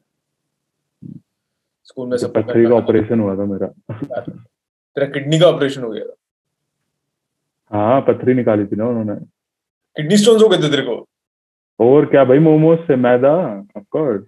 स्कूल 1.84 2.08
में 2.10 2.18
सब 2.18 2.34
पथरी 2.34 2.66
का 2.66 2.76
ऑपरेशन 2.76 3.20
हुआ 3.20 3.36
था 3.38 3.46
मेरा। 3.46 3.68
तेरा 3.94 5.06
किडनी 5.08 5.40
का 5.40 5.48
ऑपरेशन 5.48 5.84
हो 5.84 5.90
गया 5.90 6.06
था। 6.06 6.16
हाँ 7.72 8.02
पथरी 8.02 8.34
निकाली 8.34 8.66
थी 8.66 8.76
ना 8.76 8.86
उन्होंने। 8.88 9.16
किडनी 9.98 10.18
स्टोन्स 10.18 10.44
हो 10.44 10.50
गए 10.50 10.58
थे 10.58 10.70
तेरे 10.72 10.82
को। 10.82 11.06
और 11.80 12.06
क्या 12.06 12.24
भाई 12.26 12.40
मोमोज 12.40 12.80
से 12.88 12.96
मैदा 12.96 13.34
ऑफ़ 13.78 13.84
कोर्स 13.92 14.24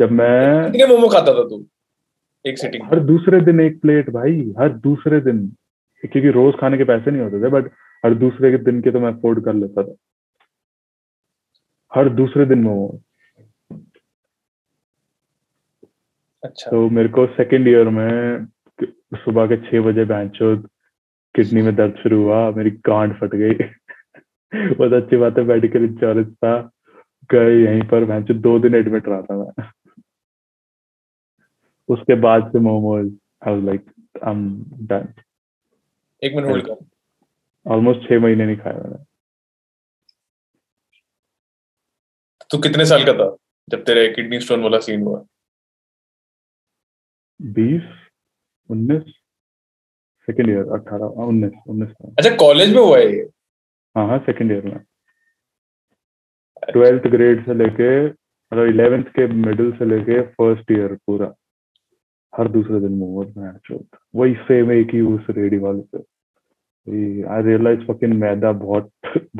जब 0.00 0.10
मैं 0.10 0.72
कितने 0.72 0.86
मोमो 0.86 1.08
खाता 1.08 1.32
था 1.34 1.42
तू? 1.48 1.64
एक 2.44 2.58
सिटिंग 2.58 2.84
हर 2.84 3.00
दूसरे 3.00 3.40
दिन 3.40 3.60
एक 3.60 3.80
प्लेट 3.80 4.10
भाई 4.10 4.52
हर 4.58 4.68
दूसरे 4.86 5.20
दिन। 5.20 5.46
क्योंकि 6.02 6.30
रोज 6.30 6.54
खाने 6.60 6.76
के 6.78 6.84
पैसे 6.84 7.10
नहीं 7.10 7.22
होते 7.22 7.42
थे 7.42 7.48
बट 7.50 7.70
हर 8.04 8.14
दूसरे 8.14 8.50
के 8.50 8.58
दिन 8.64 8.80
के 8.82 8.90
तो 8.90 9.00
मैं 9.00 9.12
अफोर्ड 9.12 9.44
कर 9.44 9.54
लेता 9.54 9.82
था। 9.82 9.94
हर 11.92 12.08
दूसरे 12.14 12.46
दिन 12.46 12.62
मोमो 12.62 13.00
अच्छा। 16.44 16.70
तो 16.70 16.88
मेरे 16.90 17.08
को 17.08 17.26
सेकंड 17.26 17.68
ईयर 17.68 17.88
में 17.88 18.46
सुबह 19.14 19.46
के 19.46 19.56
छह 19.56 19.80
बजे 19.80 20.04
बैंचो 20.04 20.56
किडनी 21.34 21.62
में 21.62 21.76
दर्द 21.76 21.96
शुरू 22.02 22.22
हुआ 22.22 22.50
मेरी 22.50 22.70
गांड 22.70 23.20
फट 23.20 23.34
गई। 23.34 23.54
बहुत 24.74 24.92
अच्छी 24.92 25.16
बात 25.16 25.38
है 25.38 25.44
मेडिकल 25.44 25.84
इंश्योरेंस 25.84 26.28
था। 26.28 26.70
गए 27.30 27.64
यहीं 27.64 27.82
पर 27.82 28.04
बैंचो 28.04 28.34
दो 28.34 28.58
दिन 28.58 28.74
एडमिट 28.74 29.08
रहा 29.08 29.22
था 29.22 29.36
मैं। 29.36 29.70
उसके 31.88 32.14
बाद 32.14 32.48
से 32.48 32.58
momos 32.58 33.18
I 33.48 33.54
was 33.54 33.64
like 33.64 33.86
I 34.24 34.32
am 34.32 34.64
done 34.80 35.14
एक 36.24 36.34
मिनट 36.36 36.46
होल्ड 36.46 36.66
कर। 36.66 36.84
ऑलमोस्ट 37.66 38.08
छह 38.08 38.20
महीने 38.20 38.46
नहीं 38.46 38.56
खाया 38.56 38.78
मैंने। 38.78 39.04
तू 42.50 42.58
कितने 42.58 42.84
साल 42.86 43.04
का 43.04 43.12
था 43.12 43.36
जब 43.68 43.84
तेरे 43.84 44.08
किडनी 44.08 44.40
स्टोन 44.40 44.62
वाला 44.62 44.78
सीन 44.78 45.02
हुआ? 45.02 45.24
बीस 47.40 47.82
उन्नीस 48.70 49.02
सेकेंड 50.28 50.48
ईयर 50.50 50.72
अठारह 50.72 51.22
उन्नीस 51.24 51.52
उन्नीस 51.68 51.94
में। 52.00 52.10
अच्छा 52.10 52.30
कॉलेज 52.36 52.74
में 52.74 52.80
हुआ 52.82 52.98
है 52.98 53.12
ये? 53.12 53.28
हाँ 53.96 54.06
हाँ 54.08 54.18
सेकेंड 54.26 54.52
ईयर 54.52 54.64
में। 54.64 54.78
ट्वेल्थ 56.72 57.06
ग्रेड 57.10 57.44
से 57.46 57.54
लेके 57.54 58.06
मतलब 58.06 58.66
इलेवेंथ 58.66 59.04
के 59.16 59.26
मिडिल 59.26 59.72
से 59.72 59.84
लेके 59.84 60.20
फ़र्स्ट 60.22 60.72
ईयर 60.72 60.94
पूरा। 61.06 61.32
हर 62.32 62.48
दूसरे 62.48 62.80
दिन 62.80 62.92
मोमोज 62.98 63.36
में 63.36 63.52
चौथ 63.66 63.98
वही 64.14 64.34
सेम 64.48 64.72
एक 64.72 64.94
ही 64.94 65.00
उस 65.00 65.26
रेडी 65.30 65.58
वाले 65.58 65.82
से 65.82 65.98
आई 67.26 67.42
रियलाइज़ 67.42 67.80
फकिंग 67.86 68.12
मैदा 68.20 68.52
बहुत 68.52 68.90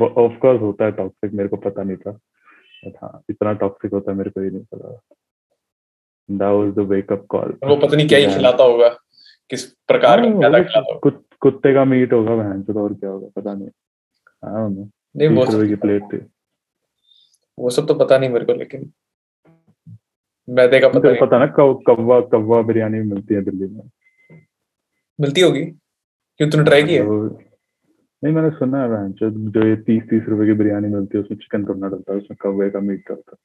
ऑफ़ 0.01 0.37
कोर्स 0.39 0.61
होता 0.61 0.85
है 0.85 0.91
टॉक्सिक 0.91 1.33
मेरे 1.33 1.49
को 1.49 1.57
पता 1.57 1.83
नहीं 1.83 1.97
था। 1.97 2.11
बट 2.11 2.93
हाँ 3.01 3.21
इतना 3.29 3.53
टॉक्सिक 3.53 3.91
होता 3.93 4.11
है 4.11 4.17
मेरे 4.17 4.29
को 4.29 4.43
ये 4.43 4.49
नहीं 4.49 4.63
पता। 4.73 4.99
That 6.39 6.51
was 6.51 6.73
the 6.75 6.83
wake 6.85 7.11
up 7.11 7.27
call. 7.27 7.51
वो 7.63 7.75
पता 7.77 7.95
नहीं 7.95 8.07
क्या 8.07 8.19
ही 8.19 8.33
खिलाता 8.33 8.63
होगा 8.63 8.89
किस 9.51 9.63
प्रकार 9.91 10.21
का 10.21 10.27
हाँ, 10.27 10.37
ज़्यादा 10.37 10.57
वो 10.57 10.63
खिलाता 10.63 10.93
होगा। 10.93 11.09
कुत्ते 11.41 11.73
का 11.73 11.83
मीट 11.85 12.13
होगा 12.13 12.35
बहन 12.35 12.61
तो 12.63 12.83
और 12.83 12.93
क्या 12.93 13.09
होगा 13.09 13.27
पता 13.35 13.53
नहीं। 13.53 13.67
I 13.67 14.53
don't 14.53 14.77
know. 14.77 14.87
नहीं 15.17 15.29
वो 15.29 15.43
रुपए 15.45 15.67
की 15.67 15.75
प्लेट 15.75 16.03
थी। 16.13 16.17
वो 17.57 17.69
सब 17.69 17.87
तो 17.87 17.93
पता 17.95 18.17
नहीं 18.17 18.29
मेरे 18.29 18.45
को 18.45 18.53
लेकिन 18.53 18.91
मैदे 20.47 20.79
का 20.79 20.87
पता 20.89 21.09
नहीं। 21.09 21.21
पता 21.21 21.39
ना 21.39 21.45
कव, 21.57 21.73
कव्वा 21.87 22.19
कव्वा 22.31 22.61
बिरयानी 22.61 22.99
मिलती 22.99 23.33
है 23.33 23.41
दिल्ली 23.43 23.67
में। 23.67 23.89
मिलती 25.19 25.41
होगी? 25.41 25.63
क्यों 26.39 26.49
तूने 26.49 26.63
ट्राई 26.63 26.83
किया? 26.83 27.03
नहीं 28.23 28.33
मैंने 28.33 28.49
सुना 28.57 28.81
है 28.81 29.11
जो 29.11 29.29
जो 29.29 29.67
ये 29.67 29.75
तीस 29.85 30.03
तीस 30.09 30.23
रुपए 30.29 30.45
की 30.45 30.53
बिरयानी 30.53 30.87
मिलती 30.87 31.17
है 31.17 31.23
उसमें 31.23 31.37
चिकन 31.37 31.63
करना 31.65 31.87
डलता 31.87 32.13
है 32.13 32.17
उसमें 32.19 32.37
कव्वे 32.41 32.69
का 32.69 32.79
मीट 32.79 33.09
डलता 33.09 33.31
है। 33.31 33.37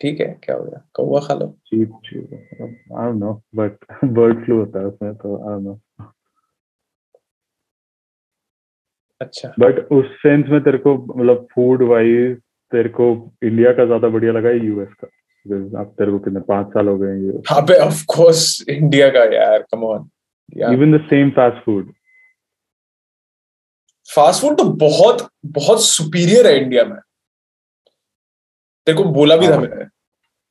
ठीक 0.00 0.20
है 0.20 0.26
क्या 0.44 0.56
हो 0.56 0.64
गया? 0.64 0.80
कौवा 0.94 1.20
खा 1.20 1.34
लो। 1.34 1.46
Cheap 1.66 1.92
cheap 2.04 2.92
I 2.98 3.12
know 3.18 3.32
but 3.56 3.84
bird 4.04 4.44
flu 4.44 4.58
होता 4.58 4.78
है 4.78 4.86
उसमें 4.86 5.14
तो 5.14 5.36
आई 5.50 5.60
नो 5.62 5.78
अच्छा। 9.20 9.52
बट 9.60 9.78
उस 9.92 10.06
सेंस 10.18 10.46
में 10.48 10.60
तेरे 10.64 10.78
को 10.78 10.94
मतलब 11.16 11.46
फ़ूड 11.54 11.82
वाइज 11.88 12.36
तेरे 12.72 12.88
को 12.88 13.06
इंडिया 13.44 13.72
का 13.72 13.84
ज़्यादा 13.86 14.08
बढ़िया 14.08 14.32
लगा 14.32 14.48
है 14.48 14.64
यूएस 14.66 14.92
का। 15.00 15.08
अब 15.80 15.94
तेरे 15.98 16.10
को 16.12 16.18
कितने 16.18 16.40
पाँच 16.48 16.66
साल 16.68 16.88
हो 16.88 16.96
गए 16.98 17.10
हैं 17.10 17.40
हाँ 17.48 17.60
पे 17.62 17.78
ऑफ़ 17.84 18.04
कोर्स 18.08 18.42
इंडिया 18.68 19.08
का 19.08 19.24
यार 19.34 19.62
come 19.72 19.84
on 19.84 20.08
even 20.72 20.96
the 20.96 21.00
same 21.10 21.30
fast 21.30 21.64
food 21.64 21.92
fast 24.08 24.40
food 24.42 24.56
तो 24.58 24.64
बहुत 24.78 25.28
बहुत 25.58 25.82
सुपीरियर 25.84 26.46
है 26.46 26.56
इंडिया 26.62 26.84
में। 26.84 26.98
तेरे 28.86 28.98
को 28.98 29.04
बोला 29.04 29.36
भी 29.36 29.48
था 29.48 29.52
हाँ। 29.52 29.60
मैंने 29.60 29.84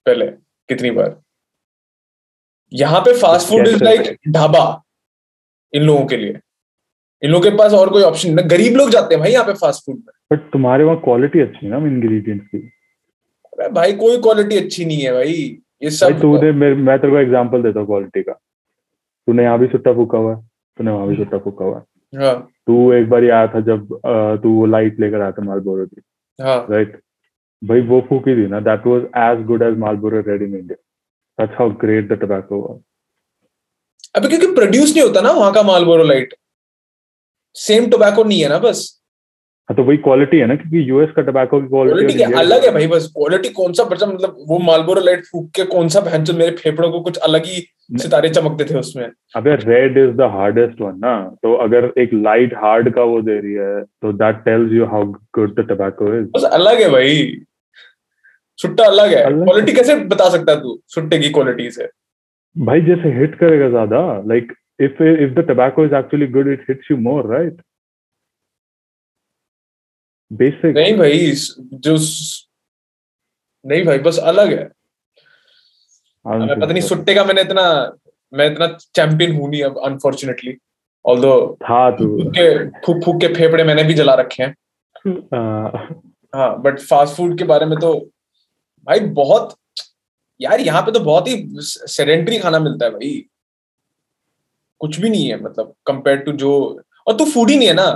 पहले 0.05 0.27
कितनी 0.69 0.91
बार। 0.91 1.21
यहाँ 2.73 3.01
पे 3.01 3.17
fast 3.17 3.49
food 3.49 3.67
is 3.67 3.83
like 3.83 4.17
dhaba 4.29 4.83
इन 5.73 5.83
लोगों 5.83 6.05
के 6.05 6.17
लिए। 6.17 6.39
इन 7.23 7.31
लोगों 7.31 7.51
के 7.51 7.57
पास 7.57 7.73
और 7.73 7.89
कोई 7.89 8.03
ऑप्शन 8.03 8.33
नहीं। 8.33 8.49
गरीब 8.49 8.73
लोग 8.73 8.89
जाते 8.89 9.15
हैं 9.15 9.19
भाई 9.19 9.31
यहाँ 9.31 9.45
पे 9.45 9.53
फास्ट 9.53 9.85
फ़ूड 9.85 9.95
में। 9.95 10.13
बट 10.33 10.51
तुम्हारे 10.51 10.83
वहाँ 10.83 10.99
क्वालिटी 10.99 11.39
अच्छी 11.39 11.65
है 11.65 11.71
ना 11.71 11.77
इंग्रेडिएंट्स 11.77 12.47
की? 12.47 12.57
अरे 13.45 13.69
भाई 13.69 13.93
कोई 13.93 14.17
क्वालिटी 14.17 14.57
अच्छी 14.57 14.85
नहीं 14.85 15.01
है 15.01 15.13
भाई। 15.13 15.31
ये 15.31 15.59
भाई 15.83 15.89
सब 15.89 16.21
तूने 16.21 16.51
मेरे- 16.51 16.77
मैं 16.77 16.99
तेरे 16.99 17.13
को 17.13 17.19
एग्जांपल 17.19 17.63
देता 17.63 17.79
हूँ 17.79 17.87
क्वालिटी 17.87 18.23
का। 18.23 18.33
तूने 19.27 19.43
यहाँ 19.43 19.59
भी 19.59 19.67
सुट्टा 19.67 19.93
फूका 19.93 20.17
हुआ 20.17 20.35
है। 20.35 20.49
तूने 20.77 20.91
वहाँ 20.91 21.07
भी 21.07 21.15
सुट्टा 21.15 21.37
फूका 21.37 21.65
हुआ 21.65 21.77
है। 21.77 22.25
हाँ। 22.25 22.47
तू 22.67 22.93
एक 22.93 23.09
बार 23.09 23.23
आया 23.23 23.47
था 23.47 23.59
जब 23.61 23.99
तू 24.43 24.53
वो 24.53 24.65
लाइट 24.65 24.99
लेकर 24.99 25.21
आया 25.21 25.31
था 25.31 25.41
मालबोरो 25.41 25.85
की 25.85 26.01
हाँ। 26.41 26.67
राइट 26.69 27.01
भाई 27.61 27.81
वो 27.87 27.99
फूकी 28.09 28.35
थी 28.35 28.47
ना 28.49 28.59
that 28.67 28.85
was 28.87 29.01
as 29.23 29.45
good 29.47 29.63
as 29.63 29.77
Marlboro 29.77 30.19
red 30.27 30.41
in 30.41 30.55
India 30.55 30.75
that's 31.39 31.59
how 31.59 31.69
great 31.81 32.07
the 32.11 32.19
tobacco 32.21 32.61
was 32.61 32.79
अबे 34.15 34.27
क्योंकि 34.27 34.53
प्रोड्यूस 34.55 34.93
नहीं 34.95 35.07
होता 35.07 35.21
ना 35.21 35.31
वहाँ 35.33 35.51
का 35.53 35.63
मालबोरो 35.63 36.03
लाइट 36.03 36.33
सेम 37.55 37.89
टोबैको 37.89 38.23
नहीं 38.23 38.41
है 38.41 38.49
ना 38.49 38.57
बस। 38.59 38.87
हाँ 39.69 39.75
तो 39.77 39.83
वही 39.83 39.97
क्वालिटी 40.05 40.37
है 40.39 40.45
ना 40.47 40.55
क्योंकि 40.55 40.89
यूएस 40.89 41.09
का 41.15 41.21
टोबैको 41.21 41.59
की 41.61 41.67
क्वालिटी 41.67 42.21
अलग 42.41 42.63
है 42.65 42.71
भाई 42.73 42.87
बस 42.87 43.05
क्वालिटी 43.15 43.49
कौन 43.57 43.73
सा 43.73 43.83
बचा 43.89 44.05
मतलब 44.05 44.37
वो 44.49 44.57
मालबोरो 44.59 45.01
लाइट 45.01 45.25
फूक 45.25 45.49
के 45.55 45.63
कौन 45.73 45.87
सा 45.95 45.99
भैंचो 46.07 46.33
मेरे 46.33 46.55
फेफड़ों 46.57 46.89
को 46.91 47.01
कुछ 47.01 47.17
अलग 47.27 47.45
ही 47.45 47.61
सितारे 47.97 48.29
चमकते 48.29 48.65
थे 48.65 48.77
उसमें। 48.79 49.03
अबे 49.35 49.55
red 49.55 49.97
is 49.97 50.15
the 50.17 50.29
hardest 50.33 50.81
one 50.81 50.97
ना 51.01 51.13
तो 51.43 51.53
अगर 51.65 51.91
एक 52.01 52.13
लाइट 52.13 52.53
हार्ड 52.63 52.93
का 52.95 53.03
वो 53.11 53.21
दे 53.21 53.39
रही 53.39 53.53
है 53.53 53.83
तो 53.83 54.11
that 54.23 54.43
tells 54.45 54.71
you 54.73 54.85
how 54.87 55.05
good 55.35 55.53
the 55.59 55.67
tobacco 55.69 56.13
is 56.15 56.25
बस 56.35 56.43
अलग 56.51 56.81
है 56.81 56.89
भाई। 56.91 57.15
सुट्टा 58.59 58.85
अलग 58.85 59.13
है। 59.13 59.23
क्वालिटी 59.25 59.73
कैसे 59.73 59.95
बता 60.07 60.29
सकता 60.29 60.51
है 60.51 60.61
तू 60.61 60.79
सुट्टे 60.95 61.19
की 61.19 61.29
क्वालिटी 61.31 61.69
से? 61.71 61.89
भाई 62.55 62.81
जैसे 62.81 63.09
हिट 63.19 63.35
करेगा 63.39 63.69
ज़्यादा 63.69 63.99
like 64.27 64.53
if 64.79 65.03
if 65.03 65.33
the 65.33 65.45
tobacco 65.47 65.85
is 65.85 65.95
actually 65.95 66.27
good 66.29 66.47
it 66.51 66.65
hits 66.69 66.91
you 66.91 66.97
more 66.99 67.33
right 67.33 67.61
basic 70.31 70.75
नहीं 70.75 70.97
भाई 70.97 71.31
जो 71.85 71.97
नहीं 73.65 73.83
भाई 73.85 73.99
बस 73.99 74.17
अलग 74.23 74.49
है। 74.49 74.63
मैं 76.25 76.59
पता 76.59 76.71
नहीं 76.71 76.81
सुट्टे 76.81 77.13
का 77.15 77.23
मैंने 77.25 77.41
इतना 77.41 77.63
मैं 78.33 78.51
इतना 78.51 78.67
चैंपियन 78.95 79.31
हूँ 79.35 79.49
नहीं 79.49 79.63
अब 79.63 79.79
अनफॉर्चुनेटली 79.85 80.57
ऑल्दो 81.05 81.31
था 81.63 81.89
तू। 81.97 82.05
फूक 82.17 82.33
के 82.37 83.01
फूक 83.05 83.19
के 83.21 83.27
फेफड़े 83.33 83.63
मैंने 83.63 83.83
भी 83.83 83.93
जला 83.93 84.13
रखे 84.15 84.43
हैं। 84.43 84.53
हाँ 86.35 86.61
बट 86.61 86.79
फास्ट 86.81 87.15
फ़ूड 87.15 87.37
के 87.37 87.43
बारे 87.45 87.65
में 87.65 87.77
तो 87.79 87.93
भाई 88.89 88.99
बहुत 89.15 89.55
यार 90.39 90.59
यहाँ 90.61 90.81
पे 90.81 90.91
तो 90.91 90.99
बहुत 91.01 91.27
ही 91.27 91.35
सेडेंटरी 91.87 92.37
खाना 92.39 92.59
मिलता 92.59 92.85
है 92.85 92.91
भाई। 92.91 93.11
कुछ 94.81 94.99
भी 94.99 95.09
नहीं 95.09 95.27
है 95.29 95.41
मतलब 95.43 95.73
कंपेयर 95.87 96.17
टू 96.19 96.31
जो 96.41 96.51
और 97.07 97.15
तू 97.17 97.25
फ़ूड 97.25 97.49
ही 97.49 97.57
नहीं 97.57 97.67
है 97.67 97.73
ना। 97.73 97.89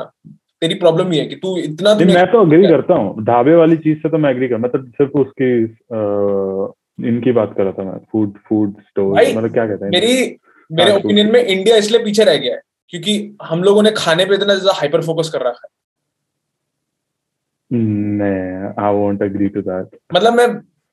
तेरी 0.62 0.76
प्रॉब्लम 0.76 1.12
ही 1.12 1.20
है 1.20 1.26
कि 1.26 1.36
तू 1.36 1.56
इतना 1.58 1.94
नहीं 1.94 2.16
मैं 2.16 2.26
तो 2.32 2.42
अग्री 2.42 2.68
करता 2.68 2.94
हूँ। 2.94 3.24
ढाबे 3.26 3.56
वाली 3.56 3.78
चीज़ 3.78 3.98
से 4.00 4.10
तो 4.10 4.18
मैं 4.18 4.30
एग्री 4.32 4.48
कर 4.48 4.58
मैं 4.58 4.72
तो 4.72 4.82
सिर्फ़ 4.82 5.18
उसकी 5.20 5.52
अ, 5.64 6.74
इनकी 7.10 7.32
बात 7.32 7.54
कर 7.58 7.64
रहा 7.64 7.74
था 7.74 7.84
मैं। 7.84 7.98
फ़ूड 8.12 8.38
फ़ूड 8.50 8.82
स्टोर 8.82 9.14
मतलब 9.14 9.54
क्या 9.54 9.66
कहते 9.68 9.86
हैं 9.86 9.92
मेरी 9.92 10.38
मेरे 10.70 10.96
ओपिनियन 10.96 11.32
में 11.32 11.40
इंडिया 11.42 11.76
इसलिए 11.78 12.04
पीछे 12.04 12.24
रह 12.24 12.38
गया 12.38 12.54
है 12.54 12.62
क्योंकि 12.94 13.16
हम 13.44 13.64
लोगों 13.64 13.84
ने 13.84 13.92
खाने 13.98 14.26
पे 14.26 14.36
इतना 14.36 14.56
ज़्यादा 14.56 14.80
हाइपर 14.80 15.02
फोकस 15.06 15.30
कर 15.34 15.42
रखा 15.48 15.68
है। 15.68 15.72
नहीं 17.72 18.86
I 18.86 18.94
won't 18.96 19.22
agree 19.22 19.48
to 19.50 19.62
that 19.64 19.98
मतलब 20.14 20.34
मैं 20.34 20.48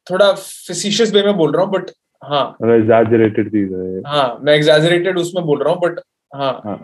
थोड़ा 0.06 0.32
फिसिशियस 0.32 1.12
वे 1.14 1.22
में 1.22 1.36
बोल 1.36 1.52
रहा 1.52 1.64
हूँ 1.64 1.72
बट 1.72 1.90
हाँ। 2.22 2.44
एग्जैजरेटेड 2.76 3.48
चीज़ 3.48 3.72
है 3.74 4.00
हाँ 4.06 4.38
मैं 4.42 4.54
एग्जैजरेटेड 4.54 5.18
उसमें 5.18 5.44
बोल 5.44 5.62
रहा 5.62 5.72
हूँ 5.74 5.80
बट 5.82 6.00
हाँ। 6.34 6.52
हाँ। 6.64 6.78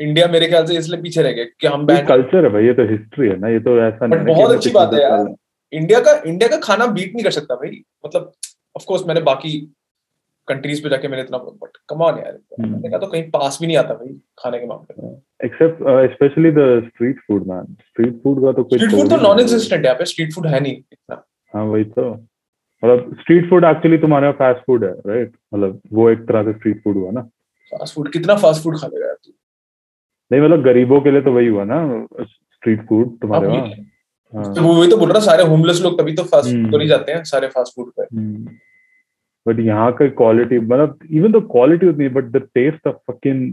इंडिया 0.00 0.26
मेरे 0.28 0.46
ख्याल 0.48 0.66
से 0.66 0.76
इसलिए 0.78 1.00
पीछे 1.02 1.22
रह 1.22 1.32
गया 1.32 1.44
कि 1.60 1.66
हम 1.66 1.84
बैन 1.86 2.06
कल्चर 2.06 2.44
है 2.44 2.50
भाई 2.52 2.66
ये 2.66 2.72
तो 2.74 2.82
हिस्ट्री 2.90 3.28
है 3.28 3.38
ना 3.40 3.48
ये 3.48 3.58
तो 3.60 3.78
ऐसा 3.82 4.06
नहीं 4.06 4.26
बहुत 4.26 4.50
अच्छी 4.50 4.70
बात 4.70 4.94
है 4.94 5.02
यार। 5.02 5.34
इंडिया 5.72 6.00
का 6.00 6.12
इंडिया 6.26 6.48
का 6.48 6.56
खाना 6.62 6.86
बीट 6.94 7.14
नहीं 7.14 7.24
कर 7.24 7.30
सकता 7.30 7.54
भाई। 7.54 7.82
मतलब 8.06 8.32
ऑफ़ 8.76 8.84
कोर्स 8.86 9.06
मैंने 9.06 9.20
बाकी 9.28 9.50
कंट्रीज़ 10.48 10.82
पे 10.82 10.88
जाके 10.88 11.08
मैंने 11.08 11.22
इतना 11.22 11.38
बट 11.38 11.76
कम 11.88 12.02
ऑन 12.02 12.18
यार। 12.18 12.38
हम्म। 12.60 12.70
मैंने 12.72 12.88
कहा 12.88 12.98
तो 12.98 13.06
कहीं 13.06 13.22
पास 13.30 13.58
भी 13.60 13.66
नहीं 13.66 13.76
आता 13.76 13.94
भाई 13.94 14.14
खाने 14.38 14.58
के 14.58 14.66
मामले 14.66 15.02
में। 15.02 15.14
uh, 15.50 15.98
especially 16.08 16.50
the 16.56 16.66
street 16.88 17.20
food 17.26 17.46
man 17.52 17.68
street 17.90 18.16
food 18.24 18.42
का 18.44 18.52
तो 18.52 18.64
कोई 18.64 18.78
स्ट्रीट 18.78 18.92
फ़ूड 18.92 19.10
तो 19.10 19.16
नॉन 19.22 19.40
एग्जिस्टेंट 19.40 19.80
है 19.80 19.86
यहाँ 19.86 19.98
पे। 19.98 20.04
स्ट्रीट 20.04 20.32
फ़ूड 20.34 20.46
है 20.46 20.60
नहीं 20.60 20.76
इतना। 20.76 21.22
हाँ 21.54 21.64
वही 21.64 21.84
तो। 21.98 22.10
मतलब 22.82 23.16
स्ट्रीट 23.20 23.48
फ़ूड 23.50 23.64
एक्चुअली 23.64 23.98
तुम्हारा 23.98 24.30
फास्ट 24.32 24.60
फ़ूड 24.66 24.84
है 24.84 24.92
राइट 25.06 25.32
मतलब 25.54 25.80
वो 25.92 26.08
एक 26.10 26.18
तरह 26.28 26.42
से 26.44 26.52
स्ट्रीट 26.52 26.82
फ़ूड 26.84 26.96
हुआ 26.96 27.10
ना। 27.10 27.20
फास्ट 27.72 27.94
फ़ूड 27.94 28.10
कितना 28.12 28.34
फास्ट 28.36 28.62
फ़ूड 28.62 28.78
खा 28.80 28.86
लेगा 28.86 29.06
यार 29.06 29.16
तू? 29.24 29.32
नहीं 30.30 30.40
मतलब 30.42 30.62
गरीबों 30.64 31.00
के 31.00 31.10
लिए 31.10 31.20
तो 31.22 31.32
वही 31.32 31.46
हुआ 31.46 31.64
ना 31.64 31.80
स्ट्रीट 32.22 32.86
फ़ूड 32.88 33.06
हाँ, 33.06 33.16
तुम्हारे 33.22 33.46
वहाँ। 33.46 33.68
हाँ। 34.32 34.54
तो 34.54 34.62
वही 34.62 34.90
तो 34.90 34.96
बोल 34.96 35.10
रहा 35.10 35.20
सारे 35.20 35.42
होमलेस 35.44 35.80
लोग 35.82 35.98
तभी 36.00 36.12
तो 36.14 36.22
फास्ट 36.24 36.48
फ़ूड 36.48 36.56
हम्म। 36.56 36.70
तो 36.70 36.78
नहीं 36.78 36.88
जाते 36.88 37.12
हैं 37.12 37.22
सारे 37.24 37.48
फास्ट 37.48 37.74
फ़ूड 37.76 37.92
पे 37.98 38.06
बट 39.46 39.60
यहाँ 39.60 39.92
का 39.92 40.06
क्वालिटी 40.14 40.58
मतलब 40.58 40.98
इवन 41.10 41.32
तो 41.32 41.40
क्वालिटी 41.48 41.86
उतनी 41.86 42.04
है 42.04 42.10
but 42.12 42.24
the 42.32 42.42
taste 42.54 42.86
of 42.86 42.96
fucking 43.10 43.46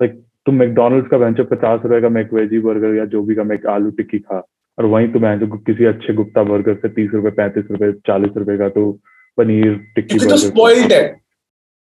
like 0.00 0.22
तुम 0.46 0.54
मैकडोनल्ड्स 0.54 1.08
का 1.10 1.18
बेंचो 1.18 1.44
पचास 1.44 1.80
रुपए 1.84 2.00
का 2.00 2.08
मैक 2.08 2.32
वेजी 2.32 2.58
बर्गर 2.60 2.94
या 2.94 3.04
जो 3.12 3.22
भी 3.22 3.34
का 3.34 3.44
मैक 3.44 3.66
आलू 3.66 3.90
टिक्की 3.90 4.18
खा 4.18 4.40
और 4.78 4.86
वहीं 4.86 5.08
तुम 5.12 5.22
बेंचो 5.22 5.56
किसी 5.58 5.84
अच्छे 5.86 6.12
गुप्ता 6.14 6.42
बर्गर 6.44 6.74
से 6.76 6.88
तीस 6.90 7.10
रुपए 7.14 7.30
पैंतीस 7.32 7.64
रुपए 7.70 7.92
चालीस 8.06 8.36
रुपए 8.36 8.56
का 8.58 8.68
तो 8.68 8.90
पनीर 9.38 9.74
टिक्की 9.94 10.18
तो 10.20 10.36
स्पॉइल्ड 10.38 10.92
है। 10.92 11.02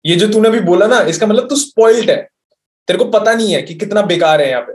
ये 0.06 0.16
जो 0.16 0.28
तूने 0.28 0.50
अभी 0.50 0.60
बोला 0.62 0.88
ना 0.88 1.00
इसका 1.10 1.28
मतलब 1.28 1.48
तू 1.50 1.56
स्पॉइल्ड 1.58 2.10
है। 2.10 2.18
तेरे 2.88 3.00
को 3.00 3.06
पता 3.12 3.34
नहीं 3.34 3.54
है 3.54 3.62
कि 3.62 3.74
कितना 3.76 4.02
बेकार 4.08 4.42
है 4.42 4.50
यहाँ 4.50 4.62
पे। 4.62 4.74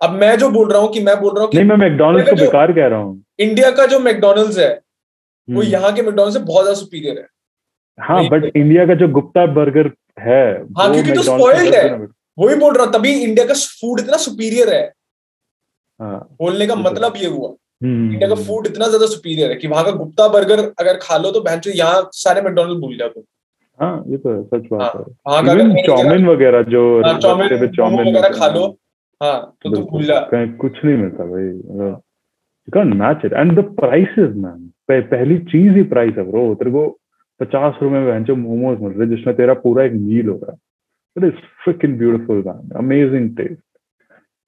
अब 0.00 0.12
मैं 0.14 0.36
जो 0.38 0.50
बोल 0.50 0.68
रहा 0.70 0.80
हूँ 0.82 0.92
कि 0.92 1.00
मैं 1.02 1.20
बोल 1.20 1.34
रहा 1.34 1.44
हूँ 1.44 1.50
नहीं 1.54 1.64
मैं 1.64 1.76
मैकडोनल्ड्स 1.78 2.30
को 2.30 2.36
बेकार 2.36 2.72
कह 2.72 2.86
रहा 2.86 2.98
हूँ। 2.98 3.22
इंडिया 3.40 3.70
का 3.70 3.86
जो 3.86 3.98
मैकडोनल्ड्स 4.00 4.58
है 4.58 4.70
वो 5.48 5.60
हम्म। 5.60 5.72
यहाँ 5.72 5.92
के 5.92 6.02
मैकडोनल्ड 6.02 6.34
से 6.34 6.40
बहुत 6.40 6.64
ज़्यादा 6.64 6.80
सुपीरियर 6.80 7.18
है। 7.18 7.26
हाँ 7.98 8.28
बट 8.28 8.44
इंडिया 8.56 8.86
का 8.86 8.94
जो 8.94 9.08
गुप्ता 9.10 9.46
बर्गर 9.54 9.90
है 10.20 10.44
हाँ, 10.78 10.92
क्योंकि 10.92 11.12
तो 11.12 11.20
McDonald's 11.20 11.24
से 11.24 11.32
spoiled 11.32 11.68
दस 11.68 11.74
है। 11.74 12.06
वही 12.38 12.54
बोल 12.56 12.74
रहा 12.74 12.84
हूँ 12.84 12.92
तभी 12.92 13.12
इंडिया 13.12 13.46
का 13.46 13.54
फ़ूड 13.54 14.00
इतना 14.00 14.16
सुपीरियर 14.18 14.74
हाँ। 14.74 14.82
बोलने 16.00 16.66
का 16.66 16.74
मतलब 16.76 17.16
ये 17.16 17.26
हुआ 17.28 17.54
इंडिया 17.84 18.28
का 18.28 18.34
फ़ूड 18.36 18.66
इतना 18.66 18.86
ज़्यादा 18.88 19.06
सुपीरियर 19.06 19.50
है 19.50 19.56
कि 19.56 19.68
वहाँ 19.68 19.84
का 19.84 19.90
गुप्ता 19.94 20.28
बर्गर 20.28 20.60
अगर 20.80 20.98
खा 21.02 21.16
लो 21.16 21.30
तो 21.30 21.40
बहन 21.40 21.60
यहाँ 21.76 22.08
सारे 22.14 22.42
मैकडोनल्ड 22.42 22.80
भूल 22.80 22.96
जाओ 22.98 23.08
तुम 23.08 23.22
हाँ 23.78 24.04
ये 24.08 24.16
तो 24.18 24.30
है 24.30 24.42
सच 24.44 24.68
बात 24.72 24.96
है 24.96 25.02
अगर 25.38 25.58
चाउमीन 25.86 26.26
वगैरह 26.26 26.62
जो 26.70 26.82
हाँ, 27.02 27.18
चाउमीन 27.18 27.66
चाउमीन 27.76 28.08
वगैरह 28.08 28.38
खा 28.38 28.46
लो। 28.54 28.66
हाँ 29.20 29.56
तो 29.62 29.74
तुम 29.74 29.84
भूल 29.90 30.04
जा। 30.04 30.18
कहीं 30.32 30.52
कुछ 30.56 30.84
नहीं 30.84 30.96
मिलता 30.96 31.24
भाई। 31.24 31.44
You 31.44 31.90
can 32.68 32.96
match 32.96 33.24
it 33.24 33.32
and 33.32 33.58
the 33.58 33.64
prices 33.76 34.34
man 34.36 34.70
पहली 34.90 35.38
चीज़ 35.52 35.76
ही 35.76 35.82
प्राइस 35.92 36.14
है 36.18 36.24
ब्रो 36.30 36.54
तेरे 36.54 36.70
को 36.70 36.86
पचास 37.40 37.74
रुपए 37.82 37.98
में 38.00 38.24
जो 38.24 38.36
मोमोज 38.36 38.80
मिल 38.82 38.92
रहे 38.92 39.08
जिसमें 39.08 39.36
तेरा 39.36 39.54
पूरा 39.64 39.84
एक 39.84 39.92
मील 39.92 40.28
हो 40.28 40.36
रहा 40.42 40.52
है। 40.52 40.58
It 41.16 41.24
is 41.24 41.40
freaking 41.64 41.98
beautiful 41.98 42.42
man 42.46 42.70
amazing 42.78 43.36
taste 43.36 43.62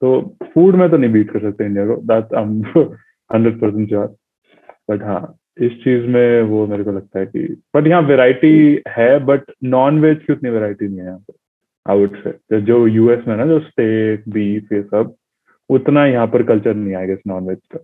तो 0.03 0.21
फ़ूड 0.45 0.75
में 0.75 0.89
तो 0.91 0.97
नहीं 0.97 1.13
बीट 1.13 1.31
कर 1.33 1.41
सकते 1.41 1.65
इंडिया 1.65 1.87
को 1.87 1.97
that 2.13 2.35
I 2.35 2.43
am 2.43 2.63
hundred 3.31 3.61
percent 3.61 3.89
sure 3.89 4.07
but 4.91 5.03
हाँ 5.03 5.21
इस 5.61 5.73
चीज़ 5.85 6.07
में 6.11 6.43
वो 6.51 6.67
मेरे 6.67 6.85
को 6.85 6.93
लगता 6.93 7.19
है 7.19 7.27
कि 7.27 7.47
बट 7.77 7.87
यहाँ 7.87 8.03
वेराइटी 8.03 8.53
है 8.89 9.19
बट 9.25 9.51
नॉन 9.65 10.01
वेज 10.01 10.19
की 10.27 10.33
उतनी 10.33 10.51
वेराइटी 10.51 10.89
नहीं 10.89 10.99
है 10.99 11.05
यहाँ 11.05 11.19
पे 11.19 11.33
आई 11.87 11.99
वुड 11.99 12.17
से 12.23 12.61
जो 12.63 12.87
यूएस 12.87 13.27
में 13.29 13.37
ना 13.37 13.47
जो 13.47 13.59
स्टेक 13.61 14.29
बीफ 14.29 14.73
ये 14.73 14.83
सब 14.83 15.15
उतना 15.71 16.07
यहाँ 16.07 16.27
पर 16.27 16.43
कल्चर 16.43 16.75
नहीं 16.75 16.95
आएगा 16.95 17.13
इस 17.13 17.21
नॉन 17.27 17.47
वेज 17.49 17.59
का। 17.73 17.79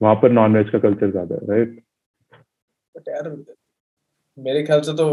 वहाँ 0.00 0.14
पर 0.22 0.30
नॉन 0.32 0.56
वेज 0.56 0.70
का 0.70 0.78
कल्चर 0.78 1.10
ज़्यादा 1.10 1.34
है 1.34 1.46
राइट 1.48 1.80
बट 2.94 3.08
यार 3.08 3.28
मेरे 4.38 4.62
ख्याल 4.62 4.80
से 4.80 4.92
तो 4.92 5.08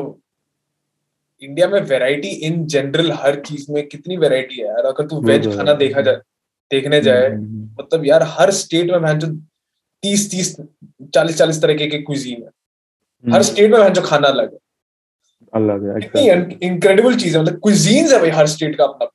इंडिया 1.41 1.67
में 1.67 1.79
वैरायटी 1.81 2.27
इन 2.47 2.65
जनरल 2.67 3.11
हर 3.13 3.39
चीज़ 3.41 3.71
में 3.71 3.85
कितनी 3.87 4.17
वैरायटी 4.17 4.61
है 4.61 4.67
यार? 4.67 4.85
अगर 4.85 5.07
तू 5.07 5.21
वेज 5.21 5.43
तो 5.43 5.57
खाना 5.57 5.73
देखा 5.73 6.01
जाए 6.01 6.21
देखने 6.71 7.01
जाए 7.01 7.27
हम्म, 7.29 7.69
मतलब 7.79 8.05
यार 8.05 8.23
हर 8.37 8.51
स्टेट 8.51 8.91
में 8.91 9.01
भैन 9.01 9.19
जो 9.19 9.27
तीस 10.03 10.29
तीस 10.31 10.55
चालीस 11.13 11.37
चालीस 11.37 11.61
तरीके 11.61 11.87
के 11.87 11.97
क्विजीन 12.01 12.41
है। 12.41 12.47
हर 12.47 13.31
हम्म, 13.33 13.41
स्टेट 13.41 13.71
में 13.71 13.81
भैन 13.81 13.93
जो 13.93 14.01
खाना 14.01 14.27
अलग 14.27 14.53
है। 14.53 14.59
अलग 15.53 15.85
है 15.89 16.57
इनक्रेडिबल 16.63 17.15
चीज़ 17.17 17.35
है 17.37 17.41
मतलब 17.43 17.59
क्विजीन्स 17.63 18.13
है 18.13 18.19
भाई 18.19 18.29
हर 18.39 18.47
स्टेट 18.47 18.75
का 18.77 18.83
अपना 18.83 19.09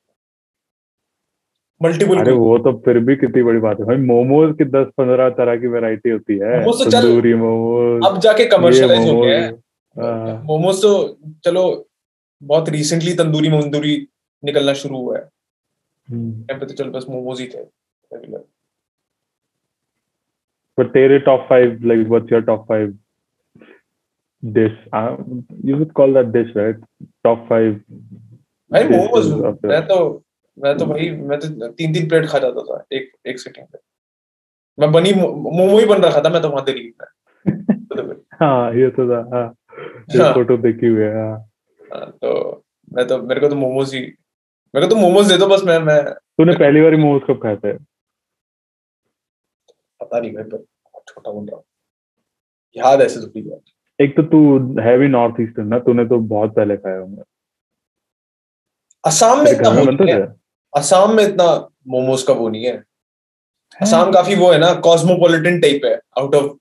मल्टीपल 1.81 2.19
अरे 2.19 2.31
वो 2.31 2.57
तो 2.65 2.71
फिर 2.85 2.99
भी 3.05 3.15
कितनी 3.15 3.43
बड़ी 3.43 3.59
बात 3.59 3.79
है 3.79 3.85
भाई 3.85 3.97
मोमोज 3.97 4.53
की 4.57 4.65
दस 4.71 4.87
पंद्रह 4.97 5.29
तरह 5.37 5.55
की 5.57 5.67
वैरायटी 5.67 6.09
होती 6.09 6.37
है। 6.39 6.63
तो 6.65 6.89
तंदूरी 6.89 7.33
मोमोज 7.33 8.05
अब 8.07 8.19
जाके 8.21 8.45
कमर्शियलाइज 8.49 9.07
हो 9.09 9.21
गया 9.21 9.39
हाँ, 9.95 10.41
मोमोज 10.45 10.81
तो 10.81 10.91
चलो 11.45 11.63
बहुत 12.41 12.69
रिसेंटली 12.69 13.13
तंदूरी 13.13 13.49
मंदूरी 13.49 13.95
निकलना 14.43 14.73
शुरू 14.73 14.97
हुआ 14.97 15.17
है। 15.17 15.23
हम्म। 16.11 16.59
पे 16.59 16.65
तो 16.65 16.73
चलो 16.73 16.91
बस 16.91 17.05
मोमोज 17.09 17.41
ही 17.41 17.47
थे 17.47 17.63
regular. 18.11 18.41
But 20.77 20.91
तेरे 20.93 21.19
top 21.25 21.47
five, 21.49 21.83
like 21.83 22.07
what's 22.07 22.31
your 22.31 22.41
top 22.41 22.67
five 22.67 22.93
dish? 24.43 24.77
Uh, 24.93 25.17
you 25.63 25.77
would 25.77 25.93
call 25.93 26.13
that 26.13 26.31
dish, 26.31 26.51
right? 26.55 26.81
Top 27.23 27.47
five. 27.49 27.77
भाई 28.71 28.83
मोमोज 28.87 29.25
मैं 29.65 29.81
तो 29.87 29.97
मैं 30.57 30.77
तो 30.77 30.85
भाई 30.85 31.09
मैं 31.21 31.39
तो 31.39 31.67
तीन 31.69 31.93
तीन 31.93 32.07
प्लेट 32.09 32.25
खा 32.29 32.39
जाता 32.39 32.61
था 32.63 32.83
एक 32.93 33.11
एक 33.27 33.39
सिटिंग 33.39 33.65
पे 33.65 33.79
मैं 34.77 34.91
बनी 34.91 35.13
मोमो 35.13 35.77
ही 35.79 35.85
बन 35.85 36.03
रखा 36.03 36.21
था 36.21 36.29
मैं 36.29 36.41
तो 36.41 36.49
वहाँ 36.49 36.63
दिल्ली 36.65 36.93
में 37.01 38.13
हाँ 38.41 38.73
ये 38.73 38.89
तो 38.89 39.07
था 39.09 39.19
हाँ 39.33 39.43
हाँ। 39.43 40.33
फ़ोटो 40.33 40.57
देखी 40.57 40.87
हुई 40.87 41.01
है 41.01 41.13
हाँ 41.15 41.37
हाँ, 41.93 42.05
तो 42.11 42.63
मैं 42.93 43.07
तो 43.07 43.21
मेरे 43.23 43.41
को 43.41 43.49
तो 43.49 43.55
मोमोज 43.55 43.93
ही 43.95 44.01
मेरे 44.75 44.87
को 44.87 44.95
तो 44.95 44.99
मोमोज 45.01 45.31
दे 45.31 45.37
दो 45.37 45.47
बस 45.47 45.61
मैं 45.63 45.79
मैं 45.79 46.03
तूने 46.13 46.53
पहली 46.53 46.81
बार 46.81 46.95
मोमोज 46.95 47.21
कब 47.27 47.37
खाए 47.43 47.55
थे? 47.55 47.77
पता 49.99 50.19
नहीं 50.19 50.31
मैं 50.31 50.49
पर 50.49 50.57
छोटा 51.07 51.31
बोल 51.31 51.45
रहा 51.45 51.55
हूँ। 51.55 51.63
याद 52.77 53.01
ऐसे 53.01 53.19
थोड़ी 53.19 53.41
बात। 53.41 53.61
एक 54.01 54.15
तो 54.15 54.23
तू 54.23 54.57
है 54.81 54.97
भी 54.97 55.07
नॉर्थ 55.07 55.35
ईस्टर्न 55.41 55.67
ना 55.67 55.79
तूने 55.79 56.05
तो 56.05 56.19
बहुत 56.19 56.55
पहले 56.55 56.77
खाए 56.77 56.99
होंगे। 56.99 57.21
असम 59.05 59.43
में 59.43 59.51
इतना 59.51 59.71
में 59.71 59.85
बनते 59.85 60.11
है। 60.11 60.35
असम 60.77 61.15
में 61.15 61.23
इतना 61.23 61.69
मोमोज 61.87 62.23
का 62.23 62.33
वो 62.33 62.49
नहीं 62.49 62.65
है। 62.65 62.83
असम 63.81 64.11
काफ़ी 64.11 64.35
वो 64.35 64.51
है 64.51 64.57
ना 64.57 64.73
कॉस्मोपॉलिटन 64.73 65.61
टाइप 65.61 65.81
है 65.85 65.99
आउट 66.19 66.35
ऑफ़ 66.35 66.57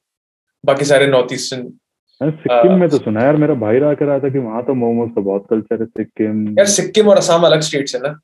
बाकी 0.66 0.84
सारे 0.84 1.06
नॉर्थ 1.06 1.32
ईस्टर्न 1.32 1.79
सिक्किम 2.20 2.72
में 2.80 2.88
तो 2.90 2.98
सुना 2.98 3.22
यार 3.22 3.36
मेरा 3.36 3.54
भाई 3.54 3.78
रहा 3.78 3.94
के 3.94 4.04
रहा 4.04 4.18
था 4.18 4.28
कि 4.28 4.38
वहाँ 4.38 4.64
तो 4.64 4.74
मोमोज 4.74 5.10
का 5.14 5.20
बहुत 5.20 5.46
कल्चर 5.50 5.80
है 5.80 5.86
सिक्किम 5.86 6.46
यार 6.48 6.66
सिक्किम 6.66 7.08
और 7.08 7.16
असम 7.16 7.46
अलग 7.46 7.60
स्टेट्स 7.60 7.94
है 7.94 8.00
ना 8.00 8.18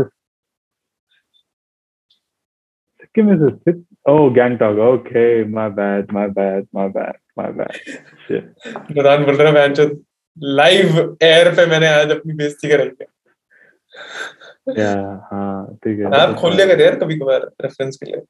a. 0.00 0.04
Sikkim 3.00 3.28
is 3.28 3.42
a. 3.42 3.50
Sik- 3.64 3.86
Oh, 4.06 4.30
Gangtok. 4.30 4.78
Okay, 4.78 5.44
my 5.44 5.68
bad, 5.68 6.12
my 6.12 6.26
bad, 6.28 6.66
my 6.72 6.88
bad, 6.88 7.16
my 7.36 7.50
bad. 7.50 7.74
प्रधान 8.30 9.24
बोल 9.24 9.36
रहा 9.36 9.62
है 9.62 9.86
लाइव 10.38 11.16
एयर 11.22 11.54
पे 11.54 11.66
मैंने 11.66 11.88
आज 11.88 12.10
अपनी 12.10 12.34
बेइज्जती 12.34 12.68
कराई 12.68 12.90
है 13.00 13.06
Yeah, 14.70 15.04
हाँ 15.30 15.78
ठीक 15.84 15.98
है 15.98 16.10
आप 16.20 16.34
खोल 16.34 16.54
लिया 16.54 16.66
कर 16.66 16.80
यार 16.80 16.98
कभी 16.98 17.18
कभार 17.18 17.40
रेफरेंस 17.62 17.96
के 17.96 18.10
लिए 18.10 18.20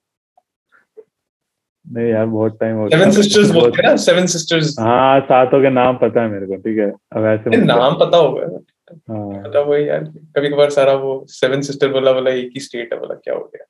नहीं 1.91 2.09
यार 2.09 2.26
बहुत 2.26 2.59
टाइम 2.61 2.76
हो 2.76 2.88
सेवन। 2.88 3.11
सिस्टर्स 3.11 3.51
बोलते 3.51 3.82
हैं 3.82 3.88
ना 3.88 3.97
सेवन 4.03 4.26
सिस्टर्स 4.34 4.74
हाँ 4.80 5.20
सातों 5.28 5.61
के 5.62 5.70
नाम 5.70 5.97
पता 5.99 6.22
है 6.22 6.30
मेरे 6.30 6.47
को 6.47 6.57
ठीक 6.57 6.78
है। 6.78 6.91
अब 6.91 7.26
ऐसे 7.26 7.51
मत 7.51 7.66
नाम 7.66 7.95
पता 8.01 8.16
होगा। 8.16 8.47
हाँ। 8.91 9.43
पता 9.43 9.61
वही 9.61 9.88
यार 9.88 10.05
कभी 10.36 10.49
कभार 10.49 10.70
सारा 10.70 10.93
वो 11.03 11.24
सेवन 11.30 11.61
सिस्टर 11.62 11.88
बोला 11.93 12.12
बोला 12.12 12.30
एक 12.30 12.51
ही 12.55 12.61
स्टेट 12.61 12.93
है 12.93 12.99
बोला 13.01 13.14
क्या 13.14 13.34
हो 13.34 13.51
गया। 13.55 13.66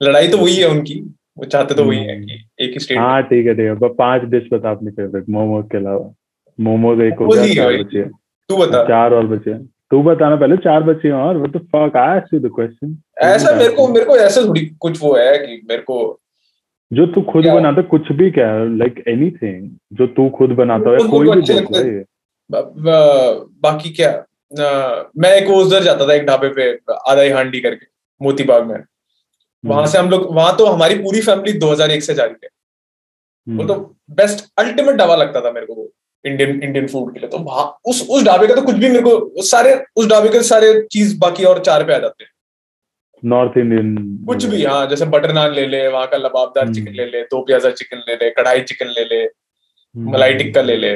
लड़ाई 0.00 0.28
तो 0.28 0.38
वही 0.38 0.56
है 0.56 0.68
उनकी 0.70 1.00
वो 1.38 1.44
चाहते 1.44 1.74
तो 1.74 1.84
वही 1.84 1.98
है 1.98 2.16
कि 2.20 2.42
एक 2.64 2.72
ही 2.72 2.78
स्टेट 2.78 2.98
हाँ 2.98 3.22
ठीक 3.22 3.46
है 3.46 3.54
ठीक 3.54 3.82
है। 3.82 3.88
पाँच 3.94 4.22
डिश 4.30 4.48
बता 4.52 4.70
अपनी 4.70 4.90
फेवरेट 4.90 5.28
मोमोज 5.28 5.64
के 5.72 5.78
अलावा। 5.78 6.12
मोमोज 6.58 7.00
एक 7.02 7.18
हो 7.20 7.28
गया। 7.28 8.04
तू 8.50 8.56
बता। 8.56 8.82
चार 8.88 9.14
और 9.14 9.26
बचे 9.26 9.54
तू 9.90 10.02
बताना 10.02 10.36
पहले 10.36 10.56
चार 10.62 10.82
बच्चे 10.82 11.10
और 11.12 11.38
what 11.40 11.52
the 11.52 11.60
fuck 11.72 11.96
I 11.96 12.04
asked 12.12 12.32
you 12.34 12.38
the 12.40 12.50
question 12.54 12.94
ऐसा 13.24 13.54
मेरे 13.56 13.72
को 13.74 13.86
मेरे 13.88 14.04
को 14.04 14.16
ऐसा 14.18 14.40
थोड़ी 14.44 14.64
कुछ 14.80 15.02
वो 15.02 15.14
है 15.16 15.36
कि 15.38 15.60
मेरे 15.68 15.82
को 15.82 15.98
जो 16.92 17.06
तू 17.06 17.20
खुद? 17.22 17.46
बनाता 17.46 17.82
कुछ 17.82 18.10
भी 18.12 18.30
क्या 18.30 18.50
लाइक 18.64 19.02
एनीथिंग 19.08 19.70
जो 19.92 20.06
तू 20.06 20.28
खुद 20.30 20.50
बनाता 20.58 20.90
है 20.90 21.08
कोई 21.08 21.28
भी 21.30 21.52
लगते 21.52 21.78
हैं। 21.78 22.04
बाकी 23.62 23.90
क्या 23.90 24.10
मैं 25.18 25.30
एक 25.30 25.48
उधर 25.50 25.82
जाता 25.82 26.06
था 26.08 26.14
एक 26.14 26.26
ढाबे 26.26 26.48
पे 26.48 26.70
आदाई 27.10 27.30
हांडी 27.30 27.60
करके 27.60 27.86
मोती 28.20 28.44
बाग 28.44 28.66
में 28.66 28.76
वहाँ 29.64 29.86
से 29.86 29.98
हम 29.98 30.10
लोग 30.10 30.34
वहाँ 30.34 30.56
तो 30.56 30.66
हमारी 30.66 30.94
पूरी 30.94 31.20
फैमिली 31.20 31.52
2001 31.58 32.02
से 32.02 32.14
जा 32.14 32.24
रही 32.24 32.34
है। 32.44 32.48
हम्म, 33.46 33.58
वो 33.58 33.64
तो 33.64 33.74
बेस्ट 34.10 34.44
अल्टीमेट 34.58 34.96
ढाबा 34.96 35.16
लगता 35.16 35.40
था 35.40 35.50
मेरे 35.52 35.66
को 35.66 35.74
वो 35.74 35.88
इंडियन 36.24 36.62
इंडियन 36.62 36.86
फ़ूड 36.86 37.12
के 37.14 37.20
लिए। 37.20 37.28
तो 37.28 37.38
वहाँ 37.38 37.64
उस 37.84 38.06
उस 38.10 38.24
ढाबे 38.24 38.46
का 38.46 38.54
तो 38.54 38.62
कुछ 38.62 38.74
भी 38.74 38.88
मेरे 38.88 39.02
को 39.02 39.42
सारे 39.42 39.74
उस 39.96 40.08
ढाबे 40.10 40.28
के 40.28 40.42
सारे 40.42 40.72
चीज़ 40.92 41.18
बाकी 41.20 41.44
और 41.44 41.58
चार 41.60 41.84
पे 41.84 41.94
आ 41.94 41.98
जाते 41.98 42.24
हैं। 42.24 42.30
नॉर्थ 43.26 43.56
इंडियन 43.58 43.94
कुछ 44.26 44.44
भी 44.46 44.62
हाँ 44.64 44.86
जैसे 44.88 45.04
बटर 45.14 45.32
नान 45.34 45.52
ले 45.54 45.66
ले 45.66 45.86
वहाँ 45.88 46.06
का 46.08 46.16
लबाबदार 46.18 46.64
हम्म। 46.64 46.74
चिकन 46.74 46.92
ले 46.96 47.06
ले 47.06 47.22
दो 47.30 47.40
प्याजा 47.46 47.70
चिकन 47.80 48.02
ले 48.08 48.14
ले 48.16 48.30
कढ़ाई 48.32 48.60
चिकन 48.62 48.88
ले 48.98 49.04
ले 49.04 49.22
हम्म, 49.22 50.10
मलाई 50.12 50.34
टिक्का 50.34 50.62
ले 50.62 50.76
ले 50.76 50.92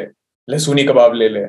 लहसुनी 0.48 0.84
कबाब 0.84 1.14
ले 1.14 1.28
ले। 1.28 1.40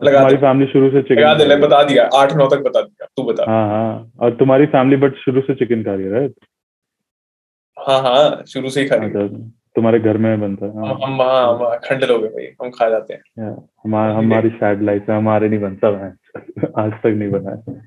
लगा 0.00 0.18
तुम्हारी 0.18 0.36
फैमिली 0.36 0.66
शुरू 0.72 0.90
से 0.90 1.02
चिकन 1.02 1.20
लगा 1.20 1.34
दे 1.34 1.56
बता 1.56 1.82
दिया 1.84 2.04
आठ 2.14 2.32
नौ 2.36 2.46
तक 2.48 2.62
बता 2.64 2.80
दिया 2.82 3.06
तू 3.16 3.22
बता। 3.22 3.44
हाँ 3.50 3.66
हाँ 3.68 4.10
और 4.20 4.34
तुम्हारी 4.36 4.66
फैमिली 4.74 4.96
बट 5.02 5.16
शुरू 5.24 5.40
से 5.40 5.54
चिकन 5.54 5.82
खा 5.82 5.94
रही 5.94 6.04
है 6.04 6.12
राइट 6.12 6.34
हाँ 7.76 8.00
हाँ 8.02 8.42
शुरू 8.48 8.70
से 8.70 8.80
ही 8.80 8.88
खा 8.88 8.96
रही। 8.96 9.10
अच्छा 9.10 9.26
तुम्हारे 9.76 9.98
घर 10.00 10.16
में 10.18 10.40
बनता 10.40 10.66
है 10.66 10.72
हम 10.72 10.84
हाँ 10.86 10.94
हम 11.02 11.20
हाँ 11.62 11.78
खंड 11.84 12.04
लोग 12.04 12.24
भाई 12.24 12.46
हम 12.62 12.70
खा 12.70 12.88
जाते 12.90 13.14
हैं। 13.14 13.54
हमारा 13.84 14.14
हमारी 14.16 14.48
सैड 14.58 14.82
लाइफ 14.82 15.08
है 15.10 15.16
हमारे 15.16 15.48
नहीं 15.48 15.60
बनता 15.60 15.88
आज 16.82 16.92
तक 16.92 17.06
नहीं 17.06 17.30
बना 17.30 17.50
हाँ, 17.50 17.80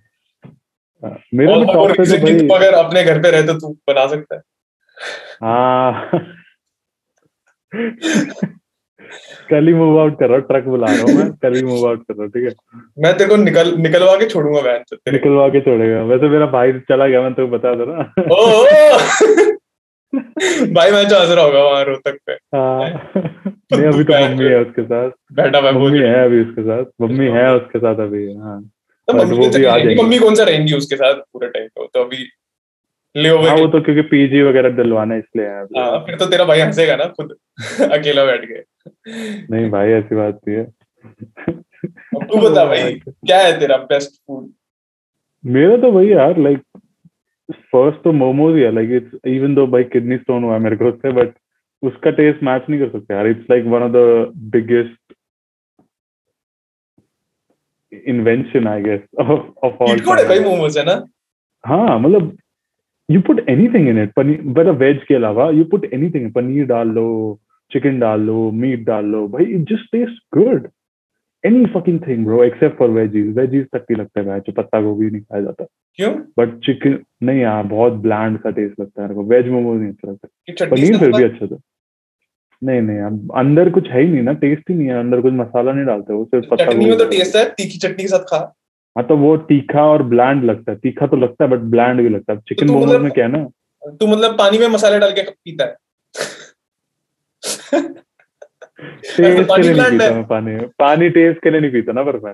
मेरा 1.04 1.54
और 1.54 1.66
तो 1.66 1.74
टॉप 1.74 1.92
पे 1.98 2.06
तो 2.06 2.18
भाई 2.26 2.48
अगर 2.58 2.74
अपने 2.76 3.04
घर 3.04 3.22
पे 3.22 3.32
रहे 3.32 3.44
तो 3.44 3.54
तू 3.60 3.70
बना 3.90 4.06
सकता 4.08 4.36
है। 4.36 4.42
हाँ। 5.44 6.10
कल 9.50 9.68
ही 9.68 9.74
मूव 9.74 10.00
आउट 10.02 10.18
कर 10.20 10.28
रहा 10.28 10.38
हूँ 10.38 10.46
ट्रक 10.48 10.64
बुला 10.66 10.88
रहा 10.88 11.02
हूँ 11.02 11.14
मैं। 11.16 11.32
कल 11.42 11.56
ही 11.56 11.64
मूव 11.64 11.88
आउट 11.88 12.04
कर 12.04 12.14
रहा 12.14 12.24
हूँ 12.24 12.32
ठीक 12.32 12.44
है? 12.44 12.54
मैं 13.04 13.18
तेरे 13.18 13.30
को 13.30 13.36
निकल 13.36 13.74
निकलवा 13.78 14.16
के 14.16 14.26
छोड़ूँगा 14.26 14.62
वैन 14.62 14.84
से 14.90 15.12
निकलवा 15.12 15.48
के 15.50 15.62
छोड़ेगा। 15.62 16.02
वैसे 16.04 16.30
मेरा 16.30 16.46
भाई 16.52 16.74
चला 16.90 17.08
गया 17.08 17.22
मैं 17.22 17.34
तो 17.34 17.48
बता 17.48 17.74
दो 17.76 17.86
ना 17.86 18.00
ओ, 18.32 18.38
ओ 18.46 19.54
भाई 20.74 20.92
मैं 20.92 21.04
चाह 21.10 21.24
रहा 21.24 21.44
होगा 21.44 21.64
वहाँ 21.64 21.84
रोहतक 21.86 22.18
पे। 22.26 22.34
हाँ। 22.56 23.12
नहीं 23.18 23.86
अभी 23.86 24.04
तो 24.04 24.14
मम्मी 24.14 24.46
है 24.46 24.60
उसके 24.62 24.84
साथ। 24.84 25.10
बैठा 25.34 25.62
मैं 25.62 25.72
मम्मी 25.72 26.00
है 26.00 26.24
अभी 26.26 26.42
उसके 26.42 26.62
साथ। 26.62 26.86
मम्मी 27.02 27.28
है 27.32 27.46
उसके 27.56 27.80
साथ 27.80 28.00
अभी 28.06 28.26
हाँ। 28.36 28.62
तो 28.62 28.75
मम्मी 29.14 29.50
तो। 29.50 30.04
मम्मी 30.04 30.20
कौन 30.20 30.36
सा 30.36 30.44
रहेंगी 30.44 30.74
उसके 30.74 30.96
साथ 30.96 31.14
पूरे 31.14 31.48
टाइम 31.48 31.68
वो 31.78 31.90
तो 31.94 32.04
अभी 32.04 32.28
ले 33.18 33.30
हाँ 33.30 33.56
वो 33.56 33.68
तो 33.68 33.82
क्योंकि 33.82 34.02
पीजी 34.02 34.42
वगैरह 34.42 34.70
दिलवाना 34.70 35.16
इसलिए 35.16 35.46
है 35.46 35.66
फिर 36.00 36.16
तो 36.16 36.26
तेरा 36.26 36.46
भाई 36.46 36.60
हंसेगा 36.60 36.96
ना 36.96 37.06
खुद। 37.06 37.36
अकेला 37.92 38.26
बैठ 38.26 38.46
के। 38.46 38.60
नहीं 39.52 39.70
भाई 39.72 39.90
ऐसी 39.90 40.16
बात 40.16 40.40
नहीं 40.48 40.58
है। 40.58 40.66
तू 42.26 42.50
बता 42.50 42.66
भाई 42.66 42.94
क्या 43.10 43.40
है 43.40 43.60
तेरा 43.60 43.78
बेस्ट 43.78 44.12
फ़ूड 44.12 44.52
मेरा 45.46 45.78
तो 45.78 45.92
वही 45.92 46.12
यार 46.12 46.38
लाइक 46.38 46.60
फ़र्स्ट 47.52 48.04
तो 48.04 48.12
momos 48.12 48.60
like 48.60 48.90
it's 48.92 49.20
even 49.28 49.56
though 49.56 49.68
भाई 49.68 49.84
किडनी 49.84 50.18
स्टोन 50.18 50.44
हुआ 50.44 50.58
मेरे 50.58 50.76
को 50.76 50.86
उससे 50.86 51.12
बट 51.12 51.34
उसका 51.84 52.12
टेस्ट 52.12 52.44
मैच 52.44 52.62
नहीं 52.70 52.80
कर 52.80 52.90
सकते 52.90 53.14
यार। 53.14 53.28
It's 53.28 53.46
like 53.52 53.66
one 53.66 53.84
of 53.84 53.92
the 53.92 54.32
biggest 54.38 55.05
invention 58.08 58.68
I 58.68 58.82
guess 58.82 59.02
of 59.20 59.64
all 59.64 59.88
cheat 59.88 60.06
code 60.06 60.20
है 60.20 60.28
भाई 60.28 60.40
मोमोज 60.40 60.78
है 60.78 60.86
ना? 60.86 61.04
हाँ 61.64 62.00
मतलब 62.00 62.38
you 63.10 63.22
put 63.22 63.50
anything 63.50 63.88
in 63.90 64.02
it 64.04 64.14
paneer 64.14 64.42
मतलब 64.44 64.78
वेज 64.78 65.04
के 65.08 65.16
अलावा 65.16 65.50
यू 65.50 65.64
पुट 65.72 65.86
एनीथिंग 65.94 66.32
पनीर 66.34 66.66
डाल 66.66 66.90
लो 66.90 67.08
चिकन 67.72 68.00
डाल 68.00 68.22
लो 68.22 68.50
मीट 68.52 68.86
डाल 68.86 69.06
लो 69.06 69.28
भाई 69.28 69.46
it 69.46 69.70
just 69.70 69.92
taste 69.92 70.24
good 70.38 70.68
any 71.44 71.66
fucking 71.74 72.00
thing 72.08 72.26
bro 72.26 72.44
except 72.44 72.78
for 72.78 72.90
veggies 72.90 73.38
veggies 73.38 73.66
तक 73.74 73.86
ही 73.90 73.96
लगता 73.96 74.22
है 74.34 74.40
जो 74.40 74.52
पत्ता 74.52 74.82
गोभी 74.82 75.10
नहीं 75.10 75.22
खाया 75.22 75.42
जाता। 75.42 75.66
क्यों? 75.96 76.14
बट 76.40 76.58
चिकन 76.66 76.98
नहीं 77.24 77.40
यार 77.40 77.64
बहुत 77.64 77.94
ब्लैंड 78.06 78.38
सा 78.40 78.50
टेस्ट 78.50 78.80
लगता 78.80 79.02
है 79.02 79.08
मेरे 79.08 79.16
को। 79.16 79.24
वेज 79.30 79.48
मोमोज 79.48 79.80
नहीं 79.82 79.92
अच्छा 79.92 80.12
लगता। 80.12 80.66
पनीर 80.66 80.98
फिर 80.98 81.12
भी 81.12 81.24
अच्छा 81.24 81.46
था। 81.46 81.58
नहीं 82.64 82.82
नहीं 82.82 83.00
अब 83.00 83.32
अंदर 83.36 83.70
कुछ 83.70 83.90
है 83.90 84.02
ही 84.02 84.10
नहीं 84.10 84.22
ना 84.22 84.34
टेस्ट 84.34 84.70
ही 84.70 84.76
नहीं 84.76 84.88
है 84.88 85.00
अंदर 85.00 85.22
कुछ 85.22 85.34
मसाला 85.34 85.72
नहीं 85.72 85.86
डालते 85.86 86.14
वो 86.14 86.26
सिर्फ़ 86.26 86.46
पत्ता 86.52 86.66
चटनी 86.66 86.86
में 86.86 86.98
तो 86.98 87.06
टेस्ट 87.06 87.36
है 87.36 87.46
तीखी 87.50 87.78
चटनी 87.78 88.04
के 88.04 88.08
साथ 88.08 88.20
खा। 88.20 88.56
हाँ 88.98 89.08
तो 89.08 89.18
वो 89.18 89.38
तीखा 89.38 89.84
और 89.84 90.04
ब्लैंड 90.04 90.44
लगता 90.44 90.72
है 90.72 90.78
तीखा 90.78 91.08
तो 91.08 91.18
लगता 91.18 91.44
है 91.44 91.50
बट 91.52 91.58
ब्लैंड 91.58 92.02
भी 92.02 92.10
लगता 92.10 92.34
है। 92.34 92.40
चिकन 92.40 92.68
तू 92.68 92.74
मोमोज 92.74 92.88
मतलब- 92.88 93.04
में 93.04 93.12
क्या 93.12 93.26
है 93.26 93.32
ना? 93.32 93.50
तू 93.90 94.08
मतलब 94.08 94.38
पानी 94.38 94.58
में 94.58 94.68
मसाले 94.68 95.00
डाल 95.00 95.12
के 95.12 95.32
पीता 95.32 95.66
है। 95.66 95.76
टेस्ट 99.18 99.18
के 99.18 99.62
लिए 99.62 99.74
नहीं 99.74 99.92
पीता 99.92 100.12
मैं 100.12 100.28
पानी। 100.28 100.58
पानी 100.80 101.10
टेस्ट 101.10 101.44
के 101.44 101.50
लिए 101.50 101.60
नहीं 101.62 101.72
पीता 101.72 101.92
ना 101.92 102.04
पर 102.04 102.20
मैं। 102.20 102.34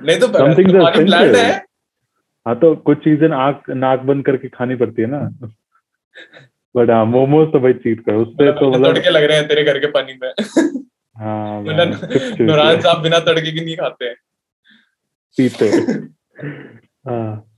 नहीं 0.00 0.18
तो 0.20 0.28
पानी 0.28 1.38
है। 1.38 1.64
हाँ 2.46 2.58
तो 2.58 2.76
कुछ 2.76 2.98
चीज़ें 2.98 3.28
नाक 3.28 3.70
नाक 3.70 4.00
बंद 4.00 4.24
करके 4.24 4.48
खानी 4.48 4.74
पड़ती 4.74 5.02
है 5.02 5.08
ना। 5.08 5.30
बट 6.76 6.90
हाँ 6.90 7.04
मोमोज 7.06 7.52
तो 7.52 7.60
भाई 7.60 7.72
चीट 7.72 8.00
कर 8.00 8.14
उससे 8.14 8.52
तो 8.52 8.70
मतलब 8.70 8.80
मतलब 8.80 8.94
तड़के 8.94 9.10
लग 9.10 9.24
रहे 9.24 9.36
हैं 9.36 9.48
तेरे 9.48 9.64
घर 9.64 9.78
के 9.78 9.86
पानी 9.86 10.18
में। 10.22 10.32
हाँ 11.16 11.62
मतलब 11.66 12.08
नूरान 12.40 12.80
साहब 12.80 13.02
बिना 13.02 13.18
तड़के 13.18 13.52
के 13.52 13.64
नहीं 13.64 13.76
खाते 13.76 14.04
हैं। 14.04 14.14
पीते 15.38 15.68
हाँ। 17.08 17.50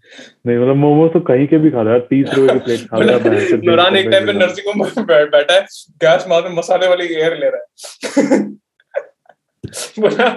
नहीं 0.46 0.58
मतलब 0.58 0.76
मोमोज 0.76 1.12
तो 1.12 1.20
कहीं 1.20 1.46
के 1.46 1.58
भी 1.58 1.70
खा 1.70 1.82
रहा 1.82 1.92
यार 1.92 2.00
तीस 2.00 2.28
रुपए 2.34 2.52
की 2.52 2.58
प्लेट 2.58 2.80
खा 2.80 2.98
भैंस 2.98 3.50
से 3.50 3.56
नूरान 3.56 3.96
एक 3.96 4.08
टाइम 4.08 4.26
पे 4.26 4.32
नर्सिंग 4.32 4.68
होम 4.68 4.86
में 4.86 5.06
बैठा 5.06 5.54
है 5.54 5.60
गैस 6.02 6.24
मार 6.28 6.42
में 6.42 6.56
मसाले 6.56 6.88
वाली 6.88 7.06
एयर 7.06 7.36
ले 7.38 7.50
रहा 7.50 7.60
है। 7.60 8.38
बोला 10.00 10.28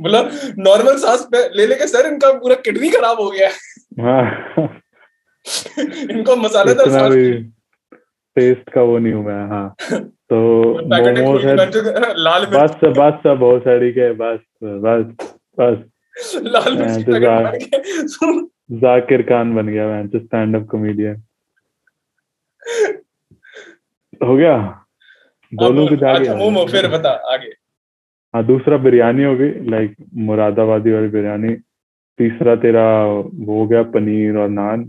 बोला 0.00 0.22
नॉर्मल 0.58 0.96
सांस 0.96 1.22
पे 1.32 1.48
ले 1.56 1.66
लेके 1.66 1.86
सर 1.86 2.06
इनका 2.06 2.32
पूरा 2.32 2.54
किडनी 2.54 2.90
खराब 2.90 3.20
हो 3.20 3.30
गया 3.30 3.48
है। 3.48 3.54
हाँ। 4.00 4.80
इनको 6.10 6.36
मसालेदार 6.36 6.90
सांस 6.90 7.14
टेस्ट 8.36 8.70
का 8.70 8.82
वो 8.82 8.98
नहीं 8.98 9.12
हूँ 9.12 9.24
मैं 9.24 9.48
हाँ। 9.48 9.74
तो 10.30 10.36
मोमोज 10.88 11.44
है 11.44 11.56
लाल 12.16 12.46
बस 12.46 12.76
बस 12.84 13.26
बहुत 13.26 13.62
सारी 13.62 13.92
के 13.92 14.12
बस 14.12 14.38
बस 14.62 15.04
बस। 15.60 15.84
लाल 16.36 16.76
मिर्च 16.78 18.10
सुन 18.10 18.48
जाकिर 18.72 19.22
खान 19.22 19.54
बन 19.54 19.66
गया 19.66 19.86
मैं 19.86 20.06
स्टैंड 20.06 20.56
अप 20.56 20.66
कॉमेडियन 20.70 21.22
हो 24.24 24.36
गया? 24.36 24.56
बोलूँ 25.52 25.88
कुछ 25.88 26.02
आगे 26.02 26.34
मोमो 26.34 26.64
फिर 26.66 26.88
बता 26.88 27.10
आगे। 27.10 27.52
हाँ 28.34 28.44
दूसरा 28.44 28.76
बिरयानी 28.76 29.24
हो 29.24 29.34
गई 29.36 29.50
लाइक 29.70 29.94
मुरादाबादी 30.14 30.92
वाली 30.92 31.08
बिरयानी। 31.08 31.54
तीसरा 32.18 32.56
तेरा 32.56 33.04
वो 33.06 33.58
हो 33.60 33.66
गया 33.66 33.82
पनीर 33.82 34.36
और 34.36 34.48
नान 34.48 34.82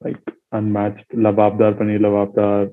लाइक 0.00 0.30
अनमैच्ड 0.52 1.18
लबाबदार 1.18 1.72
पनीर 1.72 2.00
लबाबदार। 2.00 2.64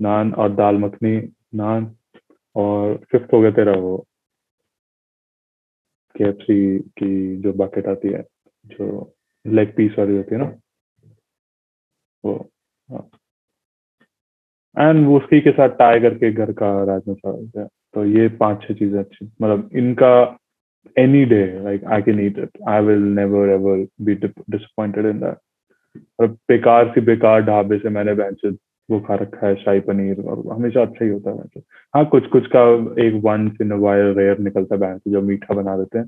नान 0.00 0.32
और 0.34 0.52
दाल 0.54 0.78
मखनी, 0.78 1.16
नान 1.54 1.94
और 2.56 2.96
फिफ्थ 3.12 3.32
हो 3.34 3.40
गया 3.40 3.50
तेरा 3.50 3.72
वो 3.80 3.96
के 6.14 6.32
की 6.98 7.36
जो 7.42 7.52
बकेट 7.54 7.86
आती 7.88 8.08
है, 8.12 8.22
जो 8.66 9.12
लेग 9.44 9.74
पीस 9.76 9.94
वाली 9.98 10.16
होती 10.16 10.34
है 10.34 10.40
ना, 10.40 10.52
वो 12.24 12.50
एंड 14.76 15.06
वो 15.06 15.16
उसी 15.18 15.40
के 15.40 15.50
साथ 15.52 15.68
टाई 15.78 16.00
करके 16.00 16.30
घर 16.32 16.52
का 16.52 16.72
राजमा 16.84 17.14
चावल 17.14 17.50
है 17.58 17.66
तो 17.94 18.04
ये 18.06 18.28
पाँच 18.36 18.62
छह 18.62 18.74
चीज़ें 18.74 18.98
अच्छी 19.00 19.24
मतलब 19.42 19.70
इनका 19.76 20.12
any 20.96 21.24
day 21.24 21.44
like 21.64 21.84
I 21.84 22.02
can 22.02 22.20
eat 22.26 22.38
it 22.38 22.58
I 22.68 22.84
will 22.84 23.02
never 23.18 23.48
ever 23.48 23.86
be 24.04 24.14
disappointed 24.14 25.06
in 25.06 25.20
that 25.20 26.30
बेकार 26.48 26.92
सी 26.94 27.00
बेकार 27.06 27.42
ढाबे 27.42 27.78
से 27.78 27.88
मैंने 27.88 28.14
बेंच 28.14 28.44
वो 28.90 29.00
खा 29.00 29.14
रखा 29.14 29.46
है, 29.46 29.54
शाही 29.56 29.80
पनीर, 29.80 30.20
और 30.20 30.42
हमेशा 30.54 30.82
अच्छा 30.82 31.04
ही 31.04 31.10
होता 31.10 31.30
है 31.30 31.36
बेंच 31.36 31.62
हाँ 31.94 32.04
कुछ 32.14 32.26
कुछ 32.32 32.46
का 32.56 32.62
एक 33.06 33.20
वंस 33.24 33.60
इन 33.62 33.72
वायर 33.72 34.14
रेयर 34.16 34.38
निकलता 34.38 34.74
है 34.74 34.80
बेंच 34.80 35.00
जो 35.12 35.22
मीठा 35.22 35.54
बना 35.54 35.76
देते 35.76 35.98
हैं। 35.98 36.06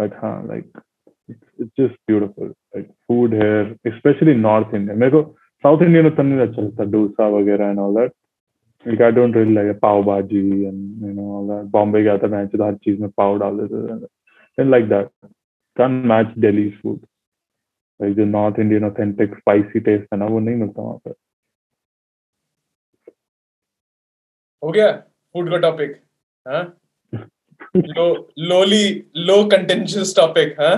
बट 0.00 0.14
हाँ 0.22 0.46
like 0.46 0.80
it's 1.30 1.70
just 1.80 2.00
beautiful 2.08 2.48
like 2.48 2.86
food 2.86 3.34
here 3.34 3.76
especially 3.88 4.34
north 4.34 4.74
Indian 4.74 4.98
मेरे 4.98 5.10
को 5.10 5.22
साउथ 5.64 5.82
इंडियन 5.82 6.06
उतना 6.06 6.42
अच्छा 6.42 6.62
लगता, 6.62 6.84
डोसा 6.84 7.28
वगैरह 7.38 7.68
and 7.68 7.78
all 7.78 7.94
that 7.94 8.12
like, 8.86 9.00
I 9.00 9.10
don't 9.10 9.32
really 9.32 9.54
like 9.54 9.80
pav 9.80 10.04
bhaji 10.04 10.68
and, 10.68 11.02
you 11.02 11.12
know, 11.12 11.24
all 11.36 11.46
that. 11.48 11.64
Bombay 11.70 12.02
गया 12.02 12.16
था 12.18 12.26
मैं 12.26 12.46
तो 12.48 12.64
हर 12.64 12.74
चीज़ 12.74 13.00
में 13.00 13.08
पाव 13.16 13.38
डाल 13.38 13.56
देते 13.58 13.96
थे। 13.98 14.64
Like 14.64 14.86
that. 14.88 15.08
Can't 15.76 16.04
match 16.04 16.30
Delhi's 16.44 16.76
food. 16.82 17.00
Like 18.00 18.14
the 18.14 18.26
North 18.26 18.58
Indian 18.58 18.84
authentic 18.84 19.34
spicy 19.40 19.82
taste 19.88 20.06
है 20.12 20.18
ना, 20.18 20.26
वो 20.26 20.38
नहीं 20.38 20.56
मिलता 20.56 20.82
वहाँ 20.82 20.98
पे। 21.04 21.10
हो 24.62 24.70
गया 24.72 24.90
फ़ूड 24.92 25.50
का 25.50 25.56
टॉपिक 25.58 25.96
हाँ? 26.46 26.62
Low 27.76 28.06
lowly 28.38 28.84
low 29.16 29.42
contentious 29.48 30.14
topic 30.16 30.54
हाँ? 30.60 30.74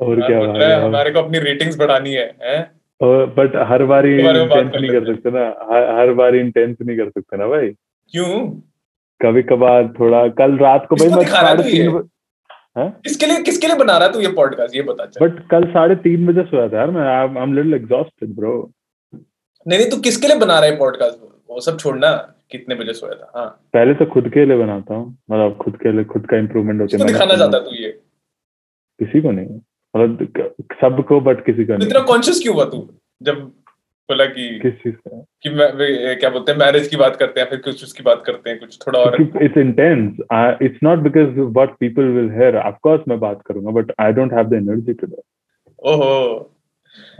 और 0.00 0.20
क्या 0.20 0.38
बोल 0.38 0.46
रहा 0.48 0.68
है, 0.68 0.76
भाई 0.76 0.86
हमारे 0.86 1.10
को 1.10 1.18
अपनी 1.18 1.38
रेटिंग्स 1.38 1.78
बढ़ानी 1.78 2.12
है 2.12 2.26
हैं? 2.42 2.62
बट 3.36 3.56
हर 3.70 3.84
बारी 3.84 4.12
इंटेंस 4.14 4.72
नहीं 4.74 4.90
कर 4.90 5.06
सकते 5.06 5.30
ना 5.30 5.44
हर, 5.70 5.88
हर 5.98 6.12
बारी 6.14 6.38
इंटेंस 6.40 6.76
नहीं 6.80 6.96
कर 6.96 7.10
सकते 7.10 7.36
ना 7.36 7.46
भाई। 7.48 7.68
क्यों? 7.68 8.48
कभी 9.20 9.42
कभार 9.42 9.88
थोड़ा 9.98 10.26
कल 10.40 10.56
रात 10.58 10.86
को 10.88 10.96
भाई 10.96 11.08
मैं 11.08 11.24
है 11.24 11.30
साढ़े 11.30 11.62
तीन 11.62 11.90
बजे 11.92 12.08
हाँ? 12.76 12.88
किसके 13.04 13.26
लिए 13.26 13.42
किसके 13.42 13.66
लिए 13.66 13.76
बना 13.76 13.96
रहा 13.98 14.08
तू 14.08 14.20
ये 14.20 14.28
पॉडकास्ट 14.34 14.76
ये 14.76 14.82
बता 14.82 15.06
चल। 15.06 15.26
बट 15.26 15.48
कल 15.50 15.64
साढ़े 15.72 15.94
तीन 16.06 16.26
बजे 16.26 16.42
सोया 16.44 16.68
था 16.68 16.78
यार 16.78 16.90
मैं 16.90 17.02
I 17.08 17.42
am 17.42 17.54
little 17.54 17.74
exhausted 17.74 18.34
bro 18.36 18.54
नहीं 19.66 19.78
नहीं 19.78 19.90
तू 19.90 19.96
किसके 20.00 20.28
लिए 20.28 20.36
बना 20.38 20.58
रहा 20.58 20.70
है 20.70 20.76
पॉडकास्ट 20.78 21.18
वो 21.50 21.60
सब 21.60 21.78
छोड़ना। 21.78 22.10
कितने 22.56 22.74
बजे 22.74 22.92
सोया 22.94 23.14
था? 23.14 23.30
हाँ। 23.36 23.48
पहले 23.74 23.94
तो 23.94 24.06
खुद 24.12 24.28
के 24.34 24.44
लिए 24.44 24.56
बनाता 24.58 24.94
हूँ। 24.94 25.06
मतलब 25.30 25.56
खुद 25.62 25.76
के 25.82 25.92
लिए 25.92 26.04
खुद 26.12 26.26
का 26.30 26.38
इम्प्रूवमेंट 26.38 26.80
होता 26.80 26.96
है। 26.96 27.12
दिखाना 27.12 27.36
चाहता 27.36 27.58
तू 27.60 27.74
ये। 27.74 27.90
किसी 29.00 29.20
को 29.20 29.30
नहीं। 29.32 29.60
मतलब 29.94 30.54
सबको 30.80 31.20
बट 31.26 31.44
किसी 31.46 31.64
का 31.64 31.74
इतना 31.82 32.00
कॉन्शियस 32.06 32.40
क्यों 32.42 32.54
हुआ 32.54 32.64
तू? 32.70 32.88
जब 33.22 33.42
बोला 34.08 34.24
कि 34.26 34.48
किस 34.60 34.72
चीज़ 34.74 34.94
का 34.96 35.20
कि 35.42 35.50
मैं 35.50 35.68
क्या 36.18 36.30
बोलते 36.30 36.52
हैं? 36.52 36.58
मैरिज 36.58 36.88
की 36.88 36.96
बात 36.96 37.16
करते 37.16 37.40
हैं 37.40 37.48
फिर 37.50 37.58
कुछ 37.60 37.82
उसकी 37.84 38.02
बात 38.02 38.22
करते 38.26 38.50
हैं 38.50 38.58
कुछ 38.60 38.78
थोड़ा 38.86 39.00
और। 39.00 39.20
It's 39.22 39.56
intense 39.58 40.18
it's 40.62 40.82
not 40.82 40.98
because 41.00 41.38
what 41.40 41.76
people 41.80 42.10
will 42.16 42.30
hear 42.32 42.56
of 42.58 42.76
course 42.82 43.02
मैं 43.08 43.18
बात 43.20 43.42
करूँगा 43.46 43.70
but 43.80 43.92
I 44.00 44.12
don't 44.12 44.32
have 44.32 44.48
the 44.48 44.54
energy 44.54 44.94
today 44.94 45.22
ओहो। 45.78 46.10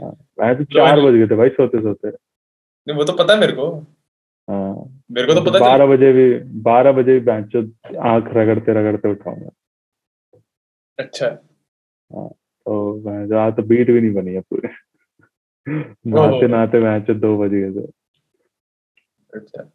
मैं 0.01 0.55
तो 0.57 0.63
चार 0.75 1.01
बज 1.01 1.13
गए 1.13 1.27
थे 1.27 1.35
भाई 1.35 1.49
सोते 1.51 1.81
सोते 1.81 2.07
नहीं 2.07 2.97
वो 2.97 3.03
तो 3.03 3.13
पता 3.13 3.33
है 3.33 3.39
मेरे 3.39 3.53
को। 3.53 3.69
हाँ 3.71 3.94
मेरे 4.49 5.27
को 5.27 5.33
तो 5.33 5.41
पता 5.41 5.59
बारह 5.59 5.85
बजे 5.85 6.11
भी 6.13 6.33
बारह 6.61 6.91
बजे 6.91 7.13
भी 7.13 7.25
बेंच 7.25 7.55
आँख 8.05 8.29
रगड़ते 8.33 8.73
रगड़ते 8.73 9.11
उठाऊँगा। 9.11 9.49
अच्छा। 10.99 11.29
तो 12.65 12.73
मैं 13.05 13.51
तो 13.51 13.63
बीट 13.63 13.91
भी 13.91 14.01
नहीं 14.01 14.13
बनी 14.13 14.33
है 14.33 14.41
पूरे। 14.41 14.69
नहाते 15.67 16.47
नहाते 16.47 16.79
मैच 16.79 17.11
दो 17.11 17.37
बज 17.37 17.51
गए 17.51 17.71
थे। 17.71 17.85
अच्छा। 19.33 19.61
हाँ, 19.61 19.69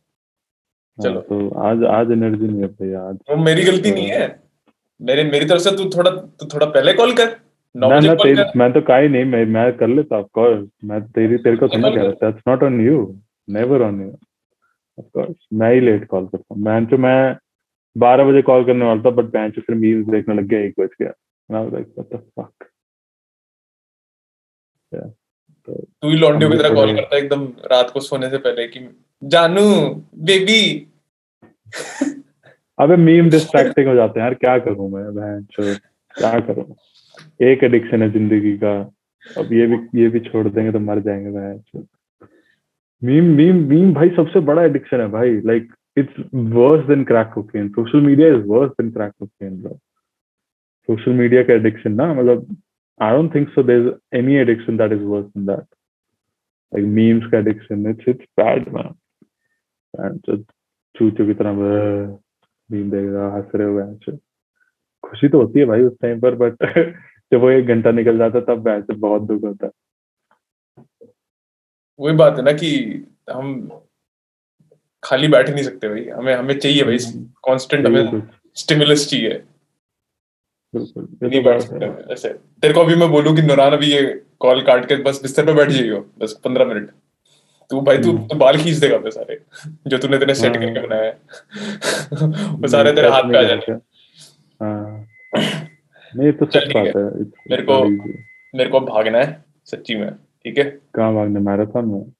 चलो। 0.98 1.20
तो 1.20 1.48
आज 1.60 1.84
आज 1.84 2.10
एनर्जी 2.12 2.46
नहीं 2.46 2.60
है 2.60 2.68
भैया 2.68 3.02
आज। 3.02 3.18
वो 3.30 3.36
मेरी 3.36 3.62
गलती 3.64 3.90
नहीं 3.90 4.06
है? 4.06 4.40
मेरे 5.00 5.24
मेरी 5.24 5.46
तरफ़ 5.46 5.60
से 5.60 5.70
तू 5.76 5.88
थोड़ा 5.90 6.10
तू 6.10 6.46
थोड़ा 6.46 6.66
पहले 6.66 6.92
कॉल 6.92 7.14
कर। 7.14 7.36
ना 7.74 7.88
ना 8.00 8.14
तेरी 8.14 8.58
मैं 8.58 8.72
तो 8.72 8.80
कहा 8.80 8.96
ही 8.96 9.08
नहीं 9.08 9.24
मैं 9.24 9.44
मैं 9.46 9.72
कर 9.76 9.88
लेता 9.88 10.16
ऑफ़ 10.16 10.26
कोर्स 10.34 10.66
मैं 10.84 11.00
तेरी 11.12 11.36
तेरे 11.38 11.56
को 11.56 11.66
रहा 11.66 11.90
था 11.90 12.10
that's 12.22 12.42
not 12.48 12.62
on 12.62 12.80
you 12.80 12.96
never 13.48 13.82
on 13.82 14.00
you 14.02 14.10
of 15.00 15.06
course 15.14 15.46
मैं 15.60 15.72
ही 15.74 15.80
लेट 15.80 16.06
कॉल 16.08 16.26
करता 16.26 16.54
हूँ। 16.54 16.62
मैं 16.64 16.84
तो 16.86 16.98
मैं 16.98 17.36
बारह 17.96 18.24
बजे 18.24 18.42
कॉल 18.42 18.64
करने 18.64 18.84
वाला 18.84 19.02
था 19.02 19.10
बट 19.12 19.34
मैं 19.34 19.50
फिर 19.50 19.76
मीम्स 19.76 20.06
देखने 20.08 20.34
लग 20.34 20.46
गया 20.48 20.60
एक 20.60 20.74
बज 20.80 20.90
गया। 21.02 21.12
मैं 21.48 21.62
लाइक 21.72 21.86
व्हाट 21.98 22.14
द 22.14 22.22
फक 22.40 22.66
तू 24.92 26.08
ही 26.10 26.16
लौंडियों 26.16 26.50
की 26.50 26.56
तरह 26.56 26.74
कॉल 26.74 26.94
करता 26.96 27.16
है 27.16 27.22
एकदम 27.22 27.42
रात 27.70 27.90
को 27.90 28.00
सोने 28.00 28.30
से 28.30 28.38
पहले 28.38 28.66
कि 28.68 28.80
जानू 29.22 29.64
बेबी 30.28 30.62
अबे 32.78 32.96
मीम 32.96 33.28
डिस्ट्रैक्टिंग 33.30 33.88
हो 33.88 33.94
जाते 33.94 34.20
हैं 34.20 34.26
यार 34.26 34.34
क्या 34.34 34.58
करूँ 34.58 34.90
मैं 34.90 35.04
बहन 35.14 35.46
क्या 36.14 36.38
करूँ? 36.40 36.64
एक 37.42 37.62
एडिक्शन 37.64 38.02
है 38.02 38.10
ज़िंदगी 38.12 38.56
का। 38.58 38.72
अब 39.26 39.52
ये 39.52 39.66
भी 39.66 39.76
ये 40.00 40.08
भी 40.08 40.20
छोड़ 40.20 40.46
देंगे 40.48 40.72
तो 40.72 40.78
मर 40.80 41.00
जाएँगे 41.00 41.30
बहन 41.30 41.58
चो 41.58 41.80
मीम 43.02 43.24
मीम 43.36 43.56
मीम 43.68 43.92
भाई 43.94 44.08
सबसे 44.16 44.40
बड़ा 44.48 44.62
एडिक्शन 44.64 45.00
है 45.00 45.06
भाई। 45.10 45.40
Like 45.46 45.72
it's 45.96 46.24
worse 46.56 46.86
than 46.86 47.04
crack 47.04 47.30
cocaine 47.34 47.68
social 47.68 48.00
media 48.00 48.28
is 48.28 48.44
worse 48.46 48.70
than 48.70 48.90
crack 48.90 49.12
cocaine 49.18 49.60
bro 49.62 49.74
social 50.88 51.12
media 51.12 51.42
का 51.42 51.54
एडिक्शन 51.54 51.92
ना 51.92 52.12
मतलब 52.14 52.56
I 53.00 53.16
don't 53.16 53.34
think 53.34 53.48
so 53.48 53.62
there 53.62 53.86
is 53.86 54.16
any 54.18 54.34
addiction 54.36 54.76
that 54.76 54.92
is 54.92 55.02
worse 55.02 55.26
than 55.26 55.46
that 55.46 55.64
like 56.72 56.86
memes 56.98 57.30
का 57.32 57.38
addiction 57.38 57.86
it's 57.90 58.08
it's 58.08 58.26
bad 58.40 58.68
man 58.74 58.94
and 59.94 60.44
चूचू 60.94 61.26
की 61.26 61.34
तरह 61.34 61.52
meme 61.52 62.94
रहा, 62.94 63.36
हंस 63.36 63.50
रहे 63.54 63.68
हुए 63.68 64.16
खुशी 65.04 65.28
तो 65.28 65.40
होती 65.40 65.58
है 65.58 65.64
भाई 65.66 65.82
उस 65.82 65.96
टाइम 66.02 66.20
पर 66.20 66.34
बट 66.36 66.62
जब 67.32 67.40
वो 67.40 67.50
एक 67.50 67.66
घंटा 67.66 67.90
निकल 67.90 68.18
जाता 68.18 68.40
तब 68.40 68.68
वैसे 68.68 68.94
बहुत 68.96 69.22
दुख 69.22 69.42
होता 69.44 69.66
है। 69.66 69.72
वही 72.00 72.16
बात 72.16 72.36
है 72.36 72.42
ना 72.42 72.52
कि 72.52 73.02
हम 73.32 73.70
खाली 75.04 75.28
बैठ 75.28 75.50
नहीं 75.50 75.64
सकते 75.64 75.88
भाई। 75.88 76.08
हमें 76.08 76.34
हमें 76.34 76.58
चाहिए 76.58 76.82
भाई। 76.82 76.98
कांस्टेंट 77.16 77.86
हमें 77.86 78.22
स्टिमुलस 78.54 79.10
चाहिए। 79.10 79.42
बिल्कुल। 80.74 81.08
नहीं 81.22 81.42
बैठ 81.42 81.60
सकते 81.60 82.12
ऐसे 82.12 82.28
तेरे 82.28 82.74
को 82.74 82.80
अभी 82.80 82.94
मैं 82.94 83.10
बोलूँ 83.10 83.36
कि 83.36 83.42
नौरान 83.42 83.72
अभी 83.72 83.86
ये 83.86 84.22
कॉल 84.40 84.62
काट 84.62 84.88
के 84.88 84.96
बस 84.96 85.22
बिस्तर 85.22 85.46
पे 85.46 85.52
बैठ 85.52 85.68
जाइयो 85.68 86.10
बस 86.18 86.40
पंद्रह 86.44 86.64
मिनट। 86.64 86.90
तू 87.70 87.80
भाई 87.80 87.98
तू 87.98 88.18
तो 88.18 88.34
बाल 88.34 88.56
खींच 88.56 88.76
देगा 88.76 88.96
अपने 88.96 89.10
सारे 89.10 89.42
जो 89.86 89.98
तूने 89.98 90.18
तेरे 90.18 90.34
सेट 90.34 90.56
हाँ। 90.56 90.66
करके 90.66 90.86
बनाया 90.86 91.04
है। 91.04 91.12
वो 92.52 92.68
सारे 92.68 92.92
तेरे 92.92 93.08
हाथ 93.08 93.22
पे 93.22 93.38
आ 93.38 93.42
जाने। 93.42 93.72
हाँ। 94.62 95.06
नहीं 96.16 96.32
तो 96.32 96.46
सच 96.46 96.64
बात। 96.64 96.96
है। 96.96 97.04
मेरे 97.50 97.62
को- 97.62 98.14
मेरे 98.54 98.70
को 98.70 98.80
भागना 98.80 99.18
है 99.18 99.44
सच्ची 99.64 99.94
में। 99.94 100.10
ठीक 100.44 100.58
है? 100.58 100.64
कहाँ 100.94 101.14
भागना? 101.14 101.40
मैराथन 101.40 101.84
में? 101.84 102.12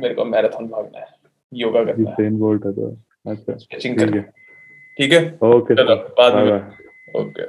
मेरे 0.00 0.14
को 0.14 0.24
मैराथन 0.24 0.66
भागना 0.66 0.98
है। 0.98 1.06
योगा 1.54 1.84
करना 1.84 2.10
है। 2.10 2.30
बोल्ट 2.30 2.66
है 2.66 2.72
तो। 2.72 2.90
अच्छा 3.30 3.56
स्ट्रेचिंग 3.56 3.96
ठीक 3.96 4.04
करना 4.04 4.20
है। 4.20 4.32
ठीक 4.98 5.12
ओके 5.42 5.74
चलो 5.74 5.96
बाद 5.96 6.34
में। 6.34 6.52
ओके 7.20 7.42